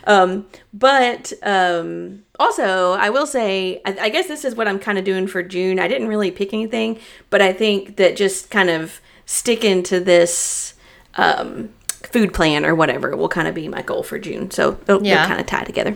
um 0.06 0.48
but 0.74 1.32
um 1.44 2.24
also 2.40 2.94
i 2.94 3.12
will 3.12 3.28
say 3.28 3.80
I, 3.86 3.96
I 4.06 4.10
guess 4.10 4.28
this 4.28 4.44
is 4.44 4.56
what 4.56 4.68
i'm 4.68 4.80
kind 4.80 4.98
of 4.98 5.04
doing 5.06 5.28
for 5.28 5.44
june 5.44 5.80
i 5.80 5.88
didn't 5.88 6.08
really 6.08 6.32
pick 6.32 6.52
anything 6.52 6.98
but 7.30 7.44
i 7.44 7.54
think 7.54 7.98
that 7.98 8.16
just 8.16 8.50
kind 8.50 8.72
of 8.72 9.00
sticking 9.28 9.84
to 9.84 10.00
this 10.00 10.74
um 11.14 11.70
food 12.08 12.34
plan 12.34 12.66
or 12.66 12.74
whatever 12.76 13.16
will 13.16 13.30
kind 13.30 13.48
of 13.48 13.56
be 13.56 13.68
my 13.68 13.82
goal 13.82 14.04
for 14.04 14.18
june. 14.20 14.52
So 14.52 14.72
they'll, 14.86 15.04
Yeah. 15.06 15.26
kind 15.28 15.40
of 15.40 15.46
tie 15.48 15.64
together. 15.64 15.96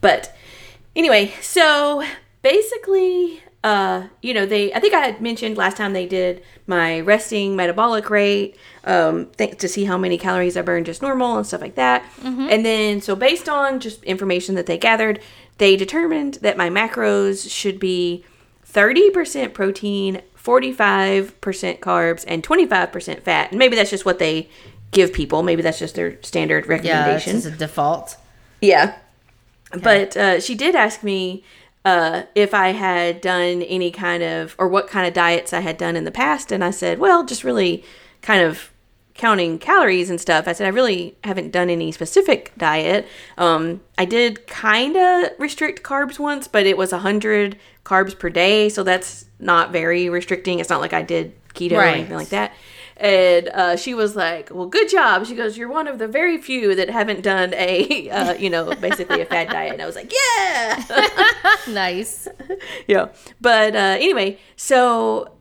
But 0.00 0.34
anyway 0.96 1.32
so 1.40 2.02
basically 2.42 3.40
uh 3.62 4.04
you 4.22 4.34
know 4.34 4.44
they 4.44 4.72
i 4.74 4.80
think 4.80 4.92
i 4.94 4.98
had 5.00 5.20
mentioned 5.20 5.56
last 5.56 5.76
time 5.76 5.92
they 5.92 6.06
did 6.06 6.42
my 6.66 6.98
resting 7.00 7.54
metabolic 7.54 8.10
rate 8.10 8.56
um 8.84 9.26
th- 9.38 9.56
to 9.58 9.68
see 9.68 9.84
how 9.84 9.96
many 9.98 10.18
calories 10.18 10.56
i 10.56 10.62
burn 10.62 10.82
just 10.82 11.00
normal 11.02 11.36
and 11.36 11.46
stuff 11.46 11.60
like 11.60 11.74
that. 11.76 12.02
And 12.24 12.64
then 12.64 13.00
so 13.00 13.14
based 13.14 13.48
on 13.48 13.78
just 13.80 14.02
information 14.04 14.54
that 14.56 14.66
they 14.66 14.78
gathered 14.78 15.20
they 15.58 15.76
determined 15.76 16.34
that 16.42 16.56
my 16.56 16.70
macros 16.70 17.48
should 17.50 17.78
be 17.78 18.24
30% 18.66 19.52
protein 19.52 20.22
45% 20.42 21.80
carbs 21.80 22.24
and 22.26 22.42
25% 22.42 23.20
fat. 23.22 23.50
And 23.50 23.58
maybe 23.58 23.76
that's 23.76 23.90
just 23.90 24.06
what 24.06 24.18
they 24.18 24.48
give 24.90 25.12
people 25.12 25.42
maybe 25.42 25.62
that's 25.62 25.78
just 25.78 25.94
their 25.94 26.20
standard 26.22 26.66
recommendation. 26.66 27.32
Yeah, 27.32 27.36
it's 27.38 27.46
a 27.46 27.50
default. 27.52 28.16
yeah. 28.60 28.96
But 29.72 30.16
uh, 30.16 30.40
she 30.40 30.56
did 30.56 30.74
ask 30.74 31.04
me 31.04 31.44
uh, 31.84 32.24
if 32.34 32.52
I 32.52 32.70
had 32.70 33.20
done 33.20 33.62
any 33.62 33.92
kind 33.92 34.22
of, 34.22 34.56
or 34.58 34.66
what 34.66 34.88
kind 34.88 35.06
of 35.06 35.14
diets 35.14 35.52
I 35.52 35.60
had 35.60 35.78
done 35.78 35.94
in 35.94 36.04
the 36.04 36.10
past. 36.10 36.50
And 36.50 36.64
I 36.64 36.70
said, 36.72 36.98
well, 36.98 37.24
just 37.24 37.44
really 37.44 37.84
kind 38.20 38.42
of 38.42 38.70
counting 39.14 39.58
calories 39.58 40.10
and 40.10 40.20
stuff. 40.20 40.48
I 40.48 40.52
said, 40.52 40.66
I 40.66 40.70
really 40.70 41.14
haven't 41.24 41.52
done 41.52 41.70
any 41.70 41.92
specific 41.92 42.52
diet. 42.58 43.06
Um, 43.38 43.80
I 43.96 44.06
did 44.06 44.46
kind 44.46 44.96
of 44.96 45.30
restrict 45.38 45.82
carbs 45.84 46.18
once, 46.18 46.48
but 46.48 46.66
it 46.66 46.76
was 46.76 46.90
100 46.90 47.56
carbs 47.84 48.18
per 48.18 48.28
day. 48.28 48.68
So 48.68 48.82
that's 48.82 49.26
not 49.38 49.70
very 49.70 50.08
restricting. 50.08 50.58
It's 50.58 50.70
not 50.70 50.80
like 50.80 50.92
I 50.92 51.02
did 51.02 51.32
keto 51.54 51.72
or 51.72 51.82
anything 51.82 52.16
like 52.16 52.30
that. 52.30 52.54
And 53.00 53.48
uh, 53.48 53.76
she 53.76 53.94
was 53.94 54.14
like, 54.14 54.50
"Well, 54.52 54.66
good 54.66 54.90
job." 54.90 55.24
She 55.26 55.34
goes, 55.34 55.56
"You're 55.56 55.70
one 55.70 55.88
of 55.88 55.98
the 55.98 56.06
very 56.06 56.36
few 56.36 56.74
that 56.74 56.90
haven't 56.90 57.22
done 57.22 57.54
a, 57.54 58.10
uh, 58.10 58.34
you 58.34 58.50
know, 58.50 58.74
basically 58.74 59.22
a 59.22 59.24
fad 59.24 59.48
diet." 59.48 59.72
And 59.72 59.80
I 59.80 59.86
was 59.86 59.96
like, 59.96 60.12
"Yeah, 60.12 61.16
Nice. 61.68 62.28
yeah." 62.86 63.08
But 63.40 63.74
uh, 63.74 63.96
anyway, 63.98 64.38
so 64.54 65.32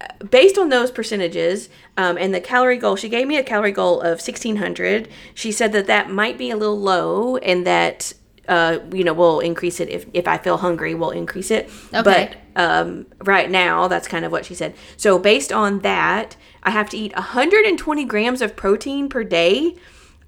uh, 0.00 0.24
based 0.30 0.56
on 0.56 0.70
those 0.70 0.90
percentages 0.90 1.68
um, 1.98 2.16
and 2.16 2.34
the 2.34 2.40
calorie 2.40 2.78
goal, 2.78 2.96
she 2.96 3.10
gave 3.10 3.26
me 3.26 3.36
a 3.36 3.42
calorie 3.42 3.70
goal 3.70 4.00
of 4.00 4.18
1600. 4.20 5.06
She 5.34 5.52
said 5.52 5.72
that 5.72 5.86
that 5.86 6.10
might 6.10 6.38
be 6.38 6.50
a 6.50 6.56
little 6.56 6.80
low, 6.80 7.36
and 7.36 7.66
that 7.66 8.14
uh, 8.48 8.78
you 8.94 9.04
know 9.04 9.12
we'll 9.12 9.40
increase 9.40 9.78
it 9.78 9.90
if 9.90 10.06
if 10.14 10.26
I 10.26 10.38
feel 10.38 10.56
hungry, 10.56 10.94
we'll 10.94 11.10
increase 11.10 11.50
it. 11.50 11.66
Okay. 11.92 12.02
But 12.02 12.36
um, 12.56 13.06
right 13.20 13.50
now, 13.50 13.88
that's 13.88 14.08
kind 14.08 14.24
of 14.24 14.32
what 14.32 14.44
she 14.46 14.54
said. 14.54 14.74
So 14.96 15.18
based 15.18 15.52
on 15.52 15.80
that, 15.80 16.36
I 16.62 16.70
have 16.70 16.88
to 16.90 16.96
eat 16.96 17.14
120 17.14 18.04
grams 18.04 18.40
of 18.42 18.56
protein 18.56 19.08
per 19.08 19.24
day, 19.24 19.76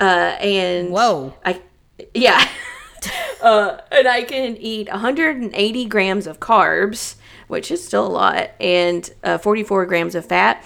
uh, 0.00 0.36
and 0.40 0.90
Whoa. 0.90 1.34
I 1.44 1.60
yeah, 2.14 2.46
uh, 3.42 3.78
and 3.90 4.06
I 4.06 4.22
can 4.22 4.56
eat 4.58 4.88
180 4.90 5.84
grams 5.86 6.26
of 6.26 6.40
carbs, 6.40 7.16
which 7.48 7.70
is 7.70 7.84
still 7.84 8.06
a 8.06 8.08
lot, 8.08 8.50
and 8.60 9.08
uh, 9.24 9.38
44 9.38 9.86
grams 9.86 10.14
of 10.14 10.26
fat. 10.26 10.64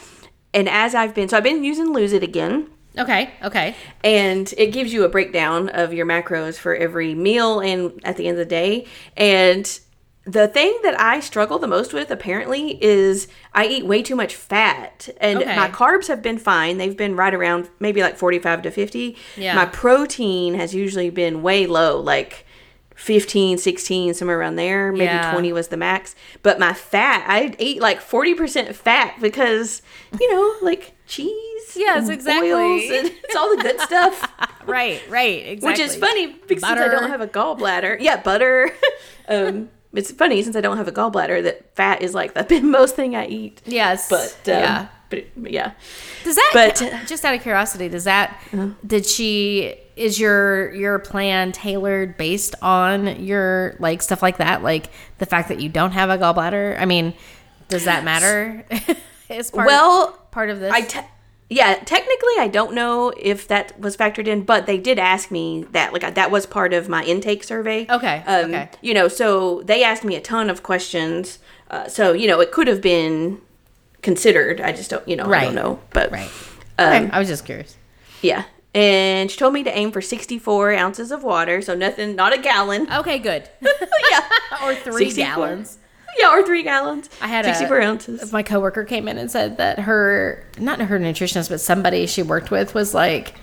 And 0.53 0.69
as 0.69 0.95
I've 0.97 1.15
been, 1.15 1.29
so 1.29 1.37
I've 1.37 1.45
been 1.45 1.63
using 1.63 1.93
Lose 1.93 2.13
It 2.13 2.25
again 2.25 2.69
Okay. 2.99 3.31
Okay. 3.43 3.77
and 4.03 4.53
it 4.59 4.73
gives 4.73 4.93
you 4.93 5.05
a 5.05 5.09
breakdown 5.09 5.69
of 5.69 5.93
your 5.93 6.07
macros 6.07 6.59
for 6.59 6.75
every 6.75 7.15
meal 7.15 7.61
and 7.61 8.01
at 8.05 8.17
the 8.17 8.27
end 8.27 8.39
of 8.39 8.49
the 8.49 8.51
day 8.51 8.87
and 9.17 9.79
the 10.39 10.47
thing 10.49 10.79
that 10.83 10.99
i 11.01 11.19
struggle 11.21 11.59
the 11.59 11.67
most 11.67 11.93
with 11.93 12.11
apparently 12.11 12.83
is 12.85 13.27
i 13.55 13.65
eat 13.67 13.87
way 13.87 14.03
too 14.03 14.15
much 14.15 14.35
fat 14.35 15.09
and 15.21 15.39
Okay. 15.39 15.57
my 15.57 15.69
carbs 15.69 16.09
have 16.09 16.21
been 16.23 16.39
fine 16.39 16.77
they've 16.79 16.97
been 16.97 17.17
right 17.17 17.35
around 17.35 17.69
maybe 17.79 18.03
like 18.03 18.17
45 18.17 18.63
to 18.63 18.71
50 18.71 19.17
Yeah. 19.37 19.55
my 19.55 19.65
protein 19.67 20.55
has 20.55 20.75
usually 20.75 21.11
been 21.11 21.43
way 21.43 21.67
low 21.67 21.99
like 21.99 22.47
15 22.97 23.57
16 23.57 24.13
somewhere 24.13 24.39
around 24.39 24.57
there 24.57 24.93
maybe 24.93 25.05
Yeah. 25.05 25.33
20 25.33 25.53
was 25.55 25.69
the 25.69 25.77
max 25.79 26.15
but 26.43 26.59
my 26.59 26.75
fat 26.75 27.25
i 27.27 27.55
eat 27.59 27.81
like 27.81 27.99
40% 28.01 28.75
fat 28.75 29.15
because 29.23 29.81
you 30.21 30.31
know 30.33 30.57
like 30.63 30.93
cheese 31.07 31.37
Yes, 31.77 32.05
and 32.05 32.13
exactly. 32.13 32.53
oils 32.53 32.83
it's 33.25 33.37
all 33.37 33.57
the 33.57 33.63
good 33.63 33.81
stuff 33.81 34.31
Right. 34.67 35.01
Right. 35.09 35.47
Exactly. 35.47 35.67
which 35.71 35.79
is 35.81 35.97
funny 35.97 36.37
because 36.47 36.63
I 36.65 36.75
don't 36.75 37.09
have 37.11 37.23
a 37.23 37.27
gallbladder. 37.27 37.97
Yeah, 38.01 38.21
butter. 38.23 38.71
um, 39.29 39.71
it's 39.93 40.11
funny 40.13 40.43
since 40.43 40.57
I 40.57 40.61
don't 40.61 40.77
have 40.77 40.89
a 40.89 40.93
gallbladder 40.93 41.43
that 41.43 41.75
fat 41.75 42.03
is 42.03 42.15
like 42.15 42.35
the 42.35 42.61
most 42.63 42.97
thing 42.97 43.17
I 43.17 43.27
eat. 43.27 43.61
Yes. 43.67 44.09
But 44.09 44.31
um, 44.47 44.63
yeah. 44.63 44.89
but 45.09 45.25
yeah. 45.51 45.73
Does 46.25 46.37
that? 46.37 46.51
but- 46.53 47.07
just 47.09 47.25
out 47.25 47.35
of 47.35 47.43
curiosity, 47.43 47.89
does 47.89 48.05
that? 48.05 48.41
Did 48.87 49.07
she? 49.07 49.77
is 49.97 50.19
your 50.19 50.73
your 50.75 50.99
plan 50.99 51.53
tailored 51.53 52.17
based 52.17 52.55
on 52.63 53.23
your 53.23 53.77
like 53.81 54.01
stuff 54.01 54.23
like 54.23 54.39
that? 54.39 54.63
Like 54.63 54.91
the 55.19 55.27
fact 55.27 55.49
that 55.49 55.61
you 55.61 55.69
don't 55.69 55.93
have 55.93 56.09
a 56.09 56.17
gallbladder? 56.17 56.81
I 56.81 56.87
mean, 56.87 57.13
does 57.69 57.85
that 57.85 58.03
matter? 58.03 58.65
Is 59.29 59.51
part 59.51 59.67
Well, 59.67 60.13
part 60.33 60.49
of 60.51 60.59
this? 60.59 60.73
I 60.73 60.81
te- 60.81 61.07
yeah, 61.51 61.75
technically 61.85 62.35
I 62.39 62.49
don't 62.49 62.73
know 62.75 63.13
if 63.19 63.47
that 63.49 63.79
was 63.79 63.97
factored 63.97 64.27
in, 64.27 64.43
but 64.45 64.67
they 64.67 64.79
did 64.79 64.99
ask 64.99 65.31
me 65.31 65.65
that 65.73 65.93
like 65.93 66.15
that 66.15 66.31
was 66.31 66.47
part 66.47 66.73
of 66.73 66.89
my 66.89 67.03
intake 67.05 67.43
survey. 67.45 67.87
Okay, 67.91 68.23
Um, 68.27 68.51
okay. 68.55 68.71
You 68.81 68.95
know, 68.95 69.09
so 69.09 69.61
they 69.65 69.83
asked 69.85 70.05
me 70.05 70.15
a 70.17 70.21
ton 70.21 70.49
of 70.49 70.63
questions. 70.63 71.39
Uh, 71.71 71.89
so 71.89 72.13
you 72.13 72.27
know, 72.29 72.41
it 72.41 72.51
could 72.53 72.67
have 72.69 72.81
been 72.81 73.41
considered. 74.03 74.61
I 74.61 74.73
just 74.73 74.91
don't, 74.91 75.07
you 75.07 75.17
know, 75.17 75.25
I 75.25 75.29
Right. 75.29 75.45
don't 75.47 75.55
know. 75.57 75.81
But 75.93 76.11
right. 76.13 76.31
Um, 76.79 77.05
okay, 77.05 77.11
I 77.13 77.19
was 77.19 77.29
just 77.29 77.45
curious. 77.45 77.77
yeah. 78.23 78.45
And 78.73 79.29
she 79.31 79.37
told 79.37 79.53
me 79.53 79.65
to 79.65 79.77
aim 79.77 79.91
for 79.91 80.01
64 80.01 80.73
ounces 80.75 81.11
of 81.11 81.25
water, 81.25 81.61
so 81.61 81.75
nothing, 81.75 82.15
not 82.15 82.33
a 82.33 82.39
gallon. 82.39 82.87
Okay, 82.93 83.19
good. 83.19 83.49
yeah. 83.61 84.21
or 84.65 84.77
three 84.77 85.11
64. 85.11 85.25
gallons. 85.25 85.79
Yeah, 86.19 86.31
or 86.33 86.45
three 86.45 86.63
gallons. 86.63 87.09
I 87.21 87.27
had 87.29 87.45
64 87.45 87.79
a, 87.79 87.85
ounces. 87.85 88.33
My 88.33 88.43
coworker 88.43 88.85
came 88.85 89.09
in 89.09 89.17
and 89.19 89.31
said 89.31 89.57
that 89.59 89.79
her, 89.81 90.45
not 90.59 90.81
her 90.81 90.99
nutritionist, 90.99 91.49
but 91.49 91.61
somebody 91.61 92.07
she 92.07 92.23
worked 92.23 92.51
with 92.51 92.75
was 92.75 92.95
like, 92.95 93.35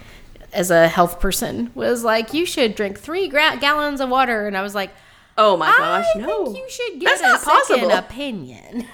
as 0.53 0.69
a 0.71 0.87
health 0.87 1.19
person, 1.19 1.71
was 1.75 2.03
like, 2.03 2.33
you 2.33 2.45
should 2.45 2.75
drink 2.75 2.99
three 2.99 3.27
gra- 3.27 3.57
gallons 3.59 4.01
of 4.01 4.09
water. 4.09 4.47
And 4.47 4.57
I 4.57 4.61
was 4.61 4.75
like, 4.75 4.91
Oh 5.39 5.55
my 5.55 5.67
gosh, 5.77 6.05
I 6.15 6.19
no. 6.19 6.45
think 6.45 6.57
you 6.57 6.67
should 6.67 6.99
get 6.99 7.19
That's 7.19 7.21
a 7.21 7.23
not 7.25 7.43
possible. 7.43 7.91
opinion. 7.91 8.87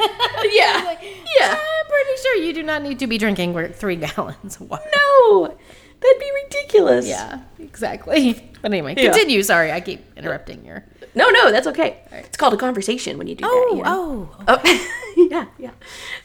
yeah. 0.51 0.97
yeah. 1.39 1.51
I'm 1.57 1.86
pretty 1.88 2.21
sure 2.21 2.36
you 2.36 2.51
do 2.53 2.63
not 2.63 2.81
need 2.83 2.99
to 2.99 3.07
be 3.07 3.17
drinking 3.17 3.53
three 3.73 3.95
gallons 4.07 4.57
of 4.59 4.69
water. 4.69 4.83
No. 4.93 5.57
That'd 6.01 6.19
be 6.19 6.31
ridiculous. 6.43 7.07
Yeah, 7.07 7.39
exactly. 7.59 8.49
But 8.62 8.71
anyway, 8.71 8.95
Yeah. 8.97 9.12
continue. 9.12 9.41
Sorry, 9.43 9.71
I 9.73 9.79
keep 9.81 10.05
interrupting 10.17 10.63
your. 10.65 10.83
No, 11.15 11.30
no, 11.30 11.52
that's 11.52 11.67
okay. 11.67 11.97
It's 12.12 12.38
called 12.38 12.54
a 12.54 12.58
conversation 12.58 13.17
when 13.17 13.28
you 13.28 13.36
do 13.36 13.43
that. 13.43 13.69
you 13.76 13.84
know? 13.84 14.30
oh, 14.38 14.45
Oh, 14.47 14.89
yeah, 15.30 15.45
yeah. 15.60 15.71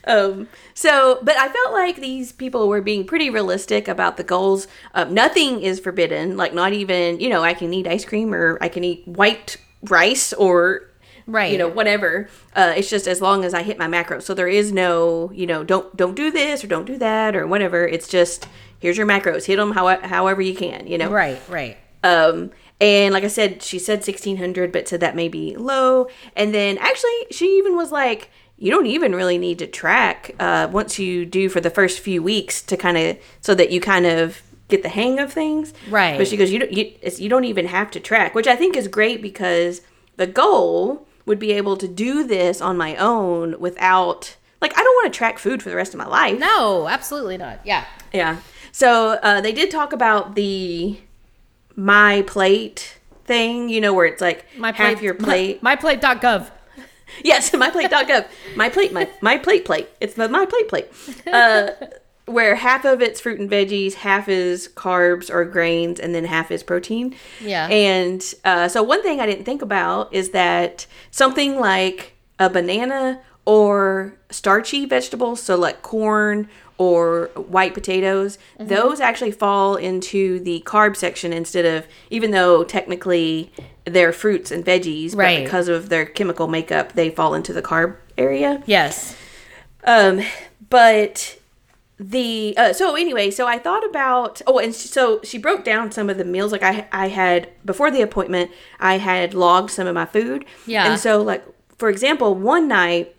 Um, 0.07 0.49
so, 0.75 1.19
but 1.23 1.37
I 1.37 1.49
felt 1.49 1.73
like 1.73 1.97
these 1.97 2.33
people 2.33 2.69
were 2.69 2.81
being 2.81 3.05
pretty 3.07 3.29
realistic 3.31 3.87
about 3.89 4.17
the 4.17 4.25
goals. 4.25 4.67
Um, 4.95 5.13
nothing 5.13 5.61
is 5.61 5.79
forbidden. 5.79 6.37
Like, 6.37 6.55
not 6.55 6.73
even, 6.73 7.21
you 7.21 7.29
know, 7.29 7.43
I 7.43 7.55
can 7.55 7.73
eat 7.75 7.87
ice 7.87 8.05
cream 8.05 8.33
or 8.33 8.57
I 8.63 8.69
can 8.69 8.83
eat 8.85 9.07
white 9.07 9.57
rice 9.83 10.33
or, 10.33 10.83
Right. 11.27 11.53
you 11.53 11.59
know, 11.59 11.69
whatever. 11.69 12.31
Uh, 12.57 12.73
it's 12.75 12.89
just 12.89 13.07
as 13.07 13.21
long 13.21 13.45
as 13.45 13.53
I 13.53 13.63
hit 13.63 13.79
my 13.79 13.87
macros. 13.87 14.23
So 14.23 14.33
there 14.33 14.49
is 14.49 14.73
no, 14.73 15.31
you 15.35 15.47
know, 15.47 15.63
don't 15.63 15.95
don't 15.95 16.15
do 16.15 16.31
this 16.31 16.65
or 16.65 16.69
don't 16.69 16.87
do 16.87 16.97
that 16.97 17.37
or 17.37 17.47
whatever. 17.47 17.87
It's 17.87 18.09
just 18.09 18.49
here's 18.79 18.97
your 18.97 19.07
macros. 19.07 19.45
Hit 19.45 19.57
them 19.57 19.73
how, 19.73 20.01
however 20.01 20.41
you 20.41 20.55
can. 20.55 20.87
You 20.87 20.97
know. 20.97 21.11
right, 21.11 21.39
right. 21.51 21.77
Um, 22.03 22.51
and 22.81 23.13
like 23.13 23.25
I 23.25 23.29
said, 23.29 23.63
she 23.63 23.79
said 23.79 23.99
1600, 23.99 24.73
but 24.73 24.89
said 24.89 25.01
that 25.01 25.17
may 25.17 25.29
be 25.29 25.57
low. 25.57 26.09
And 26.37 26.55
then 26.55 26.79
actually, 26.79 27.27
she 27.31 27.59
even 27.59 27.77
was 27.77 27.91
like, 27.91 28.31
you 28.57 28.71
don't 28.71 28.87
even 28.87 29.15
really 29.15 29.39
need 29.39 29.59
to 29.61 29.67
track 29.67 30.35
uh, 30.39 30.69
once 30.71 30.99
you 30.99 31.25
do 31.25 31.49
for 31.49 31.61
the 31.61 31.71
first 31.71 32.01
few 32.01 32.23
weeks 32.23 32.61
to 32.63 32.77
kind 32.77 32.97
of 32.97 33.19
so 33.41 33.55
that 33.55 33.71
you 33.71 33.81
kind 33.81 34.07
of 34.07 34.43
get 34.69 34.83
the 34.83 34.89
hang 34.89 35.19
of 35.19 35.33
things. 35.33 35.73
Right. 35.89 36.19
But 36.19 36.29
she 36.29 36.37
goes, 36.37 36.53
you 36.53 36.61
don't, 36.61 36.73
you, 36.73 36.93
it's, 37.01 37.21
you 37.21 37.29
don't 37.29 37.45
even 37.45 37.67
have 37.67 37.91
to 37.93 38.01
track, 38.01 38.35
which 38.35 38.47
I 38.47 38.57
think 38.57 38.77
is 38.77 38.89
great 38.89 39.23
because 39.23 39.81
the 40.17 40.27
goal 40.27 41.07
would 41.25 41.39
be 41.39 41.53
able 41.53 41.77
to 41.77 41.89
do 41.89 42.27
this 42.27 42.61
on 42.61 42.77
my 42.77 42.97
own 42.97 43.59
without 43.61 44.37
like 44.61 44.77
I 44.77 44.83
don't 44.83 44.95
want 44.97 45.13
to 45.13 45.17
track 45.17 45.39
food 45.39 45.63
for 45.63 45.71
the 45.71 45.77
rest 45.77 45.95
of 45.95 45.99
my 45.99 46.07
life. 46.07 46.39
No, 46.39 46.89
absolutely 46.89 47.37
not. 47.37 47.61
Yeah. 47.65 47.85
Yeah. 48.13 48.41
So 48.73 49.19
uh, 49.23 49.41
they 49.41 49.53
did 49.53 49.71
talk 49.71 49.93
about 49.93 50.35
the 50.35 50.99
my 51.79 52.23
plate 52.23 52.99
thing, 53.25 53.69
you 53.69 53.81
know, 53.81 53.95
where 53.95 54.05
it's 54.05 54.21
like 54.21 54.45
My 54.59 54.73
half 54.73 54.95
plate, 54.95 55.03
your 55.03 55.15
plate. 55.15 55.63
My, 55.63 55.77
myplate.gov. 55.77 56.51
yes, 57.25 57.51
myplate.gov. 57.53 58.27
My 58.57 58.69
plate, 58.69 58.93
my 58.93 59.09
my 59.21 59.39
plate 59.39 59.65
plate. 59.65 59.89
It's 60.01 60.15
the 60.15 60.29
my 60.29 60.45
plate 60.45 60.69
plate. 60.69 60.89
Uh, 61.33 61.71
where 62.27 62.57
half 62.57 62.85
of 62.85 63.01
it's 63.01 63.21
fruit 63.21 63.39
and 63.39 63.49
veggies, 63.49 63.95
half 63.95 64.29
is 64.29 64.69
carbs 64.69 65.33
or 65.33 65.45
grains, 65.45 66.01
and 66.01 66.15
then 66.15 66.25
half 66.25 66.51
is 66.51 66.65
protein. 66.65 67.15
Yeah. 67.41 67.69
And 67.69 68.23
uh, 68.45 68.67
so 68.67 68.83
one 68.83 69.03
thing 69.03 69.21
I 69.21 69.27
didn't 69.27 69.45
think 69.45 69.63
about 69.63 70.13
is 70.13 70.31
that 70.31 70.87
something 71.13 71.61
like 71.61 72.15
a 72.41 72.51
banana 72.51 73.21
or 73.49 74.13
starchy 74.31 74.85
vegetables, 74.85 75.43
so 75.43 75.57
like 75.57 75.81
corn 75.81 76.47
or 76.77 77.31
white 77.35 77.73
potatoes, 77.73 78.37
Mm-hmm. 78.59 78.69
those 78.69 79.01
actually 79.01 79.31
fall 79.33 79.77
into 79.77 80.39
the 80.41 80.63
carb 80.67 80.95
section 80.97 81.33
instead 81.33 81.65
of, 81.65 81.87
even 82.11 82.31
though 82.31 82.63
technically 82.63 83.51
they're 83.87 84.13
fruits 84.13 84.51
and 84.51 84.63
veggies, 84.67 85.17
Right. 85.17 85.39
but 85.39 85.45
because 85.45 85.69
of 85.69 85.89
their 85.89 86.05
chemical 86.05 86.47
makeup, 86.47 86.93
they 86.93 87.09
fall 87.09 87.33
into 87.35 87.55
the 87.55 87.63
carb 87.63 87.97
area. 88.19 88.63
Yes. 88.67 89.17
Um, 89.85 90.21
but 90.69 91.39
the 91.99 92.55
uh, 92.59 92.73
so 92.75 92.95
anyway, 92.97 93.31
so 93.31 93.47
I 93.47 93.59
thought 93.59 93.85
about 93.89 94.43
oh, 94.47 94.59
and 94.59 94.75
so 94.75 95.21
she 95.25 95.39
broke 95.39 95.65
down 95.65 95.91
some 95.91 96.11
of 96.11 96.19
the 96.19 96.25
meals. 96.25 96.53
Like 96.53 96.63
I 96.63 96.87
I 96.93 97.09
had 97.09 97.49
before 97.65 97.91
the 97.91 98.03
appointment, 98.03 98.51
I 98.79 98.99
had 98.99 99.33
logged 99.35 99.71
some 99.71 99.87
of 99.87 99.95
my 99.95 100.05
food. 100.07 100.45
Yeah. 100.67 100.91
And 100.91 101.01
so 101.01 101.23
like 101.23 101.43
for 101.79 101.89
example, 101.89 102.35
one 102.35 102.69
night 102.69 103.15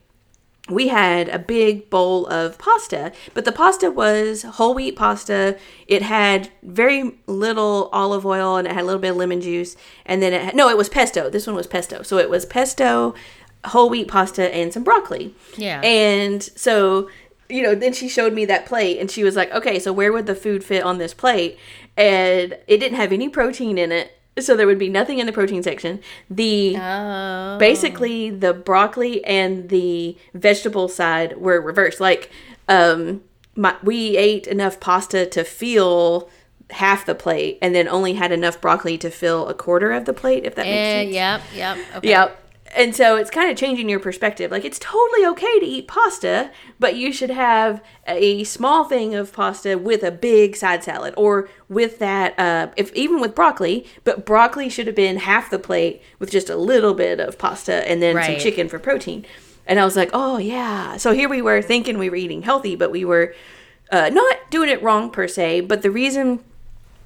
we 0.69 0.87
had 0.89 1.29
a 1.29 1.39
big 1.39 1.89
bowl 1.89 2.27
of 2.27 2.57
pasta, 2.57 3.11
but 3.33 3.45
the 3.45 3.51
pasta 3.51 3.89
was 3.91 4.43
whole 4.43 4.73
wheat 4.73 4.95
pasta. 4.95 5.57
It 5.87 6.01
had 6.01 6.49
very 6.63 7.17
little 7.27 7.89
olive 7.91 8.25
oil 8.25 8.55
and 8.55 8.67
it 8.67 8.73
had 8.73 8.83
a 8.83 8.85
little 8.85 9.01
bit 9.01 9.11
of 9.11 9.17
lemon 9.17 9.41
juice. 9.41 9.75
And 10.05 10.21
then 10.21 10.33
it 10.33 10.41
had, 10.41 10.55
no, 10.55 10.69
it 10.69 10.77
was 10.77 10.89
pesto. 10.89 11.29
This 11.29 11.47
one 11.47 11.55
was 11.55 11.67
pesto. 11.67 12.03
So 12.03 12.17
it 12.17 12.29
was 12.29 12.45
pesto, 12.45 13.15
whole 13.65 13.89
wheat 13.89 14.07
pasta, 14.07 14.53
and 14.55 14.71
some 14.73 14.83
broccoli. 14.83 15.35
Yeah. 15.57 15.81
And 15.81 16.43
so, 16.43 17.09
you 17.49 17.63
know, 17.63 17.73
then 17.73 17.93
she 17.93 18.07
showed 18.07 18.33
me 18.33 18.45
that 18.45 18.65
plate 18.65 18.99
and 18.99 19.09
she 19.09 19.23
was 19.23 19.35
like, 19.35 19.51
okay, 19.51 19.79
so 19.79 19.91
where 19.91 20.13
would 20.13 20.27
the 20.27 20.35
food 20.35 20.63
fit 20.63 20.83
on 20.83 20.99
this 20.99 21.13
plate? 21.13 21.57
And 21.97 22.57
it 22.67 22.77
didn't 22.77 22.97
have 22.97 23.11
any 23.11 23.27
protein 23.27 23.77
in 23.77 23.91
it. 23.91 24.18
So 24.41 24.55
there 24.55 24.67
would 24.67 24.79
be 24.79 24.89
nothing 24.89 25.19
in 25.19 25.25
the 25.25 25.31
protein 25.33 25.63
section. 25.63 25.99
The 26.29 26.77
Oh. 26.77 27.57
basically 27.59 28.29
the 28.29 28.53
broccoli 28.53 29.23
and 29.25 29.69
the 29.69 30.17
vegetable 30.33 30.87
side 30.87 31.37
were 31.37 31.59
reversed 31.61 31.99
like 31.99 32.29
um 32.67 33.21
my, 33.55 33.75
we 33.83 34.15
ate 34.17 34.47
enough 34.47 34.79
pasta 34.79 35.25
to 35.25 35.43
fill 35.43 36.29
half 36.71 37.05
the 37.05 37.15
plate 37.15 37.57
and 37.61 37.73
then 37.73 37.87
only 37.87 38.13
had 38.13 38.31
enough 38.31 38.61
broccoli 38.61 38.97
to 38.99 39.09
fill 39.09 39.47
a 39.47 39.53
quarter 39.53 39.91
of 39.91 40.05
the 40.05 40.13
plate 40.13 40.45
if 40.45 40.55
that 40.55 40.65
makes 40.65 40.77
Eh, 40.77 41.03
sense 41.03 41.13
yep, 41.13 41.41
yep. 41.55 41.77
Okay. 41.97 42.09
yeah 42.09 42.29
and 42.75 42.95
so 42.95 43.15
it's 43.15 43.29
kind 43.29 43.49
of 43.49 43.57
changing 43.57 43.89
your 43.89 43.99
perspective. 43.99 44.51
Like 44.51 44.65
it's 44.65 44.79
totally 44.79 45.25
okay 45.27 45.59
to 45.59 45.65
eat 45.65 45.87
pasta 45.87 46.51
but 46.77 46.95
you 46.95 47.11
should 47.11 47.29
have 47.29 47.81
a 48.07 48.43
small 48.43 48.83
thing 48.83 49.15
of 49.15 49.33
pasta 49.33 49.77
with 49.77 50.03
a 50.03 50.11
big 50.11 50.55
side 50.55 50.83
salad 50.83 51.13
or 51.17 51.49
with 51.67 51.99
that 51.99 52.37
uh, 52.39 52.67
if 52.77 52.93
even 52.93 53.19
with 53.19 53.35
broccoli 53.35 53.85
but 54.03 54.25
broccoli 54.25 54.69
should 54.69 54.87
have 54.87 54.95
been 54.95 55.17
half 55.17 55.49
the 55.49 55.59
plate 55.59 56.01
with 56.19 56.31
just 56.31 56.49
a 56.49 56.55
little 56.55 56.93
bit 56.93 57.19
of 57.19 57.37
pasta 57.37 57.87
and 57.89 58.01
then 58.01 58.21
some 58.23 58.37
chicken 58.37 58.69
for 58.69 58.79
protein. 58.79 59.25
And 59.65 59.79
i 59.79 59.85
was 59.85 59.95
like 59.95 60.09
oh 60.13 60.37
yeah. 60.37 60.97
So 60.97 61.13
here 61.13 61.29
we 61.29 61.41
were 61.41 61.61
thinking 61.61 61.97
we 61.97 62.09
were 62.09 62.15
eating 62.15 62.41
healthy 62.43 62.75
but 62.75 62.91
we 62.91 63.05
were 63.05 63.33
uh, 63.91 64.09
not 64.09 64.51
doing 64.51 64.69
it 64.69 64.81
wrong 64.83 65.09
per 65.09 65.27
se 65.27 65.61
but 65.61 65.81
the 65.81 65.91
reason 65.91 66.43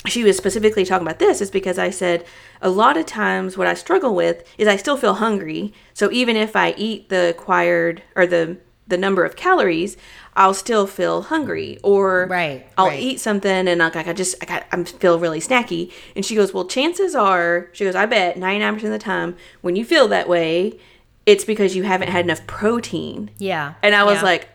she 0.07 0.23
was 0.23 0.35
specifically 0.37 0.85
talking 0.85 1.07
about 1.07 1.19
this 1.19 1.41
is 1.41 1.49
because 1.49 1.79
I 1.79 1.89
said 1.89 2.25
a 2.61 2.69
lot 2.69 2.97
of 2.97 3.05
times 3.05 3.57
what 3.57 3.67
I 3.67 3.73
struggle 3.73 4.13
with 4.15 4.43
is 4.57 4.67
I 4.67 4.75
still 4.75 4.97
feel 4.97 5.15
hungry. 5.15 5.73
So 5.93 6.11
even 6.11 6.35
if 6.35 6.55
I 6.55 6.73
eat 6.77 7.09
the 7.09 7.29
acquired 7.29 8.03
or 8.15 8.27
the 8.27 8.57
the 8.85 8.97
number 8.97 9.23
of 9.23 9.37
calories, 9.37 9.95
I'll 10.35 10.53
still 10.53 10.85
feel 10.87 11.21
hungry. 11.23 11.79
Or 11.83 12.27
Right, 12.29 12.67
I'll 12.77 12.87
right. 12.87 12.99
eat 12.99 13.21
something 13.21 13.67
and 13.67 13.79
like 13.79 13.95
I 13.95 14.13
just 14.13 14.35
I 14.41 14.45
got 14.45 14.65
I 14.71 14.83
feel 14.83 15.19
really 15.19 15.39
snacky. 15.39 15.91
And 16.15 16.25
she 16.25 16.35
goes, 16.35 16.53
well, 16.53 16.65
chances 16.65 17.15
are 17.15 17.69
she 17.71 17.85
goes, 17.85 17.95
I 17.95 18.05
bet 18.05 18.37
ninety 18.37 18.59
nine 18.59 18.73
percent 18.73 18.93
of 18.93 18.99
the 18.99 19.03
time 19.03 19.37
when 19.61 19.75
you 19.77 19.85
feel 19.85 20.09
that 20.09 20.27
way, 20.27 20.77
it's 21.25 21.45
because 21.45 21.75
you 21.77 21.83
haven't 21.83 22.09
had 22.09 22.25
enough 22.25 22.45
protein. 22.45 23.31
Yeah. 23.37 23.75
And 23.81 23.95
I 23.95 24.03
was 24.03 24.17
yeah. 24.17 24.23
like, 24.23 24.49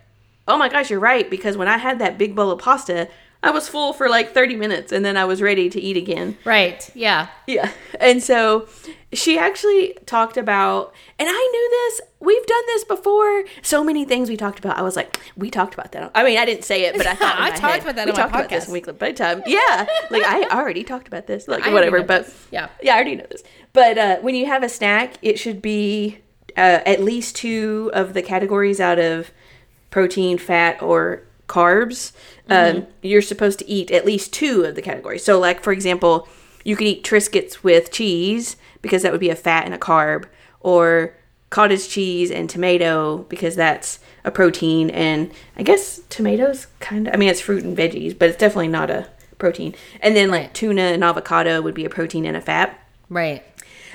oh 0.46 0.58
my 0.58 0.68
gosh, 0.68 0.90
you're 0.90 1.00
right. 1.00 1.28
Because 1.28 1.56
when 1.56 1.68
I 1.68 1.78
had 1.78 1.98
that 2.00 2.18
big 2.18 2.34
bowl 2.36 2.50
of 2.50 2.58
pasta, 2.58 3.08
I 3.42 3.50
was 3.50 3.68
full 3.68 3.92
for 3.92 4.08
like 4.08 4.34
30 4.34 4.56
minutes 4.56 4.90
and 4.90 5.04
then 5.04 5.16
I 5.16 5.24
was 5.24 5.40
ready 5.40 5.70
to 5.70 5.80
eat 5.80 5.96
again. 5.96 6.36
right. 6.44 6.88
Yeah. 6.94 7.28
Yeah. 7.46 7.70
And 8.00 8.22
so 8.22 8.68
she 9.12 9.38
actually 9.38 9.96
talked 10.06 10.36
about, 10.36 10.92
and 11.18 11.28
I 11.30 11.32
knew 11.32 11.70
this, 11.70 12.00
we've 12.20 12.46
done 12.46 12.62
this 12.66 12.84
before. 12.84 13.44
So 13.62 13.84
many 13.84 14.04
things 14.04 14.28
we 14.28 14.36
talked 14.36 14.58
about. 14.58 14.76
I 14.76 14.82
was 14.82 14.96
like, 14.96 15.18
we 15.36 15.50
talked 15.50 15.74
about 15.74 15.92
that. 15.92 16.10
I 16.14 16.24
mean, 16.24 16.36
I 16.36 16.44
didn't 16.44 16.64
say 16.64 16.84
it, 16.84 16.96
but 16.96 17.06
I 17.06 17.14
thought 17.16 17.36
I 17.38 17.50
talked 17.50 17.60
head, 17.60 17.82
about 17.82 17.96
that 17.96 18.06
we 18.06 18.12
on 18.12 18.16
my 18.16 18.22
talked 18.22 18.34
about 18.34 18.48
this 18.50 18.66
in 18.66 18.72
weekly 18.72 18.92
buddy 18.92 19.12
time. 19.14 19.42
Yeah. 19.46 19.86
Like 20.10 20.24
I 20.24 20.48
already 20.50 20.82
talked 20.82 21.06
about 21.06 21.26
this, 21.26 21.46
like 21.46 21.62
I 21.64 21.72
whatever. 21.72 22.02
But 22.02 22.24
this. 22.26 22.46
Yeah. 22.50 22.68
yeah, 22.82 22.92
I 22.92 22.96
already 22.96 23.14
know 23.14 23.26
this. 23.30 23.44
But 23.72 23.98
uh, 23.98 24.16
when 24.18 24.34
you 24.34 24.46
have 24.46 24.62
a 24.64 24.68
snack, 24.68 25.14
it 25.22 25.38
should 25.38 25.62
be 25.62 26.18
uh, 26.56 26.80
at 26.84 27.00
least 27.00 27.36
two 27.36 27.90
of 27.94 28.14
the 28.14 28.22
categories 28.22 28.80
out 28.80 28.98
of 28.98 29.30
protein, 29.90 30.38
fat, 30.38 30.82
or 30.82 31.22
carbs. 31.48 32.12
Um, 32.48 32.86
you're 33.02 33.22
supposed 33.22 33.58
to 33.58 33.68
eat 33.68 33.90
at 33.90 34.06
least 34.06 34.32
two 34.32 34.64
of 34.64 34.74
the 34.74 34.82
categories. 34.82 35.24
So, 35.24 35.38
like 35.38 35.62
for 35.62 35.72
example, 35.72 36.28
you 36.64 36.76
could 36.76 36.86
eat 36.86 37.04
Triscuits 37.04 37.62
with 37.62 37.90
cheese 37.90 38.56
because 38.82 39.02
that 39.02 39.12
would 39.12 39.20
be 39.20 39.30
a 39.30 39.36
fat 39.36 39.64
and 39.64 39.74
a 39.74 39.78
carb, 39.78 40.26
or 40.60 41.14
cottage 41.50 41.88
cheese 41.88 42.30
and 42.30 42.48
tomato 42.50 43.18
because 43.28 43.56
that's 43.56 43.98
a 44.24 44.30
protein. 44.30 44.90
And 44.90 45.30
I 45.56 45.62
guess 45.62 46.00
tomatoes 46.10 46.66
kind 46.80 47.08
of, 47.08 47.14
I 47.14 47.16
mean, 47.16 47.28
it's 47.30 47.40
fruit 47.40 47.64
and 47.64 47.76
veggies, 47.76 48.16
but 48.18 48.28
it's 48.28 48.38
definitely 48.38 48.68
not 48.68 48.90
a 48.90 49.08
protein. 49.38 49.74
And 50.00 50.14
then 50.14 50.30
like 50.30 50.42
Right. 50.42 50.54
tuna 50.54 50.82
and 50.82 51.02
avocado 51.02 51.62
would 51.62 51.74
be 51.74 51.84
a 51.84 51.90
protein 51.90 52.24
and 52.26 52.36
a 52.36 52.40
fat. 52.40 52.78
Right. 53.08 53.42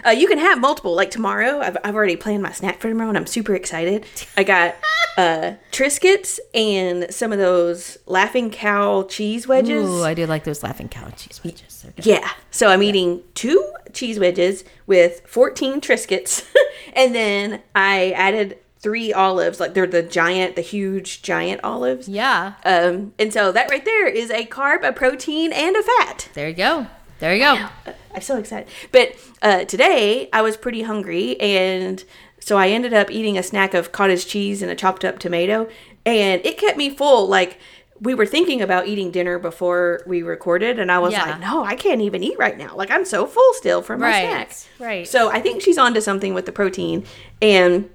Uh, 0.05 0.09
you 0.09 0.27
can 0.27 0.39
have 0.39 0.59
multiple. 0.59 0.95
Like 0.95 1.11
tomorrow, 1.11 1.59
I've, 1.59 1.77
I've 1.83 1.95
already 1.95 2.15
planned 2.15 2.41
my 2.43 2.51
snack 2.51 2.79
for 2.81 2.89
tomorrow, 2.89 3.09
and 3.09 3.17
I'm 3.17 3.27
super 3.27 3.53
excited. 3.55 4.05
I 4.35 4.43
got 4.43 4.75
uh, 5.17 5.53
Triscuits 5.71 6.39
and 6.53 7.13
some 7.13 7.31
of 7.31 7.39
those 7.39 7.97
Laughing 8.05 8.49
Cow 8.49 9.03
cheese 9.03 9.47
wedges. 9.47 9.87
Ooh, 9.87 10.03
I 10.03 10.13
do 10.13 10.25
like 10.25 10.43
those 10.43 10.63
laughing 10.63 10.89
cow 10.89 11.09
cheese 11.09 11.41
wedges. 11.43 11.85
Yeah. 11.97 12.29
So 12.51 12.69
I'm 12.69 12.83
eating 12.83 13.21
two 13.33 13.73
cheese 13.93 14.19
wedges 14.19 14.63
with 14.87 15.21
14 15.27 15.81
Triscuits, 15.81 16.45
and 16.93 17.13
then 17.13 17.61
I 17.75 18.11
added 18.11 18.57
three 18.79 19.13
olives. 19.13 19.59
Like 19.59 19.73
they're 19.73 19.87
the 19.87 20.03
giant, 20.03 20.55
the 20.55 20.61
huge 20.61 21.21
giant 21.21 21.61
olives. 21.63 22.07
Yeah. 22.07 22.53
Um, 22.65 23.13
and 23.17 23.33
so 23.33 23.51
that 23.51 23.69
right 23.69 23.83
there 23.83 24.07
is 24.07 24.29
a 24.29 24.45
carb, 24.45 24.87
a 24.87 24.91
protein, 24.91 25.53
and 25.53 25.75
a 25.75 25.83
fat. 25.83 26.29
There 26.33 26.49
you 26.49 26.55
go. 26.55 26.87
There 27.19 27.33
you 27.33 27.39
go. 27.39 27.69
I'm 28.13 28.21
so 28.21 28.37
excited. 28.37 28.67
But 28.91 29.15
uh, 29.41 29.63
today 29.65 30.29
I 30.33 30.41
was 30.41 30.57
pretty 30.57 30.81
hungry, 30.81 31.39
and 31.39 32.03
so 32.43 32.57
I 32.57 32.69
ended 32.69 32.93
up 32.93 33.09
eating 33.11 33.37
a 33.37 33.43
snack 33.43 33.73
of 33.73 33.91
cottage 33.91 34.27
cheese 34.27 34.61
and 34.61 34.69
a 34.71 34.75
chopped 34.75 35.03
up 35.05 35.19
tomato, 35.19 35.67
and 36.05 36.45
it 36.45 36.57
kept 36.57 36.77
me 36.77 36.89
full. 36.89 37.27
Like 37.27 37.57
we 38.01 38.13
were 38.13 38.25
thinking 38.25 38.61
about 38.61 38.87
eating 38.87 39.11
dinner 39.11 39.39
before 39.39 40.01
we 40.05 40.23
recorded, 40.23 40.77
and 40.79 40.91
I 40.91 40.99
was 40.99 41.13
Yeah. 41.13 41.25
like, 41.31 41.39
no, 41.39 41.63
I 41.63 41.75
can't 41.75 42.01
even 42.01 42.21
eat 42.23 42.37
right 42.37 42.57
now. 42.57 42.75
Like 42.75 42.91
I'm 42.91 43.05
so 43.05 43.25
full 43.25 43.53
still 43.53 43.81
from 43.81 44.01
my 44.01 44.07
Right, 44.09 44.27
snacks. 44.29 44.67
right. 44.79 45.07
So 45.07 45.29
I 45.29 45.39
think 45.39 45.61
she's 45.61 45.77
onto 45.77 46.01
something 46.01 46.33
with 46.33 46.45
the 46.45 46.51
protein, 46.51 47.05
and 47.41 47.89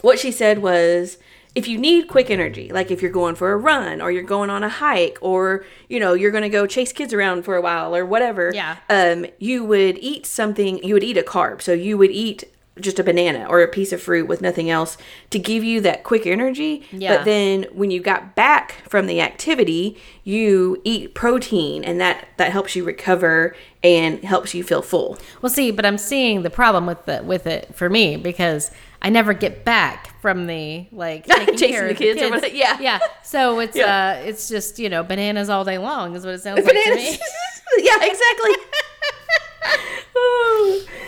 what 0.00 0.18
she 0.18 0.30
said 0.32 0.58
was 0.60 1.18
if 1.54 1.66
you 1.66 1.76
need 1.78 2.06
quick 2.08 2.30
energy 2.30 2.70
like 2.70 2.90
if 2.90 3.02
you're 3.02 3.10
going 3.10 3.34
for 3.34 3.52
a 3.52 3.56
run 3.56 4.00
or 4.00 4.12
you're 4.12 4.22
going 4.22 4.48
on 4.50 4.62
a 4.62 4.68
hike 4.68 5.18
or 5.20 5.64
you 5.88 5.98
know 5.98 6.12
you're 6.14 6.30
going 6.30 6.42
to 6.44 6.48
go 6.48 6.66
chase 6.68 6.92
kids 6.92 7.12
around 7.12 7.42
for 7.42 7.56
a 7.56 7.60
while 7.60 7.96
or 7.96 8.04
whatever 8.06 8.52
Yeah. 8.54 8.76
um 8.88 9.26
you 9.38 9.64
would 9.64 9.98
eat 9.98 10.24
something 10.24 10.78
you 10.84 10.94
would 10.94 11.02
eat 11.02 11.16
a 11.16 11.22
carb 11.22 11.60
so 11.62 11.72
you 11.72 11.98
would 11.98 12.12
eat 12.12 12.44
just 12.80 12.98
a 12.98 13.04
banana 13.04 13.46
or 13.48 13.60
a 13.62 13.68
piece 13.68 13.92
of 13.92 14.02
fruit 14.02 14.26
with 14.28 14.40
nothing 14.42 14.68
else 14.70 14.96
to 15.30 15.38
give 15.38 15.62
you 15.64 15.80
that 15.82 16.04
quick 16.04 16.26
energy 16.26 16.82
Yeah. 16.92 17.16
but 17.18 17.24
then 17.24 17.64
when 17.72 17.90
you 17.90 18.00
got 18.00 18.34
back 18.34 18.76
from 18.88 19.06
the 19.06 19.20
activity 19.20 19.96
you 20.24 20.80
eat 20.84 21.14
protein 21.14 21.84
and 21.84 22.00
that 22.00 22.28
that 22.36 22.52
helps 22.52 22.76
you 22.76 22.84
recover 22.84 23.54
and 23.82 24.22
helps 24.24 24.54
you 24.54 24.62
feel 24.64 24.82
full 24.82 25.18
Well, 25.40 25.50
see, 25.50 25.70
but 25.70 25.86
I'm 25.86 25.98
seeing 25.98 26.42
the 26.42 26.50
problem 26.50 26.86
with 26.86 27.04
the 27.06 27.22
with 27.22 27.46
it 27.46 27.74
for 27.74 27.88
me 27.88 28.16
because 28.16 28.70
I 29.00 29.10
never 29.10 29.32
get 29.32 29.64
back 29.64 30.20
from 30.20 30.48
the 30.48 30.86
like 30.90 31.24
taking 31.26 31.54
Chasing 31.56 31.68
care 31.70 31.84
the 31.84 31.90
of 31.92 31.96
kids 31.98 32.20
or 32.22 32.30
whatever, 32.30 32.54
yeah. 32.54 32.78
yeah. 32.80 32.98
So 33.22 33.60
it's 33.60 33.76
Yeah. 33.76 34.16
uh, 34.18 34.26
it's 34.26 34.48
just 34.48 34.78
you 34.80 34.88
know 34.88 35.02
bananas 35.04 35.48
all 35.48 35.64
day 35.64 35.78
long 35.78 36.16
is 36.16 36.24
what 36.24 36.34
it 36.34 36.42
sounds 36.42 36.64
like 36.64 36.74
to 36.74 36.94
me. 36.96 37.16
yeah, 37.78 37.98
exactly. 38.02 38.50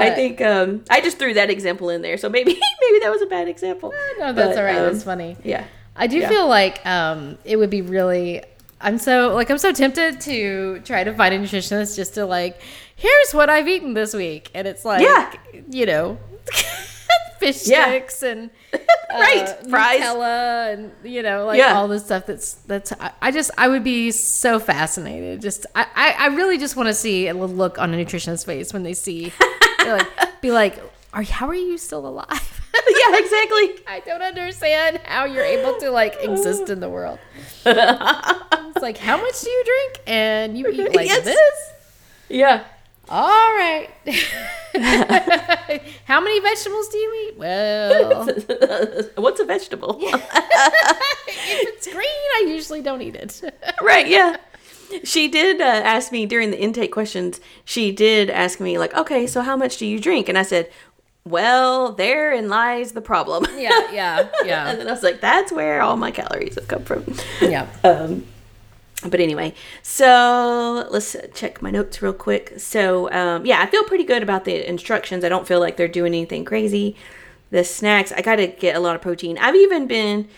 Oh. 0.00 0.04
I 0.06 0.10
think 0.14 0.40
um, 0.40 0.84
I 0.90 1.00
just 1.00 1.18
threw 1.18 1.34
that 1.34 1.50
example 1.50 1.90
in 1.90 2.02
there, 2.02 2.16
so 2.16 2.28
maybe 2.28 2.52
maybe 2.80 2.98
that 3.00 3.10
was 3.10 3.22
a 3.22 3.26
bad 3.26 3.48
example. 3.48 3.92
No, 4.18 4.32
that's 4.32 4.54
But, 4.54 4.58
all 4.58 4.64
right. 4.64 4.76
um, 4.78 4.92
that's 4.92 5.04
funny. 5.04 5.36
Yeah, 5.44 5.64
I 5.96 6.06
do 6.06 6.18
Yeah. 6.18 6.28
feel 6.28 6.48
like 6.48 6.84
um, 6.86 7.38
it 7.44 7.56
would 7.56 7.70
be 7.70 7.82
really. 7.82 8.42
I'm 8.82 8.96
so 8.98 9.34
like 9.34 9.50
I'm 9.50 9.58
so 9.58 9.72
tempted 9.72 10.20
to 10.22 10.80
try 10.84 11.04
to 11.04 11.12
find 11.12 11.34
a 11.34 11.38
nutritionist 11.38 11.96
just 11.96 12.14
to 12.14 12.24
like, 12.24 12.60
here's 12.96 13.32
what 13.32 13.50
I've 13.50 13.68
eaten 13.68 13.92
this 13.94 14.14
week, 14.14 14.50
and 14.54 14.66
it's 14.66 14.84
like, 14.86 15.02
Yeah. 15.02 15.32
you 15.70 15.84
know, 15.84 16.18
fish 17.38 17.66
Yeah. 17.66 17.84
sticks 17.86 18.22
and 18.22 18.50
Right. 19.12 19.48
uh, 19.48 19.54
Fries. 19.68 20.00
Nutella 20.00 20.72
and 20.72 20.92
you 21.02 21.22
know 21.22 21.44
like 21.46 21.58
Yeah. 21.58 21.74
all 21.76 21.88
this 21.88 22.04
stuff. 22.04 22.26
That's 22.26 22.54
that's 22.54 22.92
I, 22.92 23.10
I 23.20 23.30
just 23.32 23.50
I 23.58 23.68
would 23.68 23.82
be 23.84 24.10
so 24.12 24.58
fascinated. 24.60 25.40
Just 25.42 25.66
I 25.74 25.86
I, 25.94 26.14
I 26.18 26.26
really 26.28 26.58
just 26.58 26.76
want 26.76 26.86
to 26.88 26.94
see 26.94 27.28
a 27.28 27.34
look 27.34 27.78
on 27.78 27.92
a 27.92 27.96
nutritionist's 27.96 28.44
face 28.44 28.72
when 28.72 28.82
they 28.82 28.94
see, 28.94 29.32
like, 29.86 30.40
be 30.40 30.50
like, 30.50 30.78
are 31.12 31.22
how 31.22 31.48
are 31.48 31.54
you 31.54 31.76
still 31.78 32.06
alive? 32.06 32.28
yeah, 32.88 33.18
exactly. 33.18 33.74
I 33.86 34.00
don't 34.06 34.22
understand 34.22 35.00
how 35.04 35.24
you're 35.24 35.44
able 35.44 35.78
to 35.80 35.90
like 35.90 36.16
exist 36.22 36.70
in 36.70 36.78
the 36.80 36.88
world. 36.88 37.18
it's 37.66 38.82
like, 38.82 38.96
how 38.96 39.16
much 39.16 39.40
do 39.40 39.50
you 39.50 39.64
drink? 39.64 40.00
And 40.06 40.56
you 40.56 40.68
eat 40.68 40.94
like 40.94 41.06
Yes. 41.08 41.24
this? 41.24 41.72
Yeah, 42.28 42.62
All 43.08 43.28
right. 43.56 43.90
how 46.04 46.20
many 46.20 46.38
vegetables 46.40 46.88
do 46.88 46.98
you 46.98 47.28
eat? 47.28 47.38
Well, 47.38 48.26
what's 49.16 49.40
a 49.40 49.44
vegetable? 49.44 49.98
if 50.00 51.68
it's 51.74 51.86
green, 51.88 52.04
I 52.06 52.44
usually 52.46 52.82
don't 52.82 53.02
eat 53.02 53.16
it. 53.16 53.42
right? 53.82 54.06
Yeah. 54.06 54.36
She 55.04 55.28
did 55.28 55.60
uh, 55.60 55.64
ask 55.64 56.12
me 56.12 56.26
during 56.26 56.50
the 56.50 56.60
intake 56.60 56.92
questions. 56.92 57.40
She 57.64 57.92
did 57.92 58.30
ask 58.30 58.60
me 58.60 58.78
like, 58.78 58.94
"Okay, 58.94 59.26
so 59.26 59.42
how 59.42 59.56
much 59.56 59.76
do 59.78 59.86
you 59.86 59.98
drink?" 60.00 60.28
And 60.28 60.36
I 60.38 60.42
said, 60.42 60.70
"Well, 61.24 61.92
therein 61.92 62.48
lies 62.48 62.92
the 62.92 63.00
problem." 63.00 63.46
yeah, 63.56 63.90
yeah, 63.92 64.28
yeah. 64.44 64.70
and 64.70 64.80
then 64.80 64.88
I 64.88 64.92
was 64.92 65.02
like, 65.02 65.20
"That's 65.20 65.52
where 65.52 65.82
all 65.82 65.96
my 65.96 66.10
calories 66.10 66.54
have 66.56 66.68
come 66.68 66.84
from." 66.84 67.04
Yeah. 67.40 67.66
Um, 67.84 68.26
but 69.08 69.18
anyway, 69.20 69.54
so 69.82 70.86
let's 70.90 71.16
check 71.32 71.62
my 71.62 71.70
notes 71.70 72.02
real 72.02 72.12
quick. 72.12 72.54
So, 72.58 73.10
um, 73.10 73.46
yeah, 73.46 73.62
I 73.62 73.66
feel 73.66 73.82
pretty 73.84 74.04
good 74.04 74.22
about 74.22 74.44
the 74.44 74.68
instructions. 74.68 75.24
I 75.24 75.30
don't 75.30 75.48
feel 75.48 75.58
like 75.58 75.76
they're 75.78 75.88
doing 75.88 76.12
anything 76.12 76.44
crazy. 76.44 76.96
The 77.50 77.64
snacks, 77.64 78.12
I 78.12 78.20
got 78.20 78.36
to 78.36 78.46
get 78.46 78.76
a 78.76 78.80
lot 78.80 78.94
of 78.94 79.00
protein. 79.02 79.38
I've 79.38 79.56
even 79.56 79.86
been, 79.86 80.28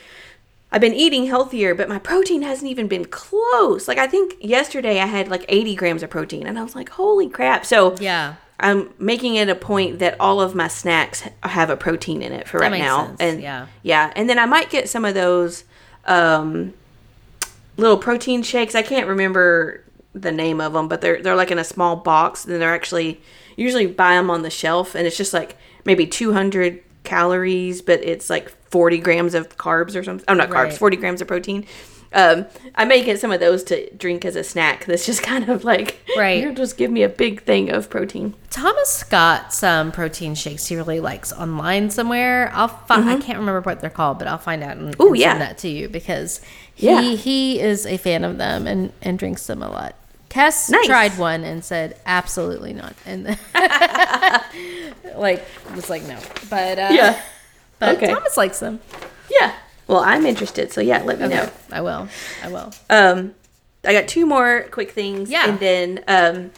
I've 0.72 0.80
been 0.80 0.94
eating 0.94 1.26
healthier, 1.26 1.74
but 1.74 1.88
my 1.88 1.98
protein 1.98 2.42
hasn't 2.42 2.70
even 2.70 2.88
been 2.88 3.04
close. 3.04 3.86
Like 3.86 3.98
I 3.98 4.06
think 4.06 4.34
yesterday 4.40 5.00
I 5.00 5.06
had 5.06 5.28
like 5.28 5.44
80 5.48 5.74
grams 5.76 6.02
of 6.02 6.10
protein, 6.10 6.46
and 6.46 6.58
I 6.58 6.62
was 6.62 6.74
like, 6.74 6.88
holy 6.88 7.28
crap! 7.28 7.64
So 7.66 7.94
Yeah. 8.00 8.34
I'm 8.60 8.90
making 8.98 9.34
it 9.34 9.48
a 9.48 9.56
point 9.56 9.98
that 9.98 10.14
all 10.20 10.40
of 10.40 10.54
my 10.54 10.68
snacks 10.68 11.24
have 11.42 11.68
a 11.68 11.76
protein 11.76 12.22
in 12.22 12.32
it 12.32 12.46
for 12.46 12.60
That 12.60 12.70
right 12.70 12.78
now. 12.80 13.06
sense, 13.06 13.20
And 13.20 13.42
yeah. 13.42 13.66
yeah, 13.82 14.12
and 14.14 14.30
then 14.30 14.38
I 14.38 14.46
might 14.46 14.70
get 14.70 14.88
some 14.88 15.04
of 15.04 15.14
those 15.14 15.64
um, 16.06 16.72
little 17.76 17.96
protein 17.98 18.42
shakes. 18.42 18.74
I 18.74 18.82
can't 18.82 19.08
remember 19.08 19.82
the 20.14 20.30
name 20.32 20.60
of 20.60 20.72
them, 20.74 20.88
but 20.88 21.00
they're 21.00 21.20
they're 21.22 21.36
like 21.36 21.50
in 21.50 21.58
a 21.58 21.64
small 21.64 21.96
box, 21.96 22.44
and 22.44 22.60
they're 22.60 22.74
actually 22.74 23.20
usually 23.56 23.86
buy 23.86 24.14
them 24.14 24.30
on 24.30 24.42
the 24.42 24.50
shelf, 24.50 24.94
and 24.94 25.06
it's 25.06 25.16
just 25.16 25.34
like 25.34 25.56
maybe 25.84 26.06
200 26.06 26.82
calories, 27.04 27.82
but 27.82 28.00
it's 28.04 28.30
like 28.30 28.54
40 28.72 28.98
grams 28.98 29.34
of 29.34 29.56
carbs 29.56 29.94
or 29.94 30.02
something. 30.02 30.24
Oh, 30.28 30.34
not 30.34 30.48
carbs, 30.48 30.54
Right. 30.70 30.72
40 30.74 30.96
grams 30.96 31.20
of 31.20 31.28
protein. 31.28 31.64
Um, 32.14 32.44
I 32.74 32.84
may 32.84 33.02
get 33.02 33.18
some 33.20 33.32
of 33.32 33.40
those 33.40 33.64
to 33.64 33.88
drink 33.94 34.26
as 34.26 34.36
a 34.36 34.44
snack. 34.44 34.84
That's 34.84 35.06
just 35.06 35.22
kind 35.32 35.48
of 35.48 35.64
like, 35.64 35.98
Right. 36.16 36.42
You 36.42 36.52
just 36.52 36.76
give 36.76 36.90
me 36.90 37.02
a 37.04 37.08
big 37.08 37.42
thing 37.44 37.70
of 37.70 37.88
protein. 37.88 38.34
Thomas 38.50 39.02
got 39.04 39.54
some 39.54 39.92
protein 39.92 40.34
shakes 40.34 40.66
he 40.66 40.76
really 40.76 41.00
likes 41.00 41.32
online 41.32 41.88
somewhere. 41.88 42.50
I'll 42.52 42.68
find. 42.68 43.08
I 43.08 43.16
can't 43.16 43.38
remember 43.38 43.60
what 43.62 43.80
they're 43.80 43.88
called, 43.88 44.18
but 44.18 44.28
I'll 44.28 44.36
find 44.36 44.62
out 44.62 44.76
and, 44.76 44.92
Mm-hmm. 44.94 45.02
Ooh, 45.02 45.08
and 45.08 45.16
yeah. 45.16 45.30
send 45.30 45.40
that 45.40 45.58
to 45.58 45.68
you 45.68 45.88
because 45.88 46.42
he 46.74 46.86
Yeah. 46.88 47.00
he 47.12 47.60
is 47.60 47.86
a 47.86 47.96
fan 47.96 48.24
of 48.24 48.36
them 48.36 48.66
and 48.66 48.92
and 49.00 49.18
drinks 49.18 49.46
them 49.46 49.62
a 49.62 49.70
lot. 49.70 49.94
Kess 50.28 50.70
Nice. 50.70 50.86
tried 50.86 51.16
one 51.18 51.44
and 51.44 51.62
said 51.64 51.96
absolutely 52.04 52.72
not, 52.74 52.94
and 53.06 53.26
like 55.16 55.44
was 55.74 55.88
like 55.90 56.02
no, 56.04 56.18
but 56.50 56.78
uh, 56.78 56.88
Yeah. 56.92 57.20
But 57.86 57.96
Okay. 57.96 58.12
Thomas 58.12 58.36
likes 58.36 58.60
them. 58.60 58.80
Yeah. 59.30 59.54
Well, 59.86 60.00
I'm 60.00 60.24
interested, 60.26 60.72
so 60.72 60.80
yeah, 60.80 61.02
let 61.02 61.20
me 61.20 61.28
know. 61.28 61.48
I 61.70 61.80
will, 61.80 62.08
I 62.42 62.48
will. 62.48 62.72
Um, 62.88 63.34
I 63.84 63.92
got 63.92 64.08
two 64.08 64.26
more 64.26 64.66
quick 64.70 64.92
things. 64.92 65.28
Yeah. 65.30 65.48
And 65.48 65.58
then 65.60 66.04
um, 66.08 66.50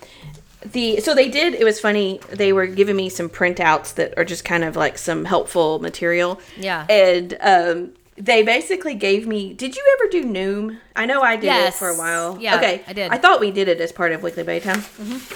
the 0.73 1.01
so 1.01 1.15
they 1.15 1.29
did. 1.29 1.55
It 1.55 1.65
was 1.65 1.81
funny. 1.81 2.21
They 2.31 2.53
were 2.53 2.67
giving 2.67 2.97
me 2.97 3.09
some 3.09 3.29
printouts 3.29 3.95
that 3.95 4.15
are 4.19 4.25
just 4.25 4.45
kind 4.45 4.63
of 4.65 4.77
like 4.77 4.99
some 4.99 5.25
helpful 5.25 5.79
material. 5.79 6.41
Yeah. 6.57 6.87
And 6.89 7.37
um, 7.41 7.93
they 8.17 8.43
basically 8.45 8.95
gave 8.95 9.27
me. 9.27 9.53
Did 9.55 9.75
you 9.75 9.97
ever 9.99 10.11
do 10.11 10.25
Noom? 10.25 10.79
I 10.95 11.05
know 11.07 11.23
I 11.23 11.35
did 11.35 11.47
Yes. 11.47 11.75
it 11.75 11.79
for 11.79 11.89
a 11.89 11.97
while. 11.97 12.39
Yeah, 12.41 12.57
Okay. 12.57 12.83
I 12.87 12.93
did. 12.93 13.11
I 13.11 13.19
thought 13.19 13.41
we 13.41 13.51
did 13.51 13.67
it 13.69 13.81
as 13.81 13.91
part 13.91 14.13
of 14.13 14.23
Weekly 14.23 14.45
Buddy 14.45 14.61
Time. 14.61 14.85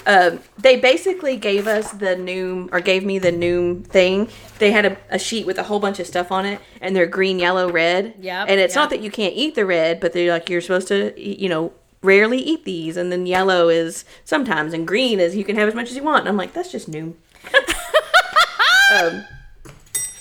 Um, 0.07 0.39
they 0.57 0.77
basically 0.79 1.35
gave 1.35 1.67
us 1.67 1.91
the 1.91 2.15
Noom 2.15 2.69
or 2.71 2.79
gave 2.79 3.03
me 3.05 3.19
the 3.19 3.31
Noom 3.31 3.85
thing. 3.85 4.29
They 4.59 4.71
had 4.71 4.85
a, 4.85 4.97
a 5.09 5.19
sheet 5.19 5.45
with 5.45 5.57
a 5.57 5.63
whole 5.63 5.79
bunch 5.79 5.99
of 5.99 6.07
stuff 6.07 6.31
on 6.31 6.45
it, 6.45 6.61
and 6.79 6.95
they're 6.95 7.05
green, 7.05 7.37
yellow, 7.39 7.69
red. 7.69 8.13
Yep, 8.19 8.45
And 8.49 8.59
it's 8.61 8.75
not 8.75 8.89
that 8.91 9.01
you 9.01 9.11
can't 9.11 9.33
eat 9.35 9.55
the 9.55 9.65
red, 9.65 9.99
but 9.99 10.13
they're 10.13 10.31
like 10.31 10.49
you're 10.49 10.61
supposed 10.61 10.87
to, 10.87 11.13
you 11.21 11.49
know, 11.49 11.73
rarely 12.01 12.37
eat 12.39 12.63
these, 12.63 12.95
and 12.95 13.11
then 13.11 13.25
yellow 13.25 13.67
is 13.67 14.05
sometimes, 14.23 14.73
and 14.73 14.87
green 14.87 15.19
is 15.19 15.35
you 15.35 15.43
can 15.43 15.57
have 15.57 15.67
as 15.67 15.75
much 15.75 15.89
as 15.89 15.97
you 15.97 16.03
want. 16.03 16.19
And 16.21 16.29
I'm 16.29 16.37
like, 16.37 16.53
that's 16.53 16.71
just 16.71 16.89
Noom. 16.89 17.15
um, 18.93 19.25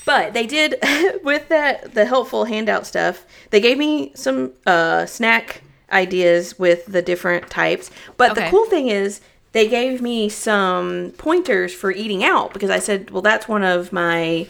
but 0.08 0.32
they 0.34 0.46
did 0.46 0.74
with 1.22 1.48
that 1.50 1.94
the 1.94 2.04
helpful 2.04 2.44
handout 2.46 2.86
stuff. 2.86 3.24
They 3.50 3.60
gave 3.60 3.78
me 3.78 4.10
some 4.14 4.52
uh, 4.66 5.06
snack 5.06 5.62
ideas 5.92 6.58
with 6.58 6.86
the 6.86 7.00
different 7.02 7.48
types. 7.48 7.90
But 8.16 8.34
the 8.34 8.46
cool 8.50 8.66
thing 8.66 8.88
is 8.88 9.20
they 9.52 9.68
gave 9.68 10.02
me 10.02 10.28
some 10.28 11.12
pointers 11.16 11.72
for 11.72 11.90
eating 11.90 12.22
out 12.24 12.52
because 12.52 12.70
I 12.70 12.78
said, 12.78 13.10
well, 13.10 13.22
that's 13.22 13.48
one 13.48 13.62
of 13.64 13.92
my 13.92 14.46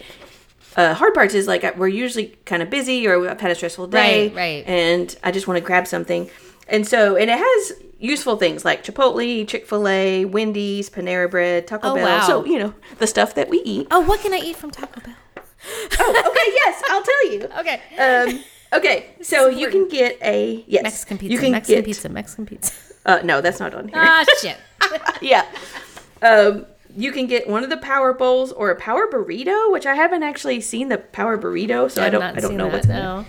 uh, 0.76 0.94
hard 0.94 1.14
parts 1.14 1.34
is 1.34 1.46
like 1.46 1.62
we're 1.76 1.88
usually 1.88 2.36
kind 2.44 2.62
of 2.62 2.70
busy 2.70 3.06
or 3.06 3.28
I've 3.28 3.40
had 3.40 3.50
a 3.50 3.54
stressful 3.54 3.86
day, 3.88 4.28
Right, 4.28 4.36
right. 4.36 4.64
and 4.66 5.14
I 5.22 5.30
just 5.30 5.46
want 5.46 5.58
to 5.58 5.64
grab 5.64 5.86
something. 5.86 6.28
And 6.68 6.86
so, 6.86 7.16
and 7.16 7.30
it 7.30 7.38
has 7.38 7.72
useful 8.00 8.36
things 8.36 8.64
like 8.64 8.84
Chipotle, 8.84 9.46
Chick 9.48 9.66
Fil 9.66 9.88
A, 9.88 10.24
Wendy's, 10.24 10.90
Panera 10.90 11.28
Bread, 11.30 11.66
Taco 11.66 11.90
Oh, 11.90 11.94
Bell. 11.94 12.04
wow. 12.04 12.26
So 12.26 12.44
you 12.44 12.58
know 12.58 12.74
the 12.98 13.06
stuff 13.06 13.34
that 13.34 13.48
we 13.48 13.58
eat. 13.62 13.86
Oh, 13.90 14.00
what 14.00 14.20
can 14.20 14.32
I 14.34 14.38
eat 14.38 14.56
from 14.56 14.70
Taco 14.70 15.00
Bell? 15.00 15.14
oh, 16.00 16.22
okay, 16.26 16.52
yes, 16.54 16.82
I'll 16.90 17.02
tell 17.02 17.32
you. 17.32 17.48
Okay. 17.58 17.80
Um, 17.98 18.44
okay, 18.72 19.10
so 19.22 19.48
you 19.48 19.68
can 19.68 19.88
get 19.88 20.18
a 20.22 20.64
yes 20.66 20.82
Mexican 20.82 21.18
pizza. 21.18 21.32
You 21.32 21.38
can 21.40 21.52
Mexican 21.52 21.78
get, 21.80 21.84
pizza. 21.86 22.08
Mexican 22.08 22.46
pizza. 22.46 22.72
Uh, 23.06 23.20
no, 23.24 23.40
that's 23.40 23.58
not 23.60 23.74
on 23.74 23.88
here. 23.88 23.96
ah, 23.98 24.24
shit. 24.40 24.56
yeah. 25.22 25.46
Um, 26.22 26.66
you 26.96 27.12
can 27.12 27.26
get 27.26 27.48
one 27.48 27.64
of 27.64 27.70
the 27.70 27.76
power 27.76 28.12
bowls 28.12 28.52
or 28.52 28.70
a 28.70 28.76
power 28.76 29.06
burrito, 29.10 29.70
which 29.72 29.86
I 29.86 29.94
haven't 29.94 30.22
actually 30.22 30.60
seen 30.60 30.88
the 30.88 30.98
power 30.98 31.38
burrito, 31.38 31.90
so 31.90 32.02
I 32.02 32.10
don't 32.10 32.22
I 32.22 32.40
don't 32.40 32.56
know 32.56 32.64
that, 32.70 32.72
what's 32.72 32.86
in 32.86 32.96
it. 32.96 33.26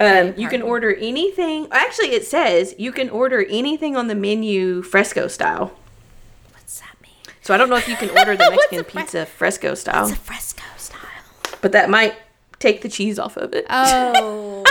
Um, 0.00 0.34
you 0.36 0.48
can 0.48 0.62
order 0.62 0.94
anything. 0.94 1.68
Actually, 1.70 2.08
it 2.08 2.24
says 2.26 2.74
you 2.78 2.92
can 2.92 3.08
order 3.10 3.44
anything 3.48 3.96
on 3.96 4.08
the 4.08 4.14
menu 4.14 4.82
fresco 4.82 5.28
style. 5.28 5.72
What's 6.52 6.80
that 6.80 6.96
mean? 7.02 7.12
So 7.42 7.54
I 7.54 7.56
don't 7.56 7.70
know 7.70 7.76
if 7.76 7.88
you 7.88 7.96
can 7.96 8.10
order 8.10 8.36
the 8.36 8.50
Mexican 8.50 8.84
pizza 8.84 9.26
fresco 9.26 9.74
style, 9.74 10.08
It's 10.08 10.16
a 10.16 10.20
fresco 10.20 10.62
style. 10.62 10.73
But 11.64 11.72
that 11.72 11.88
might 11.88 12.14
take 12.58 12.82
the 12.82 12.90
cheese 12.90 13.18
off 13.18 13.38
of 13.38 13.54
it. 13.54 13.64
Oh, 13.70 14.62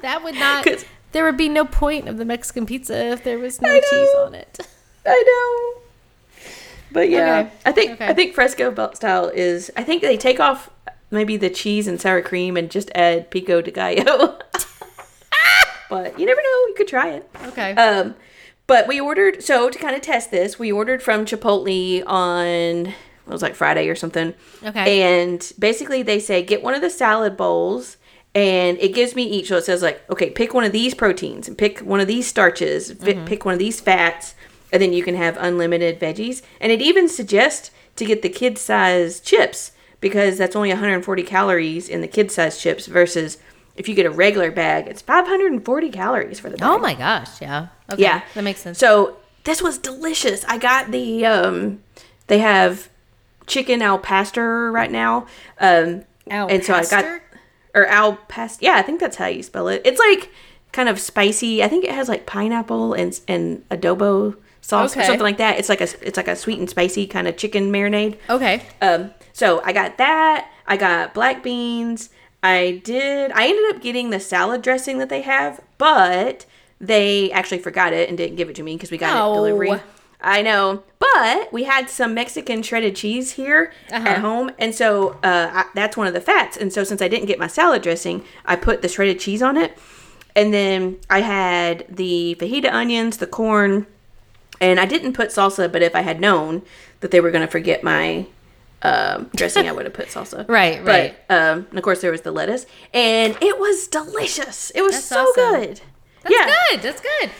that 0.00 0.24
would 0.24 0.34
not. 0.36 0.66
There 1.12 1.24
would 1.24 1.36
be 1.36 1.48
no 1.50 1.64
point 1.66 2.06
of 2.08 2.16
the 2.18 2.24
Mexican 2.26 2.64
pizza 2.66 3.12
if 3.12 3.24
there 3.24 3.38
was 3.38 3.60
no 3.62 3.72
cheese 3.78 4.08
on 4.18 4.34
it. 4.34 4.58
I 5.06 5.22
know. 5.26 6.42
But 6.92 7.08
yeah, 7.10 7.38
Okay. 7.40 7.50
I 7.66 7.72
think 7.72 7.90
Okay. 7.92 8.06
I 8.06 8.12
think 8.14 8.34
fresco 8.34 8.70
belt 8.70 8.96
style 8.96 9.28
is. 9.28 9.70
I 9.76 9.84
think 9.84 10.00
they 10.02 10.16
take 10.18 10.38
off 10.40 10.70
maybe 11.10 11.36
the 11.38 11.48
cheese 11.50 11.88
and 11.88 11.98
sour 12.00 12.20
cream 12.22 12.56
and 12.58 12.70
just 12.70 12.90
add 12.94 13.30
pico 13.30 13.60
de 13.62 13.70
gallo. 13.70 14.38
but 15.90 16.18
you 16.18 16.24
never 16.26 16.40
know. 16.42 16.66
You 16.68 16.74
could 16.76 16.88
try 16.88 17.08
it. 17.10 17.28
Okay. 17.48 17.72
Um, 17.72 18.14
but 18.66 18.86
we 18.86 18.98
ordered 19.00 19.42
so 19.42 19.68
to 19.70 19.78
kind 19.78 19.96
of 19.96 20.02
test 20.02 20.30
this, 20.30 20.58
we 20.58 20.70
ordered 20.70 21.02
from 21.02 21.24
Chipotle 21.24 22.02
on 22.06 22.94
it 23.28 23.32
was 23.32 23.42
like 23.42 23.54
Friday 23.54 23.88
or 23.88 23.94
something. 23.94 24.34
Okay. 24.64 25.02
And 25.02 25.52
basically, 25.58 26.02
they 26.02 26.18
say 26.20 26.42
get 26.42 26.62
one 26.62 26.74
of 26.74 26.80
the 26.80 26.90
salad 26.90 27.36
bowls, 27.36 27.96
and 28.34 28.78
it 28.78 28.94
gives 28.94 29.14
me 29.14 29.24
each. 29.24 29.48
So 29.48 29.56
it 29.56 29.64
says 29.64 29.82
like, 29.82 30.02
okay, 30.10 30.30
pick 30.30 30.54
one 30.54 30.64
of 30.64 30.72
these 30.72 30.94
proteins 30.94 31.48
and 31.48 31.56
pick 31.56 31.80
one 31.80 32.00
of 32.00 32.06
these 32.06 32.26
starches, 32.26 32.92
Mm-hmm. 32.94 33.24
pick 33.26 33.44
one 33.44 33.52
of 33.54 33.58
these 33.58 33.80
fats, 33.80 34.34
and 34.72 34.80
then 34.82 34.92
you 34.92 35.02
can 35.02 35.14
have 35.14 35.36
unlimited 35.38 35.98
veggies. 36.00 36.42
And 36.60 36.70
it 36.72 36.80
even 36.82 37.08
suggests 37.08 37.70
to 37.96 38.04
get 38.04 38.22
the 38.22 38.28
kid 38.28 38.58
size 38.58 39.18
chips 39.20 39.72
because 40.00 40.38
that's 40.38 40.54
only 40.54 40.68
140 40.68 41.22
calories 41.24 41.88
in 41.88 42.00
the 42.00 42.06
kid 42.08 42.30
size 42.30 42.60
chips 42.60 42.86
versus 42.86 43.38
if 43.76 43.88
you 43.88 43.94
get 43.94 44.06
a 44.06 44.10
regular 44.10 44.50
bag, 44.50 44.86
it's 44.88 45.02
540 45.02 45.90
calories 45.90 46.38
for 46.38 46.50
the 46.50 46.56
bag. 46.56 46.68
oh 46.68 46.78
my 46.78 46.94
gosh. 46.94 47.40
Yeah. 47.40 47.68
Okay. 47.92 48.02
Yeah, 48.02 48.22
That 48.34 48.42
makes 48.44 48.60
sense. 48.60 48.78
So 48.78 49.16
this 49.44 49.62
was 49.62 49.78
delicious. 49.78 50.44
I 50.44 50.58
got 50.58 50.90
the 50.90 51.24
um, 51.26 51.82
they 52.26 52.38
have 52.38 52.88
chicken 53.48 53.82
al 53.82 53.98
pastor 53.98 54.70
right 54.70 54.90
now. 54.90 55.26
Um, 55.60 56.04
Al 56.30 56.48
and 56.48 56.62
so 56.62 56.74
I 56.74 56.84
got 56.84 57.20
or 57.74 57.86
al 57.86 58.16
pastor. 58.28 58.64
Yeah, 58.64 58.74
I 58.76 58.82
think 58.82 59.00
that's 59.00 59.16
how 59.16 59.26
you 59.26 59.42
spell 59.42 59.68
it. 59.68 59.82
It's 59.84 59.98
like 59.98 60.30
kind 60.72 60.88
of 60.88 61.00
spicy. 61.00 61.62
I 61.64 61.68
think 61.68 61.84
it 61.84 61.92
has 61.92 62.08
like 62.08 62.26
pineapple 62.26 62.92
and 62.94 63.18
and 63.26 63.68
adobo 63.70 64.36
sauce 64.60 64.96
or 64.96 65.02
something 65.02 65.20
like 65.22 65.38
that. 65.38 65.58
It's 65.58 65.68
like 65.68 65.80
a 65.80 65.88
it's 66.06 66.16
like 66.16 66.28
a 66.28 66.36
sweet 66.36 66.58
and 66.58 66.68
spicy 66.68 67.06
kind 67.06 67.26
of 67.26 67.36
chicken 67.36 67.70
marinade. 67.72 68.18
okay. 68.28 68.62
Um, 68.82 69.12
so 69.32 69.62
I 69.64 69.72
got 69.72 69.98
that. 69.98 70.50
I 70.66 70.76
got 70.76 71.14
black 71.14 71.42
beans. 71.42 72.10
I 72.42 72.80
did. 72.84 73.32
I 73.32 73.48
ended 73.48 73.74
up 73.76 73.82
getting 73.82 74.10
the 74.10 74.20
salad 74.20 74.62
dressing 74.62 74.98
that 74.98 75.08
they 75.08 75.22
have, 75.22 75.60
but 75.78 76.44
they 76.80 77.30
actually 77.32 77.58
forgot 77.58 77.92
it 77.92 78.08
and 78.08 78.16
didn't 78.18 78.36
give 78.36 78.48
it 78.50 78.54
to 78.56 78.62
me 78.62 78.76
because 78.76 78.90
we 78.90 78.98
got 78.98 79.16
Oh. 79.16 79.32
it 79.32 79.36
delivery. 79.36 79.80
I 80.20 80.42
know, 80.42 80.82
but 81.14 81.52
we 81.52 81.64
had 81.64 81.88
some 81.90 82.14
Mexican 82.14 82.62
shredded 82.62 82.96
cheese 82.96 83.32
here 83.32 83.72
Uh-huh. 83.92 84.08
at 84.08 84.18
home, 84.18 84.50
and 84.58 84.74
so 84.74 85.12
uh, 85.22 85.50
I, 85.52 85.64
that's 85.74 85.96
one 85.96 86.06
of 86.06 86.14
the 86.14 86.20
fats. 86.20 86.56
And 86.56 86.72
so 86.72 86.84
since 86.84 87.00
I 87.02 87.08
didn't 87.08 87.26
get 87.26 87.38
my 87.38 87.46
salad 87.46 87.82
dressing, 87.82 88.24
I 88.44 88.56
put 88.56 88.82
the 88.82 88.88
shredded 88.88 89.20
cheese 89.20 89.42
on 89.42 89.56
it, 89.56 89.76
and 90.36 90.52
then 90.54 90.98
I 91.10 91.20
had 91.20 91.84
the 91.88 92.36
fajita 92.38 92.72
onions, 92.72 93.16
the 93.18 93.26
corn, 93.26 93.86
and 94.60 94.78
I 94.80 94.86
didn't 94.86 95.12
put 95.14 95.28
salsa. 95.30 95.70
But 95.70 95.82
if 95.82 95.94
I 95.94 96.00
had 96.02 96.20
known 96.20 96.62
that 97.00 97.10
they 97.10 97.20
were 97.20 97.30
going 97.30 97.44
to 97.46 97.50
forget 97.50 97.82
my 97.84 98.26
um, 98.82 99.30
dressing, 99.34 99.68
I 99.68 99.72
would 99.72 99.84
have 99.86 99.94
put 99.94 100.08
salsa. 100.08 100.48
Right, 100.48 100.84
right. 100.84 101.16
But 101.28 101.34
um, 101.34 101.66
and 101.70 101.78
of 101.78 101.82
course 101.84 102.00
there 102.00 102.10
was 102.12 102.22
the 102.22 102.30
lettuce, 102.32 102.66
and 102.94 103.36
it 103.40 103.58
was 103.58 103.88
delicious. 103.88 104.70
It 104.74 104.82
was 104.82 104.92
That's 104.92 105.06
so 105.06 105.22
awesome. 105.22 105.60
good. 105.60 105.80
That's 106.22 106.34
yeah, 106.34 106.54
good. 106.70 106.82
That's 106.82 107.00
good. 107.00 107.30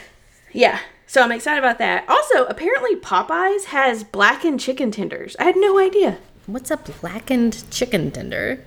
yeah. 0.52 0.78
So 1.09 1.23
I'm 1.23 1.33
excited 1.33 1.59
about 1.59 1.79
that. 1.79 2.05
Also, 2.09 2.44
apparently 2.47 2.94
Popeyes 2.97 3.64
has 3.64 4.05
blackened 4.05 4.61
chicken 4.61 4.90
tenders. 4.90 5.35
I 5.40 5.44
had 5.44 5.57
no 5.57 5.79
idea. 5.79 6.18
What's 6.47 6.71
a 6.71 6.77
blackened 6.77 7.64
chicken 7.71 8.11
tender? 8.11 8.64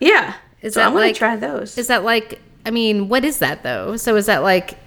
Yeah. 0.00 0.34
Is 0.62 0.74
so 0.74 0.80
that 0.80 0.86
gonna 0.88 0.96
like- 1.00 1.14
try 1.16 1.36
those. 1.36 1.76
Is 1.78 1.86
that 1.88 2.02
like? 2.02 2.40
I 2.66 2.70
mean, 2.70 3.08
what 3.08 3.24
is 3.24 3.38
that 3.40 3.62
though? 3.62 3.96
So 3.96 4.16
is 4.16 4.26
that 4.26 4.42
like? 4.42 4.78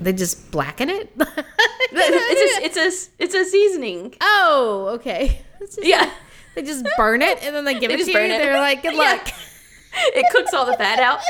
They 0.00 0.12
just 0.12 0.50
blacken 0.52 0.90
it? 0.90 1.10
it's 1.18 2.76
a, 2.76 2.80
it's 2.80 3.08
a 3.08 3.10
it's 3.22 3.34
a 3.34 3.44
seasoning. 3.44 4.14
oh, 4.20 4.90
okay. 4.94 5.42
Yeah. 5.82 6.10
They 6.54 6.62
just 6.62 6.86
burn 6.96 7.20
it 7.22 7.42
and 7.42 7.54
then 7.54 7.64
they 7.64 7.74
give 7.78 7.88
They 7.88 7.94
it 7.96 8.04
to 8.04 8.10
you. 8.12 8.18
it. 8.18 8.28
They're 8.28 8.58
like, 8.60 8.82
"Good 8.82 8.94
Yeah. 8.94 9.00
luck." 9.00 9.28
it 10.14 10.26
cooks 10.32 10.52
all 10.54 10.66
the 10.66 10.74
fat 10.74 10.98
out. 11.00 11.20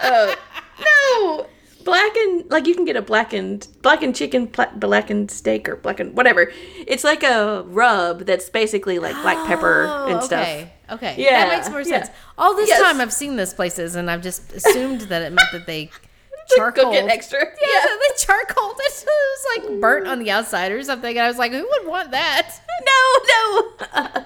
Uh, 0.00 0.34
no, 0.80 1.46
blackened 1.84 2.50
like 2.50 2.66
you 2.66 2.74
can 2.74 2.84
get 2.84 2.96
a 2.96 3.02
blackened 3.02 3.68
blackened 3.82 4.16
chicken, 4.16 4.46
pla- 4.46 4.72
blackened 4.74 5.30
steak, 5.30 5.68
or 5.68 5.76
blackened 5.76 6.16
whatever. 6.16 6.50
It's 6.86 7.04
like 7.04 7.22
a 7.22 7.62
rub 7.66 8.20
that's 8.20 8.48
basically 8.50 8.98
like 8.98 9.14
black 9.22 9.46
pepper 9.46 9.86
Oh, 9.88 10.06
and 10.08 10.22
stuff. 10.22 10.40
Okay. 10.46 10.72
Okay. 10.90 11.14
Yeah, 11.18 11.46
That 11.46 11.56
makes 11.56 11.70
more 11.70 11.80
yeah. 11.80 12.04
sense. 12.04 12.10
All 12.38 12.54
this 12.54 12.68
Yes. 12.68 12.80
time 12.80 13.00
I've 13.00 13.12
seen 13.12 13.36
this 13.36 13.52
places 13.54 13.94
and 13.94 14.10
I've 14.10 14.22
just 14.22 14.52
assumed 14.52 15.02
that 15.02 15.22
it 15.22 15.32
meant 15.32 15.48
that 15.52 15.66
they 15.66 15.90
charcoal 16.56 16.86
cook 16.92 16.94
it 16.94 17.08
extra. 17.08 17.38
Yeah, 17.38 17.46
that 17.84 17.98
they 18.10 18.24
charcoaled 18.24 18.76
it. 18.78 19.04
Was 19.06 19.46
like 19.56 19.80
burnt 19.80 20.06
on 20.06 20.18
the 20.18 20.30
outside 20.30 20.70
or 20.72 20.82
something. 20.82 21.10
And 21.16 21.24
I 21.24 21.28
was 21.28 21.38
like, 21.38 21.52
who 21.52 21.66
would 21.68 21.86
want 21.88 22.10
that? 22.10 22.50
No, 22.84 23.72
no. 23.94 24.24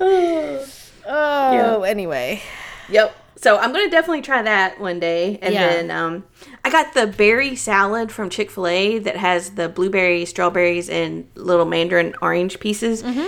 oh. 0.00 0.66
Oh, 1.06 1.82
anyway. 1.82 2.42
Yep. 2.88 3.14
So 3.44 3.58
I'm 3.58 3.74
gonna 3.74 3.90
definitely 3.90 4.22
try 4.22 4.40
that 4.40 4.80
one 4.80 4.98
day, 5.00 5.38
and 5.42 5.52
Yeah. 5.52 5.68
then 5.68 5.90
um, 5.90 6.24
I 6.64 6.70
got 6.70 6.94
the 6.94 7.06
berry 7.06 7.54
salad 7.56 8.10
from 8.10 8.30
Chick 8.30 8.50
Fil 8.50 8.66
A 8.66 8.98
that 9.00 9.16
has 9.18 9.50
the 9.50 9.68
blueberries, 9.68 10.30
strawberries, 10.30 10.88
and 10.88 11.28
little 11.34 11.66
mandarin 11.66 12.14
orange 12.22 12.58
pieces, 12.58 13.02
Mm-hmm. 13.02 13.26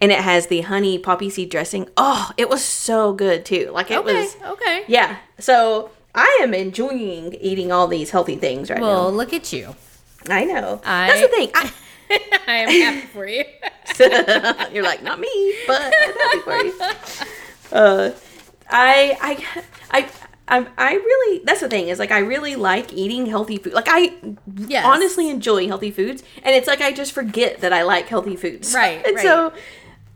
and 0.00 0.12
it 0.12 0.20
has 0.20 0.46
the 0.46 0.60
honey 0.60 0.98
poppy 1.00 1.28
seed 1.30 1.50
dressing. 1.50 1.88
Oh, 1.96 2.30
it 2.36 2.48
was 2.48 2.62
so 2.64 3.12
good 3.12 3.44
too. 3.44 3.70
Like 3.72 3.90
it 3.90 3.98
Okay. 3.98 4.20
was, 4.20 4.36
Okay. 4.52 4.84
yeah. 4.86 5.16
So 5.40 5.90
I 6.14 6.38
am 6.42 6.54
enjoying 6.54 7.34
eating 7.40 7.72
all 7.72 7.88
these 7.88 8.10
healthy 8.10 8.36
things 8.36 8.70
right 8.70 8.78
now. 8.78 8.86
Well, 8.86 9.12
look 9.12 9.32
at 9.32 9.52
you. 9.52 9.74
I 10.30 10.44
know. 10.44 10.80
I- 10.84 11.08
That's 11.08 11.20
the 11.22 11.28
thing. 11.28 11.50
I, 11.54 11.72
I 12.46 12.54
am 12.58 12.68
happy 12.94 13.06
for 13.08 13.26
you. 13.26 13.42
You're 14.72 14.84
like, 14.84 15.02
not 15.02 15.18
me, 15.18 15.54
but 15.66 15.82
I'm 15.82 16.12
happy 16.14 16.38
for 16.38 16.56
you. 16.56 16.74
Uh, 17.72 18.12
I, 18.70 19.16
I, 19.20 19.62
I, 20.00 20.08
I, 20.48 20.66
I 20.78 20.94
really, 20.94 21.42
that's 21.44 21.60
the 21.60 21.68
thing 21.68 21.88
is 21.88 21.98
like, 21.98 22.10
I 22.10 22.18
really 22.20 22.56
like 22.56 22.92
eating 22.92 23.26
healthy 23.26 23.56
food. 23.58 23.72
Like, 23.72 23.88
I 23.88 24.14
Yes. 24.56 24.84
honestly 24.84 25.28
enjoy 25.28 25.66
healthy 25.66 25.90
foods. 25.90 26.22
And 26.42 26.54
it's 26.54 26.66
like, 26.68 26.80
I 26.80 26.92
just 26.92 27.12
forget 27.12 27.60
that 27.60 27.72
I 27.72 27.82
like 27.82 28.06
healthy 28.08 28.36
foods. 28.36 28.74
Right, 28.74 29.02
And 29.06 29.16
right. 29.16 29.24
so 29.24 29.52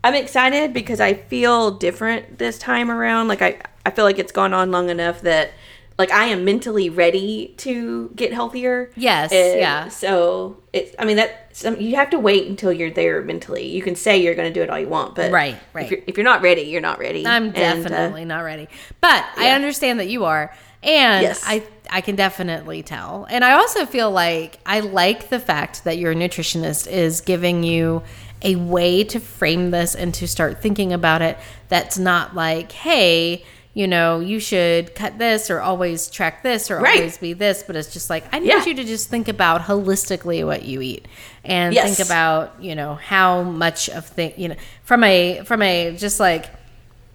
I'm 0.03 0.15
excited 0.15 0.73
because 0.73 0.99
I 0.99 1.13
feel 1.15 1.71
different 1.71 2.37
this 2.37 2.57
time 2.57 2.89
around. 2.89 3.27
Like, 3.27 3.41
I, 3.41 3.61
I 3.85 3.91
feel 3.91 4.05
like 4.05 4.19
it's 4.19 4.31
gone 4.31 4.53
on 4.53 4.71
long 4.71 4.89
enough 4.89 5.21
that, 5.21 5.51
like, 5.97 6.11
I 6.11 6.25
am 6.25 6.45
mentally 6.45 6.89
ready 6.89 7.53
to 7.57 8.09
get 8.15 8.33
healthier. 8.33 8.91
Yes, 8.95 9.31
And 9.31 9.59
yeah. 9.59 9.87
So 9.89 10.57
it's, 10.73 10.95
I 10.97 11.05
mean, 11.05 11.17
that 11.17 11.40
some, 11.53 11.79
you 11.79 11.95
have 11.95 12.09
to 12.11 12.19
wait 12.19 12.47
until 12.47 12.71
you're 12.71 12.91
there 12.91 13.21
mentally. 13.21 13.67
You 13.67 13.81
can 13.81 13.95
say 13.95 14.17
you're 14.21 14.35
going 14.35 14.51
to 14.51 14.53
do 14.53 14.63
it 14.63 14.69
all 14.69 14.79
you 14.79 14.87
want, 14.89 15.15
but 15.15 15.31
Right, 15.31 15.57
right. 15.73 15.85
If 15.85 15.91
you're, 15.91 15.99
if 16.07 16.17
you're 16.17 16.23
not 16.23 16.41
ready, 16.41 16.63
you're 16.63 16.81
not 16.81 16.99
ready. 16.99 17.25
I'm 17.25 17.45
And, 17.47 17.57
uh, 17.57 17.59
definitely 17.59 18.25
not 18.25 18.41
ready. 18.41 18.67
But 18.99 19.25
I 19.37 19.51
understand 19.51 19.99
that 19.99 20.07
you 20.07 20.25
are. 20.25 20.53
And 20.83 21.21
Yes. 21.21 21.43
I 21.45 21.63
I 21.91 22.01
can 22.01 22.15
definitely 22.15 22.81
tell. 22.83 23.27
And 23.29 23.43
I 23.43 23.53
also 23.53 23.85
feel 23.85 24.09
like 24.09 24.59
I 24.65 24.79
like 24.79 25.29
the 25.29 25.39
fact 25.39 25.83
that 25.83 25.97
your 25.97 26.15
nutritionist 26.15 26.89
is 26.89 27.21
giving 27.21 27.63
you 27.63 28.01
a 28.41 28.55
way 28.55 29.03
to 29.03 29.19
frame 29.19 29.69
this 29.71 29.93
and 29.93 30.13
to 30.15 30.27
start 30.27 30.61
thinking 30.61 30.91
about 30.93 31.21
it 31.21 31.37
that's 31.69 31.99
not 31.99 32.33
like, 32.33 32.71
hey, 32.71 33.43
you 33.73 33.87
know, 33.87 34.19
you 34.19 34.39
should 34.39 34.93
cut 34.95 35.17
this 35.17 35.49
or 35.49 35.61
always 35.61 36.09
track 36.09 36.43
this 36.43 36.69
or 36.69 36.79
Right. 36.79 36.97
always 36.97 37.17
be 37.17 37.31
this, 37.33 37.63
but 37.65 37.75
it's 37.77 37.91
just 37.93 38.09
like 38.09 38.25
I 38.33 38.39
need 38.39 38.47
Yeah. 38.49 38.65
you 38.65 38.73
to 38.75 38.83
just 38.83 39.09
think 39.09 39.27
about 39.29 39.61
holistically 39.61 40.45
what 40.45 40.63
you 40.63 40.81
eat 40.81 41.07
and 41.45 41.73
Yes. 41.73 41.95
think 41.95 42.05
about, 42.07 42.55
you 42.61 42.75
know, 42.75 42.95
how 42.95 43.43
much 43.43 43.87
of 43.89 44.05
thing, 44.07 44.33
you 44.35 44.49
know, 44.49 44.55
from 44.83 45.03
a 45.05 45.41
from 45.45 45.61
a 45.61 45.95
just 45.95 46.19
like 46.19 46.47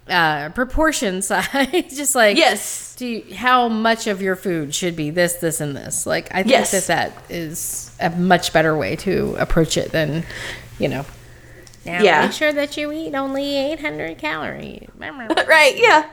uh 0.09 0.49
proportion 0.49 1.21
side, 1.29 1.89
just 1.89 2.15
like 2.15 2.37
Yes. 2.37 2.95
do 2.97 3.05
you, 3.05 3.35
how 3.35 3.67
much 3.67 4.07
of 4.07 4.21
your 4.21 4.35
food 4.35 4.73
should 4.73 4.95
be 4.95 5.09
this, 5.11 5.33
this, 5.35 5.61
and 5.61 5.75
this? 5.77 6.07
Like, 6.07 6.29
I 6.31 6.37
think 6.43 6.49
Yes. 6.51 6.71
that 6.71 6.87
that 6.87 7.13
is 7.29 7.91
a 7.99 8.09
much 8.09 8.51
better 8.53 8.75
way 8.75 8.95
to 8.97 9.35
approach 9.37 9.77
it 9.77 9.91
than, 9.91 10.23
you 10.79 10.87
know. 10.87 11.05
Now 11.85 12.01
Yeah. 12.01 12.21
make 12.23 12.31
sure 12.31 12.51
that 12.51 12.75
you 12.77 12.91
eat 12.91 13.13
only 13.15 13.57
800 13.57 14.17
calories. 14.17 14.87
right 14.99 15.77
yeah 15.77 16.05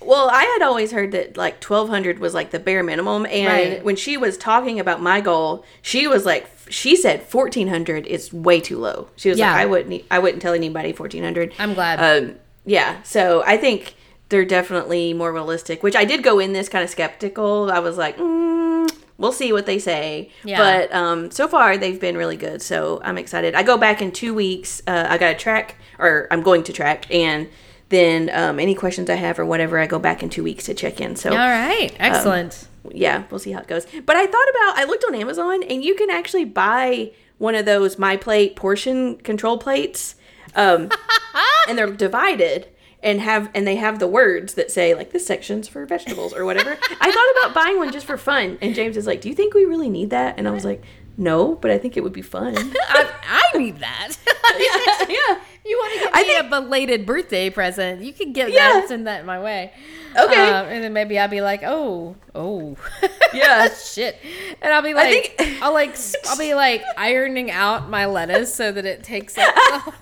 well 0.00 0.28
i 0.30 0.42
had 0.44 0.62
always 0.62 0.90
heard 0.92 1.12
that 1.12 1.36
like 1.36 1.62
1200 1.62 2.18
was 2.18 2.34
like 2.34 2.50
the 2.50 2.58
bare 2.58 2.82
minimum 2.82 3.24
and 3.26 3.46
Right. 3.74 3.84
when 3.84 3.96
she 3.96 4.16
was 4.16 4.36
talking 4.36 4.78
about 4.78 5.00
my 5.00 5.20
goal 5.20 5.64
she 5.82 6.06
was 6.06 6.26
like 6.26 6.48
she 6.68 6.94
said 6.96 7.20
1400 7.30 8.06
is 8.06 8.32
way 8.32 8.60
too 8.60 8.78
low 8.78 9.08
she 9.16 9.28
was 9.30 9.38
Yeah. 9.38 9.52
like 9.52 9.60
i 9.62 9.66
wouldn't 9.66 10.02
i 10.10 10.18
wouldn't 10.18 10.42
tell 10.42 10.52
anybody 10.54 10.92
1400 10.92 11.54
I'm 11.58 11.74
glad. 11.74 12.00
um 12.00 12.34
yeah 12.66 13.02
so 13.02 13.42
i 13.46 13.56
think 13.56 13.94
they're 14.28 14.44
definitely 14.44 15.14
more 15.14 15.32
realistic 15.32 15.82
which 15.82 15.96
i 15.96 16.04
did 16.04 16.22
go 16.22 16.38
in 16.38 16.52
this 16.52 16.68
kind 16.68 16.84
of 16.84 16.90
skeptical 16.90 17.70
i 17.70 17.78
was 17.78 17.96
like 17.96 18.16
mm, 18.18 18.90
we'll 19.16 19.32
see 19.32 19.52
what 19.52 19.64
they 19.64 19.78
say 19.78 20.30
Yeah. 20.44 20.58
but 20.58 20.94
um 20.94 21.30
so 21.30 21.48
far 21.48 21.78
they've 21.78 22.00
been 22.00 22.16
really 22.16 22.36
good 22.36 22.60
so 22.60 23.00
i'm 23.04 23.16
excited 23.16 23.54
i 23.54 23.62
go 23.62 23.78
back 23.78 24.02
in 24.02 24.12
two 24.12 24.34
weeks 24.34 24.82
uh, 24.86 25.06
i 25.08 25.16
got 25.18 25.32
a 25.32 25.34
track 25.38 25.76
or 25.98 26.26
i'm 26.30 26.42
going 26.42 26.62
to 26.64 26.72
track 26.74 27.06
and 27.14 27.48
then 27.94 28.30
um, 28.34 28.58
any 28.58 28.74
questions 28.74 29.08
i 29.08 29.14
have 29.14 29.38
or 29.38 29.44
whatever 29.46 29.78
i 29.78 29.86
go 29.86 29.98
back 29.98 30.22
in 30.22 30.28
two 30.28 30.42
weeks 30.42 30.64
to 30.64 30.74
check 30.74 31.00
in 31.00 31.16
so 31.16 31.30
All 31.30 31.36
right. 31.36 31.94
Excellent. 31.98 32.66
yeah, 32.92 33.24
we'll 33.30 33.38
see 33.40 33.52
how 33.52 33.60
it 33.60 33.66
goes. 33.68 33.86
But 34.04 34.16
I 34.16 34.26
thought 34.26 34.48
about 34.50 34.78
I 34.78 34.84
looked 34.84 35.04
on 35.06 35.14
Amazon 35.14 35.62
and 35.62 35.82
you 35.82 35.94
can 35.94 36.10
actually 36.10 36.44
buy 36.44 37.12
one 37.38 37.54
of 37.54 37.64
those 37.64 37.98
my 37.98 38.16
plate 38.16 38.56
portion 38.56 39.16
control 39.16 39.56
plates. 39.58 40.16
Um 40.54 40.90
and 41.68 41.78
they're 41.78 41.90
divided 41.90 42.68
and 43.02 43.20
have 43.20 43.50
and 43.54 43.66
they 43.66 43.76
have 43.76 43.98
the 43.98 44.06
words 44.06 44.54
that 44.54 44.70
say 44.70 44.94
like 44.94 45.12
this 45.12 45.26
section's 45.26 45.66
for 45.68 45.84
vegetables 45.86 46.32
or 46.34 46.44
whatever. 46.44 46.72
I 47.00 47.10
thought 47.12 47.44
about 47.44 47.54
buying 47.54 47.78
one 47.78 47.90
just 47.92 48.06
for 48.06 48.16
fun 48.18 48.58
and 48.60 48.74
James 48.74 48.96
is 48.96 49.06
like, 49.06 49.20
"Do 49.20 49.28
you 49.28 49.34
think 49.34 49.54
we 49.54 49.64
really 49.64 49.90
need 49.90 50.10
that?" 50.10 50.38
And 50.38 50.46
I 50.46 50.50
was 50.50 50.64
like, 50.64 50.82
"No, 51.16 51.54
but 51.56 51.70
I 51.70 51.78
think 51.78 51.96
it 51.96 52.02
would 52.02 52.12
be 52.12 52.22
fun." 52.22 52.54
I, 52.88 53.10
I 53.54 53.58
need 53.58 53.78
that. 53.80 54.08
yeah. 55.08 55.14
yeah. 55.14 55.40
you 55.64 55.76
want 55.78 55.94
to 55.94 55.98
get 56.00 56.10
I 56.14 56.22
me 56.22 56.28
think- 56.28 56.46
a 56.46 56.48
belated 56.48 57.06
birthday 57.06 57.50
present? 57.50 58.02
You 58.02 58.12
can 58.12 58.32
get 58.32 58.52
Yeah. 58.52 58.72
that, 58.80 58.88
send 58.88 59.06
that 59.06 59.24
my 59.24 59.40
way. 59.40 59.72
Okay. 60.16 60.48
Um, 60.48 60.66
and 60.66 60.84
then 60.84 60.92
maybe 60.92 61.18
I'll 61.18 61.26
be 61.28 61.40
like, 61.40 61.62
oh, 61.64 62.14
oh, 62.36 62.76
Yeah. 63.34 63.68
shit, 63.74 64.16
and 64.62 64.72
I'll 64.72 64.82
be 64.82 64.94
like, 64.94 65.34
think- 65.36 65.60
I'll 65.62 65.72
like, 65.72 65.96
I'll 66.28 66.38
be 66.38 66.54
like 66.54 66.84
ironing 66.96 67.50
out 67.50 67.90
my 67.90 68.06
lettuce 68.06 68.54
so 68.54 68.70
that 68.70 68.84
it 68.84 69.02
takes 69.02 69.36
up. 69.38 69.52
the- 69.54 69.92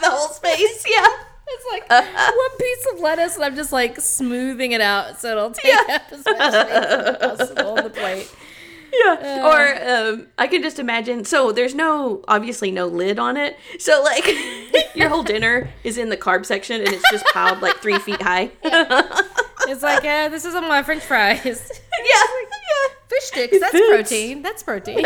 the 0.00 0.10
whole 0.10 0.28
space. 0.28 0.84
Yeah. 0.88 1.06
It's 1.52 1.66
like 1.72 1.90
one 1.90 2.56
piece 2.58 2.86
of 2.94 3.00
lettuce, 3.00 3.34
and 3.34 3.44
I'm 3.44 3.56
just 3.56 3.72
like 3.72 4.00
smoothing 4.00 4.70
it 4.72 4.80
out 4.80 5.20
so 5.20 5.32
it'll 5.32 5.50
take 5.50 5.72
Yeah. 5.88 5.96
up 5.96 6.12
as 6.12 6.24
much 6.24 6.52
space 6.52 6.74
as 6.74 7.16
possible 7.18 7.70
on 7.78 7.84
the 7.84 7.90
plate. 7.90 8.32
Yeah. 9.04 9.46
or 9.46 10.12
um, 10.14 10.26
I 10.38 10.46
can 10.46 10.62
just 10.62 10.78
imagine. 10.78 11.24
So 11.24 11.52
there's 11.52 11.74
no, 11.74 12.22
obviously, 12.28 12.70
no 12.70 12.86
lid 12.86 13.18
on 13.18 13.36
it. 13.36 13.56
So 13.78 14.02
like, 14.02 14.24
your 14.94 15.08
whole 15.08 15.22
dinner 15.22 15.70
is 15.84 15.96
in 15.98 16.08
the 16.10 16.16
carb 16.16 16.44
section, 16.46 16.80
and 16.80 16.88
it's 16.88 17.08
just 17.10 17.24
piled 17.26 17.60
like 17.62 17.76
three 17.78 17.98
feet 17.98 18.20
high. 18.22 18.50
yeah. 18.64 19.20
It's 19.68 19.82
like, 19.82 20.04
uh, 20.04 20.30
this 20.30 20.44
is 20.46 20.54
on 20.54 20.66
my 20.66 20.82
French 20.82 21.02
fries. 21.04 21.44
Yeah. 21.44 22.06
yeah, 22.06 22.94
Fish 23.08 23.24
sticks, 23.24 23.60
that's 23.60 23.78
protein. 23.78 24.40
That's 24.42 24.62
protein. 24.62 25.04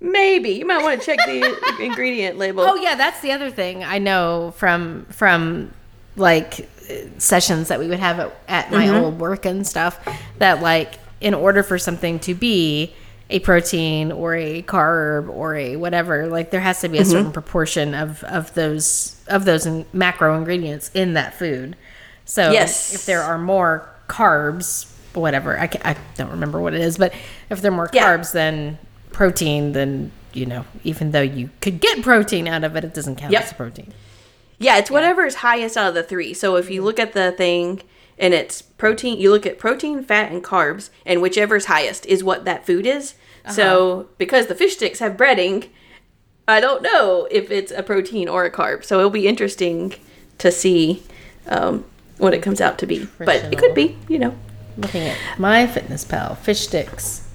Maybe 0.00 0.50
you 0.50 0.66
might 0.66 0.82
want 0.82 1.00
to 1.00 1.06
check 1.06 1.18
the 1.24 1.76
ingredient 1.80 2.36
label. 2.36 2.64
Oh 2.66 2.74
yeah, 2.74 2.96
that's 2.96 3.20
the 3.20 3.30
other 3.32 3.50
thing 3.50 3.84
I 3.84 3.98
know 3.98 4.52
from 4.56 5.06
from 5.10 5.72
like 6.16 6.68
uh, 6.90 6.94
sessions 7.18 7.68
that 7.68 7.78
we 7.78 7.86
would 7.86 8.00
have 8.00 8.18
at, 8.18 8.32
at 8.48 8.70
my 8.72 8.86
Mm-hmm. 8.86 8.96
old 9.04 9.20
work 9.20 9.46
and 9.46 9.64
stuff. 9.66 9.98
That 10.38 10.60
like 10.62 10.94
in 11.20 11.34
order 11.34 11.62
for 11.62 11.78
something 11.78 12.18
to 12.20 12.34
be 12.34 12.94
a 13.28 13.38
protein 13.40 14.10
or 14.10 14.34
a 14.34 14.62
carb 14.62 15.28
or 15.28 15.54
a 15.54 15.76
whatever, 15.76 16.26
like 16.26 16.50
there 16.50 16.60
has 16.60 16.80
to 16.80 16.88
be 16.88 16.98
a 16.98 17.02
Mm-hmm. 17.02 17.10
certain 17.10 17.32
proportion 17.32 17.94
of 17.94 18.24
of 18.24 18.52
those 18.54 19.20
of 19.28 19.44
those 19.44 19.66
in- 19.66 19.86
macro 19.92 20.36
ingredients 20.36 20.90
in 20.94 21.14
that 21.14 21.34
food. 21.34 21.76
So 22.24 22.50
Yes. 22.50 22.94
if 22.94 23.06
there 23.06 23.22
are 23.22 23.38
more 23.38 23.88
carbs, 24.08 24.86
whatever 25.14 25.58
I, 25.58 25.68
I 25.84 25.96
don't 26.16 26.30
remember 26.30 26.60
what 26.60 26.74
it 26.74 26.80
is, 26.80 26.98
but 26.98 27.12
if 27.50 27.60
there 27.62 27.70
are 27.70 27.74
more 27.76 27.90
Yeah. 27.92 28.04
carbs 28.16 28.32
than 28.32 28.78
protein, 29.12 29.72
then 29.72 30.10
you 30.32 30.46
know 30.46 30.64
even 30.84 31.10
though 31.12 31.20
you 31.22 31.50
could 31.60 31.80
get 31.80 32.02
protein 32.02 32.48
out 32.48 32.64
of 32.64 32.74
it, 32.76 32.84
it 32.84 32.94
doesn't 32.94 33.16
count 33.16 33.32
Yep. 33.32 33.42
as 33.44 33.52
protein. 33.52 33.92
Yeah, 34.58 34.76
it's 34.78 34.90
whatever 34.90 35.24
is 35.24 35.36
highest 35.36 35.76
out 35.76 35.88
of 35.88 35.94
the 35.94 36.02
three. 36.02 36.34
So 36.34 36.56
if 36.56 36.68
you 36.70 36.82
look 36.82 36.98
at 36.98 37.12
the 37.14 37.32
thing 37.32 37.80
and 38.20 38.32
it's 38.34 38.62
protein, 38.62 39.18
you 39.18 39.30
look 39.32 39.46
at 39.46 39.58
protein, 39.58 40.04
fat, 40.04 40.30
and 40.30 40.44
carbs, 40.44 40.90
and 41.04 41.20
whichever's 41.20 41.64
highest 41.64 42.06
is 42.06 42.22
what 42.22 42.44
that 42.44 42.64
food 42.64 42.86
is. 42.86 43.14
So 43.48 44.08
because 44.18 44.46
the 44.46 44.54
fish 44.54 44.74
sticks 44.74 45.00
have 45.00 45.16
breading, 45.16 45.70
I 46.46 46.60
don't 46.60 46.82
know 46.82 47.26
if 47.30 47.50
it's 47.50 47.72
a 47.72 47.82
protein 47.82 48.28
or 48.28 48.44
a 48.44 48.50
carb. 48.50 48.84
So 48.84 48.98
it'll 48.98 49.10
be 49.10 49.26
interesting 49.26 49.94
to 50.38 50.52
see 50.52 51.02
um, 51.48 51.84
what 52.18 52.34
it 52.34 52.42
comes 52.42 52.60
out 52.60 52.78
to 52.78 52.86
be. 52.86 53.08
But 53.18 53.52
it 53.52 53.58
could 53.58 53.74
be, 53.74 53.96
you 54.08 54.18
know. 54.18 54.36
Looking 54.76 55.02
at 55.02 55.16
MyFitnessPal 55.36 56.38
fish 56.38 56.60
sticks. 56.60 57.28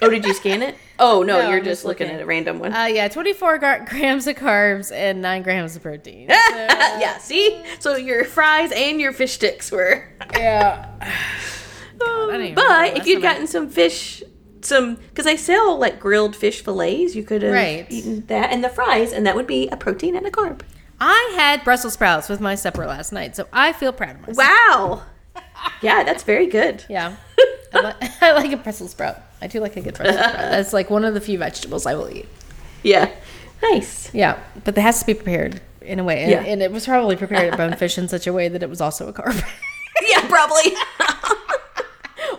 Oh, 0.00 0.08
did 0.08 0.24
you 0.24 0.32
scan 0.34 0.62
it? 0.62 0.76
Oh 1.02 1.22
no, 1.22 1.40
No, 1.40 1.48
you're 1.48 1.60
just 1.60 1.68
just 1.80 1.84
looking, 1.86 2.08
at 2.08 2.20
a 2.20 2.26
random 2.26 2.58
one. 2.58 2.74
Uh, 2.74 2.84
yeah, 2.84 3.08
24 3.08 3.56
gra- 3.56 3.86
grams 3.88 4.26
of 4.26 4.36
carbs 4.36 4.92
and 4.92 5.22
9 5.22 5.42
grams 5.42 5.74
of 5.74 5.82
protein. 5.82 6.28
So, 6.28 6.34
yeah, 6.58 7.16
see? 7.16 7.64
So 7.78 7.96
your 7.96 8.26
fries 8.26 8.70
and 8.70 9.00
your 9.00 9.14
fish 9.14 9.32
sticks 9.32 9.72
were. 9.72 10.09
Yeah. 10.40 10.86
don't 11.98 12.54
but 12.54 12.96
if 12.96 13.06
you'd 13.06 13.18
I- 13.18 13.22
gotten 13.22 13.46
some 13.46 13.68
fish, 13.68 14.22
some 14.62 14.94
because 14.96 15.26
I 15.26 15.36
sell 15.36 15.78
like 15.78 16.00
grilled 16.00 16.34
fish 16.36 16.62
fillets, 16.64 17.14
you 17.14 17.22
could 17.22 17.42
have 17.42 17.52
Right. 17.52 17.86
eaten 17.90 18.26
that 18.26 18.52
and 18.52 18.62
the 18.64 18.68
fries, 18.68 19.12
and 19.12 19.26
that 19.26 19.34
would 19.36 19.46
be 19.46 19.68
a 19.68 19.76
protein 19.76 20.16
and 20.16 20.26
a 20.26 20.30
carb. 20.30 20.60
I 21.00 21.32
had 21.34 21.64
Brussels 21.64 21.94
sprouts 21.94 22.28
with 22.28 22.40
my 22.40 22.54
supper 22.54 22.86
last 22.86 23.10
night, 23.12 23.34
so 23.36 23.46
I 23.52 23.72
feel 23.72 23.92
proud 23.92 24.16
of 24.16 24.20
myself. 24.22 24.38
Wow. 24.38 25.02
yeah, 25.82 26.02
that's 26.04 26.22
very 26.24 26.46
good. 26.46 26.84
Yeah. 26.90 27.16
I, 27.72 27.80
li- 27.80 28.08
I 28.20 28.32
like 28.32 28.52
a 28.52 28.56
Brussels 28.56 28.90
sprout. 28.90 29.16
I 29.40 29.46
do 29.46 29.60
like 29.60 29.76
a 29.76 29.80
good 29.80 29.94
Brussels 29.94 30.18
sprout. 30.18 30.34
That's 30.50 30.72
like 30.72 30.90
one 30.90 31.04
of 31.04 31.14
the 31.14 31.20
few 31.20 31.38
vegetables 31.38 31.86
I 31.86 31.94
will 31.94 32.10
eat. 32.10 32.28
Yeah. 32.82 33.10
Nice. 33.62 34.12
Yeah, 34.12 34.38
but 34.64 34.76
it 34.76 34.80
has 34.80 34.98
to 35.00 35.06
be 35.06 35.14
prepared 35.14 35.60
in 35.80 35.98
a 36.00 36.04
way. 36.04 36.22
And, 36.22 36.30
Yeah. 36.32 36.42
and 36.42 36.62
it 36.62 36.72
was 36.72 36.84
probably 36.84 37.14
prepared 37.16 37.52
at 37.52 37.56
bonefish 37.56 37.96
in 37.96 38.08
such 38.08 38.26
a 38.26 38.32
way 38.32 38.48
that 38.48 38.62
it 38.62 38.68
was 38.68 38.80
also 38.80 39.06
a 39.08 39.12
carb. 39.12 39.40
Yeah, 40.30 40.36
probably. 40.36 40.76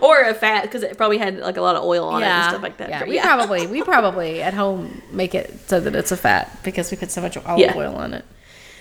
or 0.00 0.22
a 0.22 0.34
fat 0.34 0.62
because 0.62 0.82
it 0.82 0.96
probably 0.96 1.18
had 1.18 1.38
like 1.38 1.56
a 1.56 1.60
lot 1.60 1.76
of 1.76 1.84
oil 1.84 2.08
on 2.08 2.22
it 2.22 2.26
and 2.26 2.50
stuff 2.50 2.62
like 2.62 2.76
that. 2.78 2.88
Yeah, 2.88 3.04
we 3.04 3.20
probably 3.20 3.66
we 3.66 3.82
probably 3.82 4.42
at 4.42 4.54
home 4.54 5.02
make 5.10 5.34
it 5.34 5.68
so 5.68 5.80
that 5.80 5.94
it's 5.94 6.12
a 6.12 6.16
fat 6.16 6.58
because 6.64 6.90
we 6.90 6.96
put 6.96 7.10
so 7.10 7.20
much 7.20 7.36
olive 7.36 7.58
Yeah. 7.60 7.76
oil 7.76 7.94
on 7.96 8.14
it. 8.14 8.24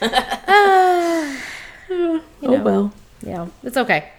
Uh, 1.91 2.20
oh 2.43 2.55
know. 2.55 2.64
well. 2.64 2.93
yeah, 3.22 3.47
it's 3.64 3.78
okay. 3.78 4.09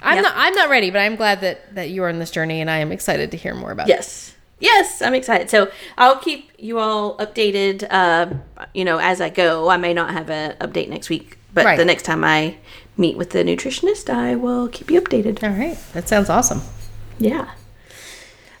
I'm 0.00 0.16
Yeah. 0.16 0.22
not 0.22 0.32
I'm 0.36 0.54
not 0.54 0.68
ready, 0.70 0.90
but 0.90 0.98
I'm 1.00 1.16
glad 1.16 1.40
that 1.42 1.74
that 1.74 1.90
you 1.90 2.02
are 2.04 2.08
on 2.08 2.18
this 2.18 2.30
journey, 2.30 2.60
and 2.60 2.70
I 2.70 2.78
am 2.78 2.90
excited 2.92 3.30
to 3.32 3.36
hear 3.36 3.54
more 3.54 3.70
about 3.70 3.88
it. 3.88 3.90
Yes. 3.90 4.34
Yes, 4.60 5.02
I'm 5.02 5.14
excited. 5.14 5.50
So 5.50 5.70
I'll 5.98 6.16
keep 6.16 6.50
you 6.58 6.78
all 6.80 7.16
updated. 7.18 7.86
Uh, 7.88 8.26
you 8.74 8.84
know, 8.84 8.98
as 8.98 9.20
I 9.20 9.28
go. 9.28 9.68
I 9.68 9.76
may 9.76 9.94
not 9.94 10.10
have 10.12 10.30
an 10.30 10.56
update 10.60 10.88
next 10.88 11.08
week, 11.10 11.38
but 11.54 11.64
Right. 11.64 11.76
the 11.76 11.84
next 11.84 12.02
time 12.04 12.24
I 12.24 12.56
meet 12.98 13.16
with 13.16 13.30
the 13.30 13.44
nutritionist, 13.44 14.10
I 14.10 14.34
will 14.34 14.68
keep 14.68 14.90
you 14.90 15.00
updated. 15.00 15.42
All 15.42 15.56
right, 15.56 15.78
that 15.92 16.08
sounds 16.08 16.28
awesome. 16.28 16.62
Yeah. 17.18 17.50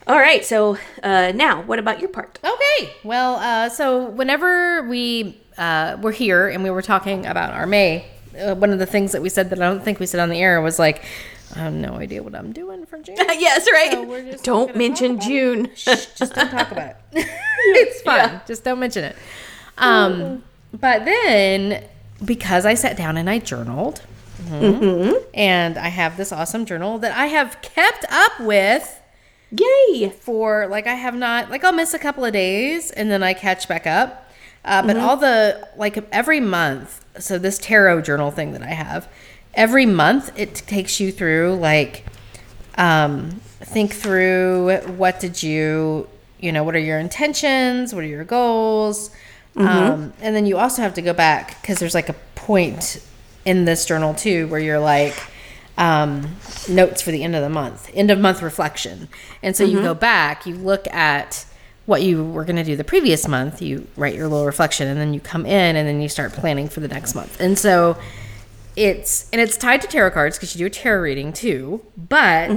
All 0.06 0.18
right. 0.18 0.44
So 0.44 0.78
uh, 1.02 1.32
now, 1.34 1.62
what 1.62 1.78
about 1.78 2.00
your 2.00 2.08
part? 2.08 2.38
Okay. 2.42 2.92
Well, 3.04 3.36
uh, 3.36 3.68
so 3.68 4.06
whenever 4.06 4.82
we 4.88 5.38
uh, 5.58 5.98
were 6.00 6.12
here 6.12 6.48
and 6.48 6.62
we 6.64 6.70
were 6.70 6.82
talking 6.82 7.26
about 7.26 7.52
our 7.52 7.66
May, 7.66 8.06
uh, 8.40 8.54
one 8.54 8.70
of 8.70 8.78
the 8.78 8.86
things 8.86 9.12
that 9.12 9.20
we 9.20 9.28
said 9.28 9.50
that 9.50 9.60
I 9.60 9.68
don't 9.68 9.84
think 9.84 10.00
we 10.00 10.06
said 10.06 10.20
on 10.20 10.30
the 10.30 10.40
air 10.40 10.62
was 10.62 10.78
like, 10.78 11.04
I 11.54 11.60
have 11.60 11.74
no 11.74 11.94
idea 11.94 12.22
what 12.22 12.34
I'm 12.34 12.52
doing 12.52 12.86
for 12.86 12.98
June. 12.98 13.16
yes, 13.18 13.66
right. 13.70 13.92
So 14.38 14.42
Don't 14.42 14.76
mention 14.76 15.20
June. 15.20 15.70
Shh, 15.74 16.06
just 16.14 16.34
don't 16.34 16.50
talk 16.50 16.70
about 16.70 16.90
it. 16.90 16.96
it's 17.58 18.02
fine. 18.02 18.16
Yeah. 18.16 18.40
Just 18.46 18.64
don't 18.64 18.78
mention 18.78 19.04
it. 19.04 19.16
Um, 19.78 20.42
but 20.72 21.04
then 21.04 21.84
because 22.24 22.66
I 22.66 22.74
sat 22.74 22.96
down 22.96 23.16
and 23.16 23.28
I 23.30 23.38
journaled, 23.38 24.02
Mm-hmm. 24.42 25.12
and 25.34 25.76
I 25.76 25.88
have 25.88 26.16
this 26.16 26.30
awesome 26.32 26.64
journal 26.64 26.98
that 26.98 27.16
I 27.16 27.26
have 27.26 27.60
kept 27.60 28.04
up 28.10 28.38
with 28.40 29.00
Yay. 29.50 30.10
for 30.10 30.66
like 30.68 30.86
I 30.86 30.94
have 30.94 31.14
not 31.14 31.50
like 31.50 31.64
I'll 31.64 31.72
miss 31.72 31.92
a 31.94 31.98
couple 31.98 32.24
of 32.24 32.32
days 32.32 32.90
and 32.90 33.10
then 33.10 33.22
I 33.22 33.34
catch 33.34 33.66
back 33.68 33.86
up. 33.86 34.30
Uh, 34.64 34.82
but 34.82 34.96
Mm-hmm. 34.96 35.04
all 35.06 35.16
the 35.16 35.68
like 35.76 35.96
every 36.12 36.40
month, 36.40 37.04
so 37.18 37.38
this 37.38 37.58
tarot 37.58 38.02
journal 38.02 38.30
thing 38.30 38.52
that 38.52 38.62
I 38.62 38.70
have, 38.74 39.08
every 39.54 39.86
month 39.86 40.30
it 40.38 40.54
takes 40.54 41.00
you 41.00 41.10
through 41.10 41.56
like 41.56 42.04
um, 42.76 43.40
think 43.60 43.92
through 43.94 44.78
what 44.96 45.18
did 45.20 45.42
you 45.42 46.08
you 46.38 46.52
know 46.52 46.62
what 46.62 46.76
are 46.76 46.80
your 46.80 46.98
intentions 47.00 47.92
what 47.94 48.04
are 48.04 48.08
your 48.08 48.24
goals 48.24 49.10
um, 49.56 50.12
and 50.20 50.36
then 50.36 50.46
you 50.46 50.56
also 50.56 50.82
have 50.82 50.94
to 50.94 51.02
go 51.02 51.12
back 51.12 51.60
because 51.60 51.80
there's 51.80 51.94
like 51.94 52.08
a 52.08 52.14
point 52.36 53.02
in 53.48 53.64
this 53.64 53.84
journal 53.86 54.14
too 54.14 54.46
where 54.48 54.60
you're 54.60 54.78
like 54.78 55.16
um, 55.76 56.36
notes 56.68 57.00
for 57.02 57.10
the 57.10 57.22
end 57.22 57.34
of 57.34 57.42
the 57.42 57.48
month 57.48 57.90
end 57.94 58.10
of 58.10 58.18
month 58.18 58.42
reflection. 58.42 59.08
And 59.42 59.56
so 59.56 59.64
you 59.64 59.80
go 59.80 59.94
back 59.94 60.46
you 60.46 60.54
look 60.54 60.86
at 60.88 61.44
what 61.86 62.02
you 62.02 62.24
were 62.24 62.44
going 62.44 62.56
to 62.56 62.64
do 62.64 62.76
the 62.76 62.84
previous 62.84 63.26
month 63.26 63.62
you 63.62 63.86
write 63.96 64.14
your 64.14 64.28
little 64.28 64.44
reflection 64.44 64.86
and 64.88 65.00
then 65.00 65.14
you 65.14 65.20
come 65.20 65.46
in 65.46 65.76
and 65.76 65.88
then 65.88 66.00
you 66.02 66.08
start 66.08 66.32
planning 66.32 66.68
for 66.68 66.80
the 66.80 66.88
next 66.88 67.14
month. 67.14 67.40
And 67.40 67.58
so 67.58 67.96
it's 68.76 69.28
and 69.32 69.40
it's 69.40 69.56
tied 69.56 69.80
to 69.82 69.88
tarot 69.88 70.10
cards 70.12 70.36
because 70.36 70.54
you 70.54 70.58
do 70.60 70.66
a 70.66 70.70
tarot 70.70 71.00
reading 71.02 71.32
too 71.32 71.80
but 71.96 72.48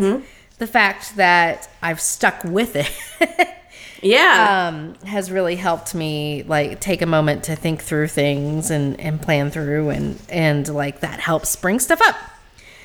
the 0.60 0.68
fact 0.68 1.16
that 1.16 1.68
i've 1.82 2.00
stuck 2.00 2.44
with 2.44 2.76
it 2.76 2.92
Yeah. 4.02 4.70
um, 4.70 4.96
has 5.06 5.32
really 5.32 5.56
helped 5.56 5.94
me 5.94 6.44
like 6.48 6.80
take 6.80 7.02
a 7.02 7.06
moment 7.06 7.44
to 7.46 7.56
think 7.56 7.82
through 7.82 8.08
things 8.08 8.72
and, 8.72 9.00
and 9.00 9.22
plan 9.22 9.52
through 9.52 9.90
and 9.90 10.20
and 10.30 10.68
like 10.68 11.02
that 11.02 11.20
helps 11.20 11.56
bring 11.56 11.80
stuff 11.80 12.02
up. 12.04 12.16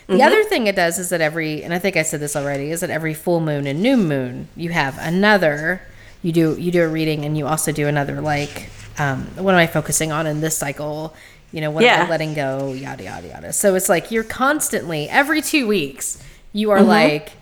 The 0.08 0.22
other 0.22 0.44
thing 0.44 0.68
it 0.68 0.76
does 0.76 1.00
is 1.00 1.08
that 1.08 1.20
every 1.20 1.64
and 1.64 1.74
I 1.74 1.80
think 1.80 1.96
I 1.96 2.02
said 2.02 2.20
this 2.20 2.36
already 2.36 2.70
is 2.70 2.80
that 2.80 2.90
every 2.90 3.12
full 3.14 3.40
moon 3.40 3.66
and 3.66 3.82
new 3.82 3.96
moon 3.96 4.48
you 4.54 4.70
have 4.70 4.96
another 5.00 5.82
you 6.22 6.30
do 6.32 6.56
you 6.60 6.70
do 6.70 6.84
a 6.84 6.88
reading 6.88 7.24
and 7.24 7.36
you 7.36 7.46
also 7.46 7.72
do 7.72 7.88
another 7.88 8.20
like 8.20 8.70
um, 8.98 9.24
what 9.36 9.52
am 9.52 9.58
I 9.58 9.66
focusing 9.66 10.12
on 10.12 10.26
in 10.26 10.40
this 10.40 10.56
cycle? 10.56 11.14
You 11.52 11.60
know, 11.60 11.70
what 11.70 11.82
am 12.00 12.06
I 12.06 12.10
letting 12.10 12.34
go? 12.34 12.72
Yada 12.72 13.04
yada 13.04 13.28
yada. 13.28 13.52
So 13.52 13.74
it's 13.74 13.88
like 13.88 14.10
you're 14.10 14.24
constantly 14.24 15.08
every 15.08 15.42
two 15.42 15.66
weeks 15.66 16.22
you 16.52 16.70
are 16.70 16.82
like 16.82 17.32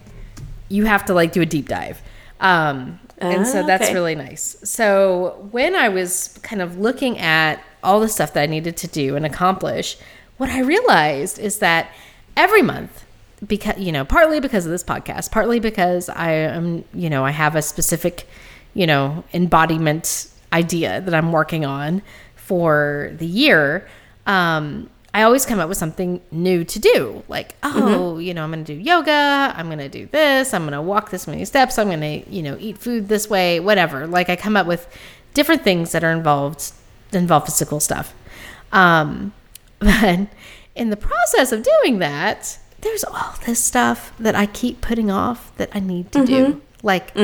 you 0.69 0.87
have 0.87 1.05
to 1.07 1.15
like 1.15 1.33
do 1.33 1.43
a 1.43 1.47
deep 1.47 1.69
dive. 1.69 2.01
Um, 2.41 2.99
and 3.25 3.47
so 3.47 3.61
Ah, 3.63 3.67
that's 3.67 3.85
okay. 3.85 3.95
really 3.95 4.15
nice. 4.15 4.57
So 4.65 5.49
when 5.51 5.75
I 5.75 5.89
was 5.89 6.39
kind 6.43 6.61
of 6.63 6.79
looking 6.79 7.19
at 7.19 7.63
all 7.83 8.01
the 8.01 8.09
stuff 8.09 8.33
that 8.35 8.43
I 8.43 8.47
needed 8.47 8.77
to 8.79 8.89
do 8.89 9.17
and 9.17 9.25
accomplish, 9.27 9.97
what 10.37 10.51
I 10.51 10.61
realized 10.61 11.39
is 11.39 11.59
that 11.59 11.91
every 12.37 12.63
month, 12.63 13.05
because 13.47 13.79
you 13.79 13.93
know, 13.93 14.05
partly 14.05 14.41
because 14.41 14.65
of 14.67 14.73
this 14.73 14.85
podcast, 14.85 15.31
partly 15.31 15.61
because 15.61 16.09
I 16.09 16.31
am, 16.33 16.85
you 16.95 17.11
know, 17.11 17.25
I 17.25 17.31
have 17.31 17.57
a 17.57 17.63
specific, 17.63 18.27
you 18.75 18.87
know, 18.87 19.25
embodiment 19.33 20.29
idea 20.53 21.01
that 21.01 21.15
I'm 21.15 21.33
working 21.33 21.65
on 21.65 22.03
for 22.37 23.11
the 23.19 23.27
year. 23.27 23.87
Um, 24.27 24.89
I 25.15 25.23
always 25.23 25.47
come 25.47 25.61
up 25.61 25.69
with 25.69 25.79
something 25.79 26.21
new 26.33 26.65
to 26.65 26.79
do. 26.81 27.23
Like, 27.29 27.55
oh, 27.63 28.19
you 28.19 28.35
know, 28.35 28.43
I'm 28.43 28.51
going 28.51 28.65
to 28.65 28.75
do 28.75 28.79
yoga. 28.79 29.55
I'm 29.57 29.67
going 29.67 29.79
to 29.79 29.89
do 29.89 30.07
this. 30.07 30.53
I'm 30.53 30.63
going 30.63 30.73
to 30.73 30.83
walk 30.83 31.11
this 31.11 31.29
many 31.29 31.45
steps. 31.45 31.79
I'm 31.79 31.87
going 31.87 32.01
to, 32.01 32.29
you 32.29 32.43
know, 32.43 32.57
eat 32.59 32.79
food 32.79 33.09
this 33.09 33.31
way, 33.31 33.61
whatever. 33.61 34.09
Like, 34.09 34.29
I 34.29 34.35
come 34.35 34.57
up 34.57 34.67
with 34.67 34.89
different 35.33 35.63
things 35.63 35.93
that 35.93 36.03
are 36.03 36.11
involved, 36.11 36.73
involve 37.13 37.45
physical 37.45 37.79
stuff. 37.79 38.13
Um, 38.73 39.33
but 39.79 40.27
in 40.75 40.91
the 40.91 40.97
process 40.97 41.53
of 41.53 41.63
doing 41.63 42.01
that, 42.01 42.59
there's 42.81 43.05
all 43.05 43.35
this 43.47 43.63
stuff 43.63 44.13
that 44.19 44.35
I 44.35 44.47
keep 44.47 44.81
putting 44.81 45.13
off 45.13 45.57
that 45.59 45.71
I 45.73 45.79
need 45.79 46.11
to 46.11 46.27
do. 46.27 46.61
Like, 46.83 47.15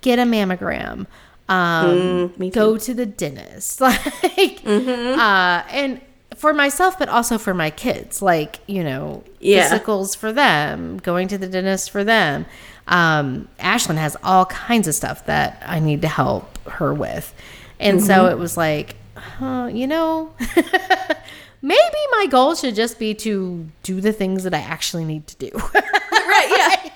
get 0.00 0.18
a 0.18 0.22
mammogram. 0.22 1.06
Um, 1.48 2.34
me 2.36 2.50
go 2.50 2.76
to 2.76 2.92
the 2.92 3.06
dentist. 3.06 3.80
Like, 4.36 4.60
uh, 4.66 5.62
and 5.70 6.00
for 6.38 6.54
myself, 6.54 6.98
but 6.98 7.08
also 7.08 7.36
for 7.38 7.52
my 7.52 7.70
kids, 7.70 8.22
like, 8.22 8.60
you 8.66 8.82
know, 8.84 9.24
Yeah. 9.40 9.68
physicals 9.70 10.16
for 10.16 10.32
them, 10.32 10.98
going 10.98 11.28
to 11.28 11.38
the 11.38 11.48
dentist 11.48 11.90
for 11.90 12.04
them. 12.04 12.46
Um, 12.86 13.48
Ashlyn 13.60 13.96
has 13.96 14.16
all 14.22 14.46
kinds 14.46 14.88
of 14.88 14.94
stuff 14.94 15.26
that 15.26 15.62
I 15.66 15.78
need 15.80 16.00
to 16.02 16.08
help 16.08 16.56
her 16.68 16.94
with. 16.94 17.34
And 17.80 18.02
so 18.02 18.26
it 18.26 18.38
was 18.38 18.56
like, 18.56 18.96
huh, 19.14 19.68
you 19.72 19.86
know, 19.86 20.32
maybe 21.62 21.98
my 22.12 22.26
goal 22.30 22.54
should 22.54 22.74
just 22.74 22.98
be 22.98 23.14
to 23.14 23.66
do 23.82 24.00
the 24.00 24.12
things 24.12 24.44
that 24.44 24.54
I 24.54 24.58
actually 24.60 25.04
need 25.04 25.26
to 25.26 25.36
do. 25.36 25.50
right. 26.12 26.80
Yeah. 26.82 26.90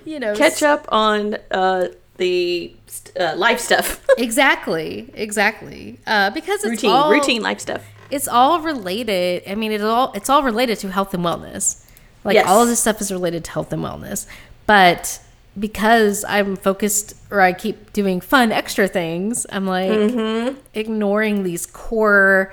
you 0.04 0.20
know, 0.20 0.34
Catch 0.34 0.62
up 0.62 0.86
on 0.90 1.38
uh, 1.50 1.88
the 2.16 2.74
uh, 3.18 3.34
life 3.36 3.60
stuff. 3.60 4.04
exactly, 4.18 5.10
exactly. 5.14 5.98
Uh, 6.06 6.30
because 6.30 6.60
it's 6.64 6.70
routine, 6.70 6.90
all, 6.90 7.10
routine 7.10 7.42
life 7.42 7.60
stuff. 7.60 7.84
It's 8.10 8.28
all 8.28 8.60
related. 8.60 9.42
I 9.48 9.54
mean, 9.54 9.72
it's 9.72 9.84
all 9.84 10.12
it's 10.14 10.28
all 10.30 10.42
related 10.42 10.78
to 10.80 10.90
health 10.90 11.14
and 11.14 11.24
wellness. 11.24 11.84
Like 12.24 12.34
Yes. 12.34 12.46
all 12.48 12.62
of 12.62 12.68
this 12.68 12.80
stuff 12.80 13.00
is 13.00 13.10
related 13.12 13.44
to 13.44 13.50
health 13.52 13.72
and 13.72 13.82
wellness. 13.82 14.26
But 14.66 15.20
because 15.58 16.24
I'm 16.28 16.56
focused 16.56 17.14
or 17.30 17.40
I 17.40 17.52
keep 17.52 17.92
doing 17.92 18.20
fun 18.20 18.52
extra 18.52 18.86
things, 18.88 19.46
I'm 19.50 19.66
like 19.66 19.90
Mm-hmm. 19.90 20.58
ignoring 20.74 21.42
these 21.42 21.66
core 21.66 22.52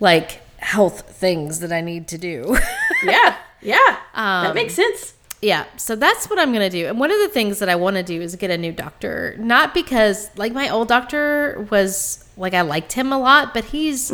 like 0.00 0.40
health 0.58 1.02
things 1.16 1.60
that 1.60 1.72
I 1.72 1.80
need 1.80 2.08
to 2.08 2.18
do. 2.18 2.56
Yeah. 3.04 3.36
Yeah. 3.62 3.96
Um, 4.14 4.44
that 4.44 4.54
makes 4.54 4.74
sense. 4.74 5.12
Yeah, 5.42 5.66
so 5.76 5.94
that's 5.96 6.30
what 6.30 6.38
I'm 6.38 6.50
gonna 6.52 6.70
do. 6.70 6.86
And 6.86 6.98
one 6.98 7.10
of 7.10 7.18
the 7.18 7.28
things 7.28 7.58
that 7.58 7.68
I 7.68 7.76
want 7.76 7.96
to 7.96 8.02
do 8.02 8.22
is 8.22 8.34
get 8.36 8.50
a 8.50 8.56
new 8.56 8.72
doctor. 8.72 9.36
Not 9.38 9.74
because 9.74 10.30
like 10.36 10.52
my 10.52 10.70
old 10.70 10.88
doctor 10.88 11.66
was 11.70 12.24
like 12.38 12.54
I 12.54 12.62
liked 12.62 12.92
him 12.94 13.12
a 13.12 13.18
lot, 13.18 13.52
but 13.52 13.66
he's 13.66 14.10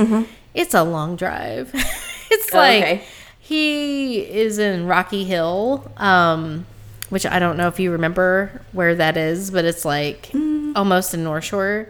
it's 0.54 0.74
a 0.74 0.82
long 0.82 1.16
drive. 1.16 1.70
it's 2.30 2.52
Oh, 2.54 2.56
like 2.58 2.82
okay. 2.82 3.04
he 3.40 4.18
is 4.20 4.58
in 4.58 4.86
Rocky 4.86 5.24
Hill, 5.24 5.90
um, 5.96 6.66
which 7.10 7.26
I 7.26 7.38
don't 7.38 7.56
know 7.56 7.68
if 7.68 7.78
you 7.80 7.92
remember 7.92 8.62
where 8.72 8.94
that 8.94 9.16
is, 9.16 9.50
but 9.50 9.64
it's 9.64 9.84
like 9.84 10.30
almost 10.74 11.14
in 11.14 11.24
North 11.24 11.44
Shore. 11.44 11.88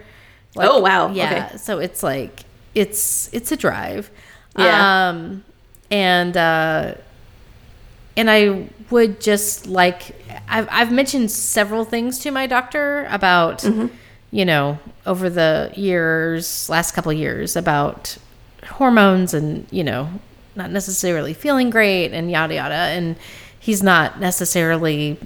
Like, 0.55 0.69
Oh, 0.69 0.79
wow. 0.81 1.11
Yeah, 1.11 1.47
Okay. 1.47 1.57
so 1.57 1.79
it's 1.79 2.03
like 2.03 2.43
it's 2.75 3.29
it's 3.33 3.51
a 3.51 3.57
drive. 3.57 4.09
Yeah. 4.57 5.09
Um, 5.09 5.43
and 5.89 6.35
uh, 6.37 6.95
and 8.15 8.29
I 8.29 8.67
would 8.89 9.19
just 9.21 9.65
like 9.67 10.15
I've 10.47 10.67
I've 10.71 10.91
mentioned 10.91 11.31
several 11.31 11.85
things 11.85 12.19
to 12.19 12.31
my 12.31 12.45
doctor 12.47 13.07
about 13.09 13.59
Mm-hmm. 13.59 13.87
you 14.31 14.45
know 14.45 14.77
over 15.05 15.29
the 15.29 15.71
years 15.75 16.69
last 16.69 16.91
couple 16.93 17.11
of 17.11 17.17
years 17.17 17.55
about 17.55 18.17
hormones 18.65 19.33
and 19.33 19.67
you 19.71 19.83
know 19.83 20.09
not 20.55 20.69
necessarily 20.71 21.33
feeling 21.33 21.69
great 21.69 22.11
and 22.11 22.29
yada 22.31 22.53
yada 22.55 22.73
and 22.73 23.15
he's 23.59 23.81
not 23.83 24.19
necessarily 24.19 25.17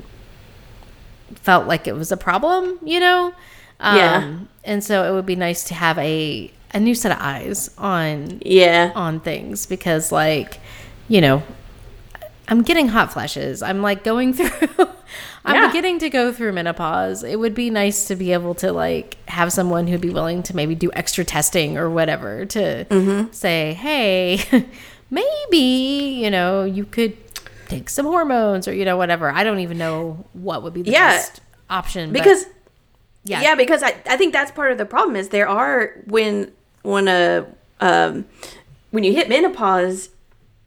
felt 1.36 1.68
like 1.68 1.88
it 1.88 1.94
was 1.96 2.12
a 2.12 2.18
problem 2.18 2.80
you 2.84 3.00
know 3.00 3.34
um, 3.80 3.96
Yeah. 3.98 4.38
and 4.64 4.84
so 4.84 5.04
it 5.10 5.14
would 5.14 5.26
be 5.26 5.36
nice 5.36 5.64
to 5.66 5.74
have 5.74 5.98
a 5.98 6.52
a 6.74 6.80
new 6.80 6.96
set 6.96 7.12
of 7.12 7.18
eyes 7.22 7.70
on 7.78 8.42
Yeah. 8.46 8.92
on 8.96 9.20
things 9.20 9.66
because 9.66 10.12
like 10.12 10.60
you 11.08 11.22
know 11.22 11.44
i'm 12.48 12.62
getting 12.62 12.88
hot 12.90 13.12
flashes 13.14 13.62
i'm 13.62 13.82
like 13.82 14.04
going 14.04 14.34
through 14.38 14.88
i'm 15.46 15.56
Yeah. 15.56 15.68
beginning 15.68 16.00
to 16.00 16.10
go 16.10 16.32
through 16.34 16.52
menopause 16.54 17.24
it 17.24 17.38
would 17.40 17.54
be 17.56 17.70
nice 17.70 18.06
to 18.06 18.16
be 18.16 18.34
able 18.34 18.56
to 18.56 18.72
like 18.72 19.18
have 19.30 19.52
someone 19.52 19.88
who'd 19.88 20.02
be 20.02 20.10
willing 20.10 20.44
to 20.44 20.56
maybe 20.56 20.76
do 20.76 20.90
extra 20.94 21.24
testing 21.26 21.78
or 21.78 21.90
whatever 21.90 22.46
to 22.46 22.86
Mm-hmm. 22.86 23.32
say 23.32 23.74
hey 23.74 24.42
maybe 25.10 26.20
you 26.24 26.30
know 26.30 26.64
you 26.64 26.86
could 26.86 27.16
take 27.68 27.90
some 27.90 28.06
hormones 28.06 28.68
or 28.68 28.74
you 28.74 28.86
know 28.86 28.98
whatever 28.98 29.30
i 29.32 29.44
don't 29.44 29.60
even 29.60 29.78
know 29.78 30.26
what 30.34 30.64
would 30.64 30.74
be 30.74 30.82
the 30.82 30.92
Yeah. 30.92 31.12
best 31.12 31.42
option 31.70 32.12
Because 32.14 32.46
yeah 33.26 33.42
yeah, 33.42 33.56
because 33.56 33.84
I, 33.84 33.96
I 34.10 34.16
think 34.16 34.32
that's 34.32 34.52
part 34.52 34.72
of 34.72 34.78
the 34.78 34.86
problem 34.86 35.16
is 35.18 35.30
there 35.30 35.50
are 35.50 35.94
when 36.06 36.52
when 36.84 37.08
a 37.10 37.46
um 37.82 38.26
when 38.92 39.04
you 39.04 39.12
hit 39.14 39.28
menopause 39.28 40.10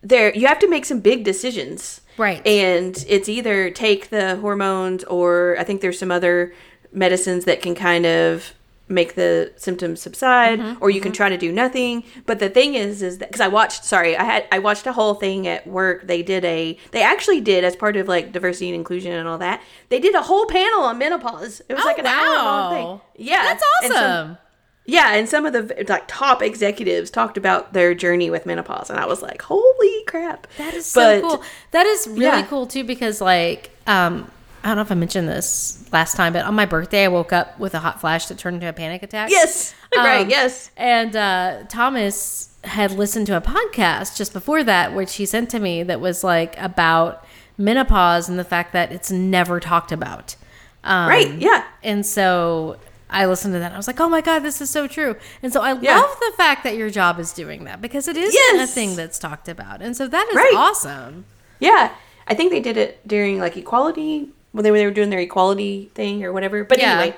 there 0.02 0.34
you 0.34 0.46
have 0.46 0.58
to 0.58 0.68
make 0.68 0.84
some 0.84 1.00
big 1.00 1.24
decisions 1.24 2.02
Right. 2.20 2.46
and 2.46 2.92
it's 3.08 3.28
either 3.28 3.70
take 3.70 4.10
the 4.10 4.36
hormones 4.36 5.02
or 5.04 5.56
i 5.58 5.64
think 5.64 5.80
there's 5.80 5.98
some 5.98 6.12
other 6.12 6.52
medicines 6.92 7.44
that 7.46 7.62
can 7.62 7.74
kind 7.74 8.04
of 8.06 8.52
make 8.88 9.14
the 9.14 9.52
symptoms 9.56 10.02
subside 10.02 10.58
Mm-hmm, 10.58 10.82
or 10.82 10.90
you 10.90 11.00
can 11.00 11.12
try 11.12 11.28
to 11.28 11.36
do 11.38 11.52
nothing. 11.52 12.02
But 12.26 12.40
the 12.40 12.48
thing 12.50 12.74
is 12.74 13.02
is 13.02 13.18
that 13.18 13.28
because 13.28 13.40
i 13.40 13.46
watched 13.46 13.84
sorry 13.84 14.16
i 14.16 14.24
had 14.24 14.48
i 14.50 14.58
watched 14.58 14.84
a 14.88 14.92
whole 14.92 15.14
thing 15.14 15.46
at 15.46 15.64
work. 15.64 16.08
They 16.08 16.24
did 16.24 16.44
a 16.44 16.76
they 16.90 17.00
actually 17.00 17.40
did 17.40 17.62
as 17.62 17.76
part 17.76 17.96
of 17.96 18.08
like 18.08 18.32
diversity 18.32 18.66
and 18.70 18.74
inclusion 18.74 19.12
and 19.12 19.28
all 19.28 19.38
that 19.38 19.62
they 19.90 20.00
did 20.00 20.16
a 20.16 20.22
whole 20.22 20.44
panel 20.46 20.80
on 20.82 20.98
menopause. 20.98 21.62
It 21.68 21.74
was 21.74 21.84
Oh, 21.84 21.86
like 21.86 21.98
an 21.98 22.06
hour 22.06 22.34
long 22.34 22.74
thing 22.74 23.26
yeah. 23.28 23.42
That's 23.44 23.62
awesome 23.84 24.38
yeah, 24.86 25.14
and 25.14 25.28
some 25.28 25.46
of 25.46 25.52
the 25.52 25.84
like 25.88 26.04
top 26.08 26.42
executives 26.42 27.10
talked 27.10 27.36
about 27.36 27.72
their 27.72 27.94
journey 27.94 28.30
with 28.30 28.46
menopause, 28.46 28.90
and 28.90 28.98
I 28.98 29.06
was 29.06 29.22
like, 29.22 29.42
"Holy 29.42 30.04
crap!" 30.06 30.46
That 30.58 30.74
is 30.74 30.86
so 30.86 31.20
cool. 31.20 31.42
That 31.72 31.86
is 31.86 32.06
really 32.08 32.22
Yeah. 32.24 32.46
cool 32.46 32.66
too 32.66 32.84
because 32.84 33.20
like 33.20 33.70
um 33.86 34.30
I 34.62 34.68
don't 34.68 34.76
know 34.76 34.82
if 34.82 34.92
I 34.92 34.94
mentioned 34.94 35.26
this 35.26 35.82
last 35.90 36.16
time, 36.16 36.34
but 36.34 36.44
on 36.44 36.54
my 36.54 36.66
birthday 36.66 37.04
I 37.04 37.08
woke 37.08 37.32
up 37.32 37.58
with 37.58 37.74
a 37.74 37.78
hot 37.78 37.98
flash 38.00 38.26
that 38.26 38.36
turned 38.36 38.56
into 38.56 38.68
a 38.68 38.72
panic 38.74 39.02
attack. 39.02 39.30
Yes, 39.30 39.74
right. 39.96 40.22
Um, 40.22 40.30
Yes, 40.30 40.70
And 40.76 41.14
uh 41.16 41.64
Thomas 41.68 42.48
had 42.64 42.90
listened 42.92 43.26
to 43.28 43.36
a 43.36 43.40
podcast 43.40 44.16
just 44.18 44.32
before 44.34 44.62
that, 44.64 44.94
which 44.94 45.14
he 45.16 45.24
sent 45.24 45.48
to 45.50 45.58
me 45.60 45.82
that 45.84 45.98
was 46.00 46.22
like 46.24 46.58
about 46.60 47.24
menopause 47.56 48.28
and 48.28 48.38
the 48.38 48.44
fact 48.44 48.72
that 48.72 48.92
it's 48.92 49.10
never 49.10 49.60
talked 49.60 49.92
about. 49.92 50.36
Um, 50.84 51.08
Right, 51.08 51.32
yeah. 51.34 51.64
And 51.82 52.04
so 52.04 52.76
I 53.10 53.26
listened 53.26 53.54
to 53.54 53.60
that. 53.60 53.72
I 53.72 53.76
was 53.76 53.86
like, 53.86 54.00
oh 54.00 54.08
my 54.08 54.20
God, 54.20 54.40
this 54.40 54.60
is 54.60 54.70
so 54.70 54.86
true. 54.86 55.16
And 55.42 55.52
so 55.52 55.60
I 55.60 55.72
Yeah. 55.78 55.98
love 55.98 56.16
the 56.20 56.32
fact 56.36 56.64
that 56.64 56.76
your 56.76 56.90
job 56.90 57.18
is 57.18 57.32
doing 57.32 57.64
that 57.64 57.80
because 57.80 58.08
it 58.08 58.16
is 58.16 58.34
a 58.54 58.66
thing 58.66 58.96
that's 58.96 59.18
talked 59.18 59.48
about. 59.48 59.82
And 59.82 59.96
so 59.96 60.06
that 60.08 60.28
is 60.30 60.36
Right. 60.36 60.54
awesome. 60.56 61.24
Yeah, 61.58 61.90
I 62.26 62.34
think 62.34 62.50
they 62.52 62.60
did 62.60 62.76
it 62.76 63.06
during 63.06 63.38
like 63.40 63.56
equality 63.56 64.28
when 64.52 64.64
they 64.64 64.70
were, 64.70 64.78
they 64.78 64.84
were 64.86 64.90
doing 64.92 65.10
their 65.10 65.20
equality 65.20 65.90
thing 65.94 66.24
or 66.24 66.32
whatever. 66.32 66.64
But 66.64 66.78
Yeah. 66.78 66.98
anyway, 67.00 67.16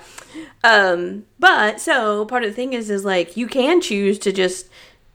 um, 0.64 1.24
but 1.38 1.80
so 1.80 2.24
part 2.26 2.44
of 2.44 2.50
the 2.50 2.54
thing 2.56 2.72
is 2.72 2.90
is 2.90 3.04
like 3.04 3.36
you 3.36 3.46
can 3.46 3.80
choose 3.80 4.18
to 4.20 4.32
just 4.32 4.66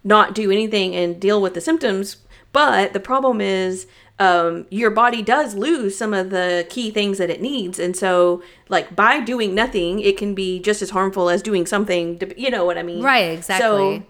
not 0.03 0.34
do 0.34 0.51
anything 0.51 0.95
and 0.95 1.19
deal 1.19 1.41
with 1.41 1.53
the 1.53 1.61
symptoms, 1.61 2.17
but 2.53 2.93
the 2.93 2.99
problem 2.99 3.41
is 3.41 3.88
um, 4.20 4.65
your 4.72 4.89
body 4.89 5.22
does 5.22 5.53
lose 5.55 5.95
some 5.97 6.13
of 6.13 6.32
the 6.32 6.65
key 6.70 6.89
things 6.91 7.18
that 7.20 7.30
it 7.30 7.41
needs, 7.41 7.78
and 7.80 7.95
so 7.95 8.41
like 8.70 8.95
by 8.95 9.20
doing 9.20 9.53
nothing, 9.53 9.99
it 9.99 10.18
can 10.18 10.34
be 10.34 10.59
just 10.59 10.82
as 10.82 10.89
harmful 10.89 11.30
as 11.30 11.41
doing 11.43 11.65
something. 11.65 12.18
To, 12.20 12.41
you 12.41 12.49
know 12.49 12.65
what 12.65 12.78
I 12.78 12.84
mean? 12.84 13.03
Right, 13.03 13.32
exactly. 13.32 13.99
So 13.99 14.03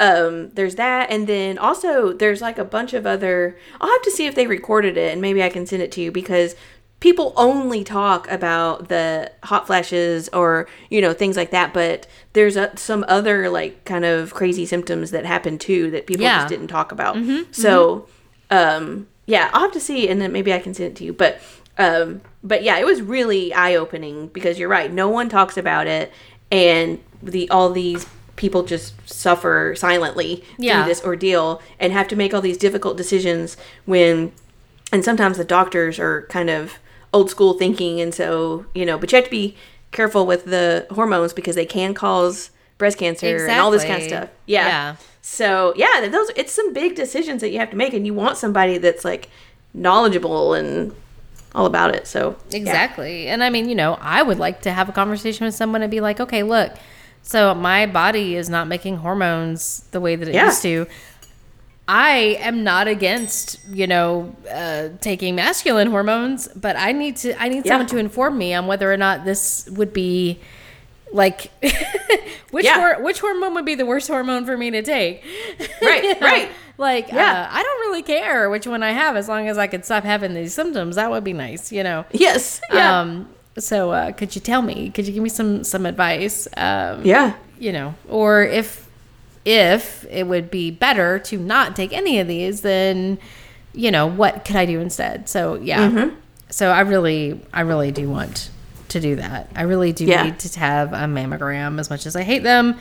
um 0.00 0.50
there's 0.54 0.74
that 0.74 1.08
and 1.08 1.28
then 1.28 1.56
also 1.56 2.12
there's 2.12 2.42
like 2.42 2.58
a 2.58 2.64
bunch 2.64 2.94
of 2.94 3.06
other 3.06 3.56
i'll 3.80 3.88
have 3.88 4.02
to 4.02 4.10
see 4.10 4.26
if 4.26 4.34
they 4.34 4.44
recorded 4.48 4.96
it 4.96 5.12
and 5.12 5.22
maybe 5.22 5.40
i 5.40 5.48
can 5.48 5.64
send 5.64 5.80
it 5.80 5.92
to 5.92 6.00
you 6.00 6.10
because 6.10 6.56
people 6.98 7.32
only 7.36 7.84
talk 7.84 8.28
about 8.28 8.88
the 8.88 9.30
hot 9.44 9.68
flashes 9.68 10.28
or 10.30 10.66
you 10.90 11.00
know 11.00 11.12
things 11.12 11.36
like 11.36 11.52
that 11.52 11.72
but 11.72 12.08
there's 12.32 12.56
a, 12.56 12.76
some 12.76 13.04
other 13.06 13.48
like 13.48 13.84
kind 13.84 14.04
of 14.04 14.34
crazy 14.34 14.66
symptoms 14.66 15.12
that 15.12 15.24
happen 15.24 15.58
too 15.58 15.92
that 15.92 16.08
people 16.08 16.24
Yeah. 16.24 16.38
just 16.38 16.48
didn't 16.48 16.66
talk 16.66 16.90
about 16.90 17.16
so 17.52 18.08
um 18.50 19.06
yeah 19.26 19.50
i'll 19.52 19.62
have 19.62 19.72
to 19.72 19.80
see 19.80 20.08
and 20.08 20.20
then 20.20 20.32
maybe 20.32 20.52
i 20.52 20.58
can 20.58 20.74
send 20.74 20.90
it 20.92 20.96
to 20.96 21.04
you 21.04 21.12
but 21.12 21.38
um 21.78 22.20
but 22.42 22.62
yeah 22.62 22.78
it 22.78 22.84
was 22.86 23.00
really 23.02 23.52
eye-opening 23.54 24.28
because 24.28 24.58
you're 24.58 24.68
right 24.68 24.92
no 24.92 25.08
one 25.08 25.28
talks 25.28 25.56
about 25.56 25.86
it 25.86 26.12
and 26.52 26.98
the 27.22 27.48
all 27.50 27.70
these 27.70 28.06
people 28.36 28.62
just 28.64 28.94
suffer 29.08 29.74
silently 29.76 30.42
Yeah. 30.58 30.82
through 30.82 30.90
this 30.90 31.04
ordeal 31.04 31.62
and 31.78 31.92
have 31.92 32.08
to 32.08 32.16
make 32.16 32.34
all 32.34 32.40
these 32.40 32.58
difficult 32.58 32.96
decisions 32.96 33.56
when 33.86 34.32
and 34.92 35.04
sometimes 35.04 35.36
the 35.38 35.44
doctors 35.44 35.98
are 35.98 36.22
kind 36.28 36.50
of 36.50 36.74
old 37.12 37.30
school 37.30 37.54
thinking 37.54 38.00
and 38.00 38.14
so 38.14 38.66
you 38.74 38.84
know 38.84 38.98
but 38.98 39.10
you 39.12 39.16
have 39.16 39.24
to 39.24 39.30
be 39.30 39.56
careful 39.92 40.26
with 40.26 40.44
the 40.46 40.86
hormones 40.90 41.32
because 41.32 41.54
they 41.54 41.64
can 41.66 41.94
cause 41.94 42.50
breast 42.76 42.98
cancer 42.98 43.26
and 43.52 43.60
all 43.60 43.70
this 43.70 43.82
kind 43.84 44.02
of 44.02 44.08
stuff 44.08 44.28
yeah. 44.46 44.66
Yeah. 44.66 44.96
So 45.26 45.72
yeah 45.74 46.06
those 46.08 46.28
it's 46.36 46.52
some 46.52 46.74
big 46.74 46.94
decisions 46.94 47.40
that 47.40 47.48
you 47.50 47.58
have 47.58 47.70
to 47.70 47.76
make 47.76 47.94
and 47.94 48.04
you 48.04 48.12
want 48.12 48.36
somebody 48.36 48.76
that's 48.76 49.06
like 49.06 49.30
knowledgeable 49.72 50.52
and 50.52 50.94
all 51.54 51.64
about 51.64 51.94
it 51.94 52.06
so 52.06 52.36
yeah. 52.50 52.56
Exactly. 52.58 53.28
And 53.28 53.42
I 53.42 53.48
mean, 53.48 53.68
you 53.68 53.74
know, 53.74 53.96
I 54.00 54.22
would 54.22 54.38
like 54.38 54.60
to 54.62 54.72
have 54.72 54.88
a 54.88 54.92
conversation 54.92 55.46
with 55.46 55.54
someone 55.54 55.82
and 55.82 55.90
be 55.90 56.00
like, 56.00 56.18
okay, 56.20 56.42
look, 56.42 56.72
so 57.22 57.54
my 57.54 57.86
body 57.86 58.34
is 58.36 58.48
not 58.50 58.66
making 58.68 58.96
hormones 58.98 59.84
the 59.92 60.00
way 60.00 60.14
that 60.16 60.28
it 60.28 60.34
Yeah. 60.34 60.46
used 60.46 60.62
to. 60.62 60.86
I 61.86 62.38
am 62.40 62.64
not 62.64 62.88
against, 62.88 63.60
you 63.70 63.86
know, 63.86 64.34
uh, 64.50 64.88
taking 65.00 65.34
masculine 65.36 65.90
hormones, 65.90 66.48
but 66.56 66.76
I 66.76 66.92
need 66.92 67.16
to, 67.18 67.40
I 67.40 67.48
need 67.48 67.64
Yeah. 67.64 67.72
someone 67.72 67.86
to 67.88 67.98
inform 67.98 68.36
me 68.36 68.52
on 68.52 68.66
whether 68.66 68.92
or 68.92 68.96
not 68.96 69.24
this 69.24 69.68
would 69.70 69.92
be 69.92 70.40
like, 71.14 71.50
which, 72.50 72.64
Yeah. 72.64 72.74
hor- 72.96 73.02
which 73.02 73.20
hormone 73.20 73.54
would 73.54 73.64
be 73.64 73.74
the 73.76 73.86
worst 73.86 74.08
hormone 74.08 74.44
for 74.44 74.56
me 74.56 74.70
to 74.72 74.82
take? 74.82 75.22
Right, 75.82 76.02
You 76.04 76.14
know? 76.14 76.20
right. 76.20 76.50
Like, 76.76 77.08
Yeah. 77.12 77.48
uh, 77.50 77.56
I 77.56 77.62
don't 77.62 77.80
really 77.86 78.02
care 78.02 78.50
which 78.50 78.66
one 78.66 78.82
I 78.82 78.90
have 78.90 79.14
as 79.16 79.28
long 79.28 79.48
as 79.48 79.56
I 79.56 79.66
could 79.68 79.84
stop 79.84 80.02
having 80.04 80.34
these 80.34 80.52
symptoms. 80.52 80.96
That 80.96 81.10
would 81.10 81.22
be 81.24 81.32
nice, 81.32 81.70
you 81.72 81.82
know? 81.84 82.04
yes 82.12 82.60
yeah 82.72 83.00
Um, 83.00 83.28
so 83.56 83.92
uh, 83.92 84.10
could 84.12 84.34
you 84.34 84.40
tell 84.40 84.60
me? 84.62 84.90
Could 84.90 85.06
you 85.06 85.12
give 85.14 85.22
me 85.22 85.28
some 85.30 85.62
some 85.62 85.86
advice? 85.86 86.48
Um, 86.56 87.04
yeah 87.04 87.34
You 87.60 87.70
know, 87.72 87.94
or 88.08 88.42
if 88.42 88.88
if 89.44 90.04
it 90.10 90.26
would 90.26 90.50
be 90.50 90.70
better 90.72 91.18
to 91.20 91.38
not 91.38 91.76
take 91.76 91.92
any 91.92 92.18
of 92.18 92.26
these, 92.26 92.62
then 92.62 93.18
you 93.72 93.90
know 93.92 94.06
what 94.06 94.44
could 94.44 94.56
I 94.56 94.66
do 94.66 94.80
instead? 94.80 95.28
So 95.28 95.54
yeah. 95.56 95.88
Mm-hmm. 95.88 96.14
So 96.50 96.70
I 96.70 96.80
really 96.80 97.40
I 97.52 97.60
really 97.60 97.92
do 97.92 98.08
want 98.10 98.50
to 98.94 99.00
do 99.00 99.16
that. 99.16 99.50
I 99.54 99.62
really 99.62 99.92
do 99.92 100.04
Yeah. 100.06 100.24
need 100.24 100.38
to 100.40 100.58
have 100.58 100.92
a 100.92 101.04
mammogram 101.06 101.78
as 101.78 101.90
much 101.90 102.06
as 102.06 102.16
I 102.16 102.22
hate 102.22 102.42
them. 102.42 102.76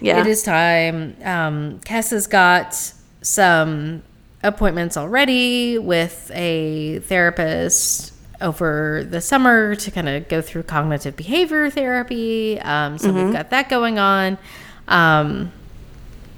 yeah 0.00 0.20
It 0.20 0.26
is 0.26 0.42
time. 0.42 1.16
Um, 1.24 1.80
Cass 1.84 2.10
has 2.10 2.26
got 2.26 2.74
some 3.22 4.02
appointments 4.42 4.96
already 4.96 5.76
with 5.78 6.30
a 6.34 7.00
therapist 7.00 8.12
over 8.40 9.04
the 9.10 9.20
summer 9.20 9.74
to 9.74 9.90
kind 9.90 10.08
of 10.08 10.26
go 10.28 10.40
through 10.40 10.62
cognitive 10.62 11.14
behavior 11.16 11.68
therapy. 11.68 12.58
Um, 12.60 12.96
so 12.96 13.08
Mm-hmm. 13.08 13.24
we've 13.24 13.32
got 13.34 13.50
that 13.50 13.68
going 13.68 13.98
on. 13.98 14.38
Um, 14.88 15.52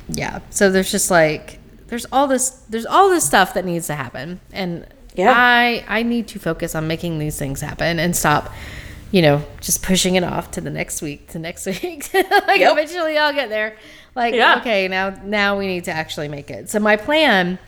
yeah. 0.08 0.40
So 0.50 0.70
there's 0.70 0.90
just 0.90 1.10
like 1.10 1.58
there's 1.86 2.06
all 2.10 2.26
this 2.26 2.50
there's 2.70 2.86
all 2.86 3.08
this 3.10 3.24
stuff 3.24 3.54
that 3.54 3.64
needs 3.64 3.86
to 3.86 3.94
happen, 3.94 4.40
and 4.52 4.84
Yeah. 5.14 5.32
I 5.36 5.84
I 5.86 6.02
need 6.02 6.26
to 6.28 6.38
focus 6.40 6.74
on 6.74 6.88
making 6.88 7.18
these 7.20 7.38
things 7.38 7.60
happen 7.60 8.00
and 8.00 8.16
stop. 8.16 8.50
You 9.12 9.22
know, 9.22 9.44
just 9.60 9.82
pushing 9.82 10.14
it 10.16 10.24
off 10.24 10.50
to 10.52 10.60
the 10.60 10.70
next 10.70 11.00
week, 11.02 11.28
to 11.28 11.38
next 11.38 11.66
week. 11.82 12.10
like 12.12 12.24
Yep. 12.60 12.72
eventually 12.72 13.16
I'll 13.18 13.32
get 13.34 13.48
there. 13.50 13.76
Like, 14.16 14.34
Yeah. 14.34 14.56
okay, 14.60 14.88
now 14.88 15.10
now 15.24 15.58
we 15.58 15.66
need 15.66 15.84
to 15.84 15.92
actually 15.92 16.28
make 16.28 16.50
it. 16.50 16.68
So 16.70 16.80
my 16.80 16.96
plan, 16.96 17.58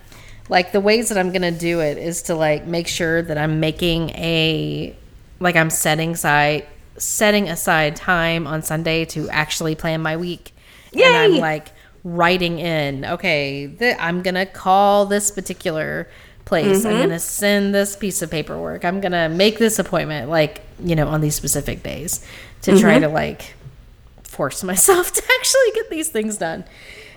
like 0.49 0.73
the 0.73 0.81
ways 0.81 1.09
that 1.11 1.19
I'm 1.19 1.33
gonna 1.33 1.51
do 1.53 1.81
it 1.81 1.99
is 1.99 2.23
to 2.23 2.35
like 2.35 2.67
make 2.67 2.89
sure 2.89 3.23
that 3.23 3.39
I'm 3.39 3.61
making 3.61 4.11
a 4.11 4.97
like 5.39 5.55
I'm 5.57 5.71
setting 5.71 6.13
aside 6.13 6.67
setting 6.97 7.49
aside 7.49 7.97
time 7.97 8.47
on 8.47 8.63
Sunday 8.63 9.05
to 9.07 9.29
actually 9.31 9.75
plan 9.75 10.01
my 10.01 10.17
week. 10.17 10.53
And 10.95 11.17
I'm 11.17 11.37
like 11.39 11.69
writing 12.05 12.59
in, 12.61 13.05
okay, 13.05 13.67
th- 13.67 13.97
I'm 13.99 14.23
gonna 14.23 14.47
call 14.47 15.07
this 15.07 15.31
particular 15.31 16.09
place. 16.45 16.79
Mm-hmm. 16.81 16.89
I'm 16.89 17.01
gonna 17.03 17.19
send 17.19 17.75
this 17.75 17.97
piece 17.97 18.23
of 18.23 18.31
paperwork. 18.31 18.85
I'm 18.85 19.01
gonna 19.01 19.29
make 19.29 19.59
this 19.59 19.79
appointment, 19.79 20.29
like 20.31 20.63
you 20.83 20.95
know, 20.97 21.09
on 21.09 21.21
these 21.21 21.35
specific 21.35 21.83
days 21.83 22.25
to 22.63 22.79
try 22.79 22.95
Mm-hmm. 22.95 23.03
to 23.03 23.09
like 23.09 23.55
force 24.23 24.63
myself 24.65 25.13
to 25.19 25.23
actually 25.39 25.71
get 25.75 25.91
these 25.91 26.09
things 26.09 26.37
done. 26.39 26.65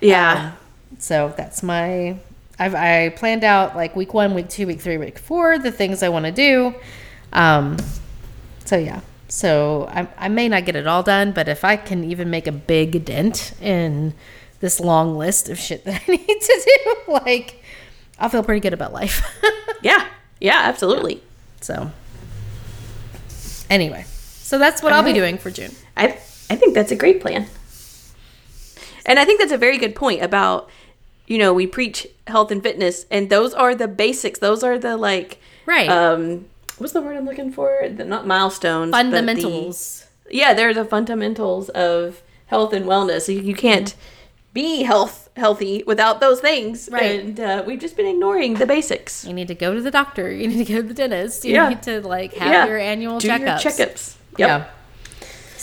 yeah 0.01 0.53
So 0.99 1.33
that's 1.35 1.63
my. 1.63 2.17
I've 2.59 2.73
I 2.73 3.09
planned 3.09 3.43
out 3.43 3.75
like 3.75 3.95
week 3.95 4.13
one, 4.13 4.33
week 4.33 4.49
two, 4.49 4.65
week 4.65 4.81
three, 4.81 4.97
week 4.97 5.19
four, 5.19 5.59
the 5.59 5.71
things 5.71 6.01
I 6.01 6.09
want 6.09 6.25
to 6.25 6.31
do. 6.31 6.73
Um, 7.33 7.77
so 8.65 8.77
yeah. 8.77 9.01
So 9.29 9.87
I, 9.91 10.07
I 10.17 10.29
may 10.29 10.47
not 10.49 10.65
get 10.65 10.75
it 10.77 10.87
all 10.87 11.03
done, 11.03 11.33
but 11.33 11.47
if 11.49 11.63
I 11.65 11.75
can 11.75 12.03
even 12.03 12.29
make 12.29 12.47
a 12.47 12.51
big 12.51 13.03
dent 13.05 13.53
in 13.61 14.13
this 14.61 14.79
long 14.79 15.17
list 15.17 15.49
of 15.49 15.59
shit 15.59 15.83
that 15.85 16.01
I 16.07 16.11
need 16.11 16.25
to 16.41 16.71
do, 16.85 17.11
like 17.11 17.61
I'll 18.19 18.29
feel 18.29 18.43
pretty 18.43 18.61
good 18.61 18.73
about 18.73 18.93
life. 18.93 19.21
yeah 19.81 20.07
yeah 20.39 20.61
absolutely 20.63 21.21
so 21.61 21.91
anyway, 23.69 24.05
so 24.07 24.57
that's 24.57 24.81
what 24.81 24.93
I'll 24.93 25.03
be 25.03 25.13
doing 25.13 25.37
for 25.37 25.51
June. 25.51 25.71
I 25.95 26.17
I 26.49 26.55
think 26.55 26.73
that's 26.73 26.91
a 26.91 26.95
great 26.95 27.19
plan. 27.21 27.47
And 29.05 29.19
I 29.19 29.25
think 29.25 29.39
that's 29.39 29.51
a 29.51 29.57
very 29.57 29.77
good 29.77 29.95
point 29.95 30.21
about 30.21 30.69
you 31.25 31.37
know, 31.37 31.53
we 31.53 31.67
preach 31.67 32.07
health 32.27 32.51
and 32.51 32.63
fitness 32.63 33.05
and 33.11 33.29
those 33.29 33.53
are 33.53 33.75
the 33.75 33.87
basics. 33.87 34.39
Those 34.39 34.63
are 34.63 34.77
the 34.79 34.95
like 34.97 35.39
Right. 35.65 35.89
um 35.89 36.45
what's 36.77 36.93
the 36.93 37.01
word 37.01 37.17
I'm 37.17 37.25
looking 37.25 37.51
for? 37.51 37.89
The 37.93 38.05
not 38.05 38.25
milestones. 38.27 38.91
but 38.91 39.03
the- 39.03 39.09
Fundamentals. 39.11 40.05
yeah, 40.29 40.53
they're 40.53 40.73
the 40.73 40.85
fundamentals 40.85 41.69
of 41.69 42.21
health 42.47 42.71
and 42.73 42.85
wellness. 42.85 43.33
You, 43.33 43.41
you 43.41 43.55
can't 43.55 43.93
be 44.57 44.83
health 44.91 45.15
healthy 45.43 45.75
without 45.91 46.15
those 46.25 46.39
things. 46.49 46.89
Right. 46.91 47.19
And 47.21 47.39
uh, 47.39 47.63
we've 47.67 47.79
just 47.85 47.95
been 47.99 48.07
ignoring 48.15 48.51
the 48.61 48.65
basics. 48.75 49.23
You 49.27 49.33
need 49.39 49.49
to 49.53 49.55
go 49.65 49.69
to 49.77 49.81
the 49.87 49.91
doctor. 49.99 50.25
You 50.39 50.47
need 50.51 50.65
to 50.65 50.73
go 50.73 50.81
to 50.81 50.87
the 50.93 50.97
dentist. 51.01 51.45
You 51.45 51.53
Yeah. 51.57 51.69
need 51.69 51.83
to 51.91 51.95
like 52.15 52.33
have 52.41 52.51
Yeah. 52.53 52.65
your 52.71 52.77
annual 52.91 53.19
Do 53.19 53.27
checkups. 53.29 53.61
your 53.63 53.71
checkups. 53.73 54.03
Yep. 54.41 54.49
Yeah. 54.49 54.59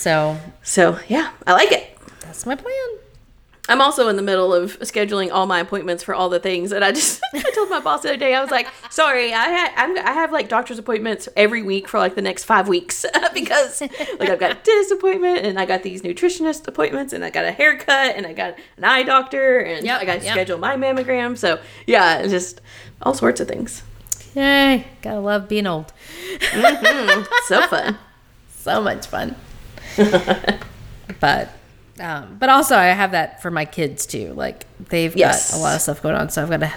So 0.04 0.14
So 0.62 0.82
yeah, 1.08 1.26
I 1.46 1.52
like 1.60 1.72
it. 1.78 1.84
that's 2.22 2.46
my 2.46 2.54
plan. 2.54 2.88
I'm 3.66 3.80
also 3.80 4.08
in 4.08 4.16
the 4.16 4.22
middle 4.22 4.52
of 4.52 4.78
scheduling 4.80 5.30
all 5.32 5.46
my 5.46 5.58
appointments 5.58 6.02
for 6.04 6.14
all 6.14 6.28
the 6.28 6.38
things, 6.38 6.70
and 6.70 6.84
I 6.84 6.92
just 6.92 7.22
I 7.34 7.40
told 7.54 7.70
my 7.70 7.80
boss 7.80 8.02
the 8.02 8.10
other 8.10 8.18
day 8.18 8.34
I 8.34 8.42
was 8.42 8.50
like, 8.50 8.68
"Sorry, 8.90 9.32
I 9.32 9.44
ha- 9.44 9.72
I'm, 9.76 9.96
I 9.98 10.12
have 10.12 10.32
like 10.32 10.48
doctor's 10.50 10.78
appointments 10.78 11.28
every 11.34 11.62
week 11.62 11.88
for 11.88 11.98
like 11.98 12.14
the 12.14 12.20
next 12.22 12.44
five 12.44 12.68
weeks 12.68 13.06
because 13.34 13.80
like 13.80 14.28
I've 14.28 14.38
got 14.38 14.50
a 14.50 14.54
dentist 14.62 14.92
appointment, 14.92 15.46
and 15.46 15.58
I 15.58 15.64
got 15.64 15.82
these 15.82 16.02
nutritionist 16.02 16.68
appointments, 16.68 17.14
and 17.14 17.24
I 17.24 17.30
got 17.30 17.46
a 17.46 17.52
haircut, 17.52 18.16
and 18.16 18.26
I 18.26 18.34
got 18.34 18.58
an 18.76 18.84
eye 18.84 19.02
doctor, 19.02 19.60
and 19.60 19.84
Yep, 19.86 20.00
I 20.00 20.04
got 20.04 20.18
to 20.18 20.24
yep. 20.24 20.32
schedule 20.32 20.58
my 20.58 20.76
mammogram. 20.76 21.38
So 21.38 21.58
yeah, 21.86 22.26
just 22.26 22.60
all 23.00 23.14
sorts 23.14 23.40
of 23.40 23.48
things. 23.48 23.82
Yay. 24.34 24.86
Gotta 25.00 25.20
love 25.20 25.48
being 25.48 25.66
old. 25.66 25.92
Mm-hmm. 26.38 27.22
So 27.46 27.66
fun. 27.68 27.98
So 28.64 28.80
much 28.80 29.06
fun. 29.08 29.36
but 31.20 31.50
Um, 32.00 32.36
but 32.40 32.48
also, 32.48 32.76
I 32.76 32.86
have 32.86 33.12
that 33.12 33.40
for 33.42 33.50
my 33.50 33.64
kids 33.64 34.04
too. 34.06 34.32
Like 34.34 34.66
they've 34.88 35.14
Yes. 35.14 35.52
got 35.52 35.58
a 35.58 35.60
lot 35.60 35.74
of 35.76 35.80
stuff 35.82 36.02
going 36.02 36.14
on, 36.16 36.28
so 36.30 36.42
I've 36.42 36.50
got 36.50 36.60
to 36.60 36.72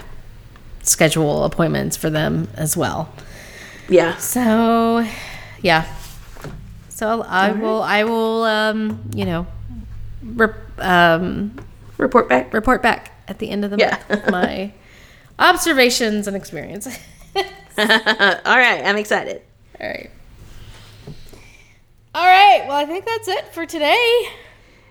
schedule 0.82 1.44
appointments 1.44 1.96
for 1.96 2.08
them 2.10 2.48
as 2.56 2.76
well. 2.76 3.12
Yeah. 3.88 4.16
So, 4.18 5.06
yeah. 5.62 5.86
So 6.88 7.22
I 7.22 7.52
will. 7.52 7.82
I 7.82 8.04
will. 8.04 8.44
Um, 8.44 9.00
you 9.14 9.24
know, 9.24 9.46
rep, 10.22 10.54
um, 10.78 11.58
Report 11.96 12.28
back. 12.28 12.52
report 12.54 12.82
back 12.82 13.12
at 13.28 13.38
the 13.40 13.50
end 13.50 13.64
of 13.64 13.70
the 13.72 13.78
Yeah. 13.78 13.98
month 14.08 14.30
my 14.30 14.72
observations 15.38 16.26
and 16.28 16.36
experience. 16.36 16.86
All 17.36 17.44
right, 17.78 18.82
I'm 18.84 18.96
excited. 18.96 19.42
All 19.80 19.86
right. 19.88 20.10
All 22.14 22.24
right. 22.26 22.64
Well, 22.66 22.76
I 22.76 22.84
think 22.86 23.04
that's 23.04 23.28
it 23.28 23.52
for 23.54 23.64
today. 23.66 24.28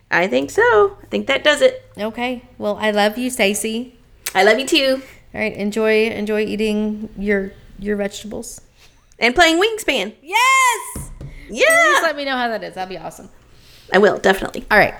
I 0.10 0.28
think 0.28 0.52
so. 0.52 0.98
I 1.02 1.06
think 1.08 1.28
that 1.28 1.44
does 1.44 1.62
it. 1.62 1.84
Okay. 1.98 2.44
Well, 2.58 2.78
I 2.78 2.92
love 2.92 3.18
you, 3.18 3.30
Stacy. 3.30 3.98
I 4.34 4.44
love 4.44 4.60
you 4.60 4.66
too. 4.66 5.02
All 5.34 5.42
right. 5.42 5.54
Enjoy 5.54 6.06
enjoy 6.06 6.42
eating 6.46 7.10
your 7.18 7.52
your 7.80 7.98
vegetables. 7.98 8.62
And 9.20 9.36
playing 9.36 9.62
Wingspan. 9.62 10.14
Yes. 10.22 11.12
Yeah. 11.50 11.66
Please 11.68 12.04
let 12.04 12.16
me 12.16 12.26
know 12.26 12.38
how 12.38 12.48
that 12.50 12.64
is. 12.64 12.76
That'd 12.76 12.90
be 12.90 12.98
awesome. 12.98 13.30
I 13.92 13.98
will, 13.98 14.18
definitely. 14.18 14.66
All 14.70 14.78
right. 14.78 14.94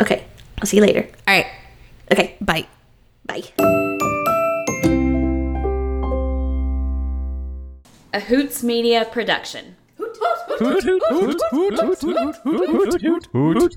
Okay. 0.00 0.24
I'll 0.60 0.66
see 0.66 0.78
you 0.78 0.82
later. 0.82 1.08
All 1.26 1.34
right. 1.34 1.46
Okay. 2.12 2.36
Bye. 2.40 2.66
Bye. 3.26 3.42
A 8.12 8.20
Hoots 8.20 8.62
Media 8.62 9.04
production. 9.10 9.76
Hoot, 9.96 10.16
hoot, 10.20 10.58
hoot, 10.58 10.82
hoot, 10.82 11.40
hoot, 11.50 11.78
hoot, 11.78 12.00
hoot, 12.00 12.36
hoot, 12.42 12.66
hoot, 12.68 13.00
hoot, 13.02 13.26
hoot. 13.32 13.58